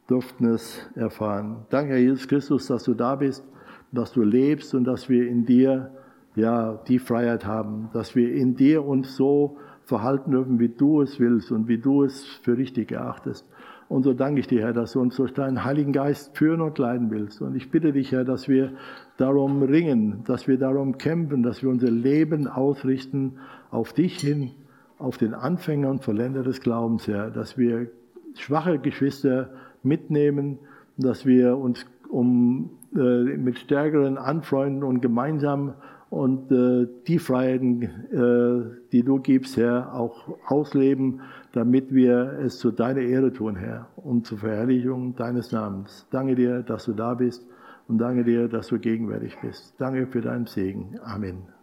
durften 0.07 0.45
es 0.45 0.79
erfahren. 0.95 1.65
Danke, 1.69 1.93
Herr 1.93 1.99
Jesus 1.99 2.27
Christus, 2.27 2.67
dass 2.67 2.83
du 2.83 2.93
da 2.93 3.15
bist, 3.15 3.43
dass 3.91 4.11
du 4.11 4.23
lebst 4.23 4.73
und 4.73 4.85
dass 4.85 5.09
wir 5.09 5.27
in 5.27 5.45
dir 5.45 5.91
ja, 6.35 6.79
die 6.87 6.99
Freiheit 6.99 7.45
haben, 7.45 7.89
dass 7.93 8.15
wir 8.15 8.33
in 8.33 8.55
dir 8.55 8.85
uns 8.85 9.15
so 9.15 9.57
verhalten 9.85 10.31
dürfen, 10.31 10.59
wie 10.59 10.69
du 10.69 11.01
es 11.01 11.19
willst 11.19 11.51
und 11.51 11.67
wie 11.67 11.77
du 11.77 12.03
es 12.03 12.23
für 12.25 12.57
richtig 12.57 12.91
erachtest. 12.91 13.47
Und 13.87 14.03
so 14.03 14.13
danke 14.13 14.39
ich 14.39 14.47
dir, 14.47 14.61
Herr, 14.61 14.73
dass 14.73 14.93
du 14.93 14.99
uns 14.99 15.15
durch 15.15 15.33
deinen 15.33 15.63
Heiligen 15.63 15.91
Geist 15.93 16.35
führen 16.35 16.61
und 16.61 16.77
leiden 16.79 17.11
willst. 17.11 17.41
Und 17.41 17.55
ich 17.55 17.69
bitte 17.69 17.93
dich, 17.93 18.11
Herr, 18.11 18.23
dass 18.23 18.47
wir 18.47 18.71
darum 19.17 19.61
ringen, 19.61 20.23
dass 20.25 20.47
wir 20.47 20.57
darum 20.57 20.97
kämpfen, 20.97 21.43
dass 21.43 21.61
wir 21.61 21.69
unser 21.69 21.91
Leben 21.91 22.47
ausrichten 22.47 23.33
auf 23.69 23.93
dich 23.93 24.17
hin, 24.17 24.51
auf 24.97 25.17
den 25.17 25.35
Anfänger 25.35 25.89
und 25.89 26.03
Vollender 26.03 26.41
des 26.41 26.61
Glaubens, 26.61 27.07
Herr, 27.07 27.29
dass 27.29 27.57
wir 27.57 27.87
schwache 28.35 28.79
Geschwister 28.79 29.51
mitnehmen, 29.83 30.57
dass 30.97 31.25
wir 31.25 31.57
uns 31.57 31.85
um, 32.09 32.71
äh, 32.95 32.99
mit 33.37 33.59
stärkeren 33.59 34.17
anfreunden 34.17 34.83
und 34.83 35.01
gemeinsam 35.01 35.75
und 36.09 36.51
äh, 36.51 36.87
die 37.07 37.19
Freiheiten, 37.19 37.81
äh, 37.81 38.89
die 38.91 39.03
du 39.03 39.19
gibst, 39.19 39.57
Herr, 39.57 39.93
auch 39.93 40.37
ausleben, 40.47 41.21
damit 41.53 41.93
wir 41.93 42.39
es 42.43 42.59
zu 42.59 42.71
deiner 42.71 43.01
Ehre 43.01 43.33
tun, 43.33 43.55
Herr, 43.55 43.87
und 43.95 44.25
zur 44.25 44.39
Verherrlichung 44.39 45.15
deines 45.15 45.51
Namens. 45.51 46.07
Danke 46.11 46.35
dir, 46.35 46.63
dass 46.63 46.85
du 46.85 46.93
da 46.93 47.13
bist 47.13 47.45
und 47.87 47.97
danke 47.97 48.23
dir, 48.23 48.47
dass 48.47 48.67
du 48.67 48.79
gegenwärtig 48.79 49.37
bist. 49.41 49.73
Danke 49.77 50.07
für 50.07 50.21
deinen 50.21 50.45
Segen. 50.45 50.99
Amen. 51.03 51.54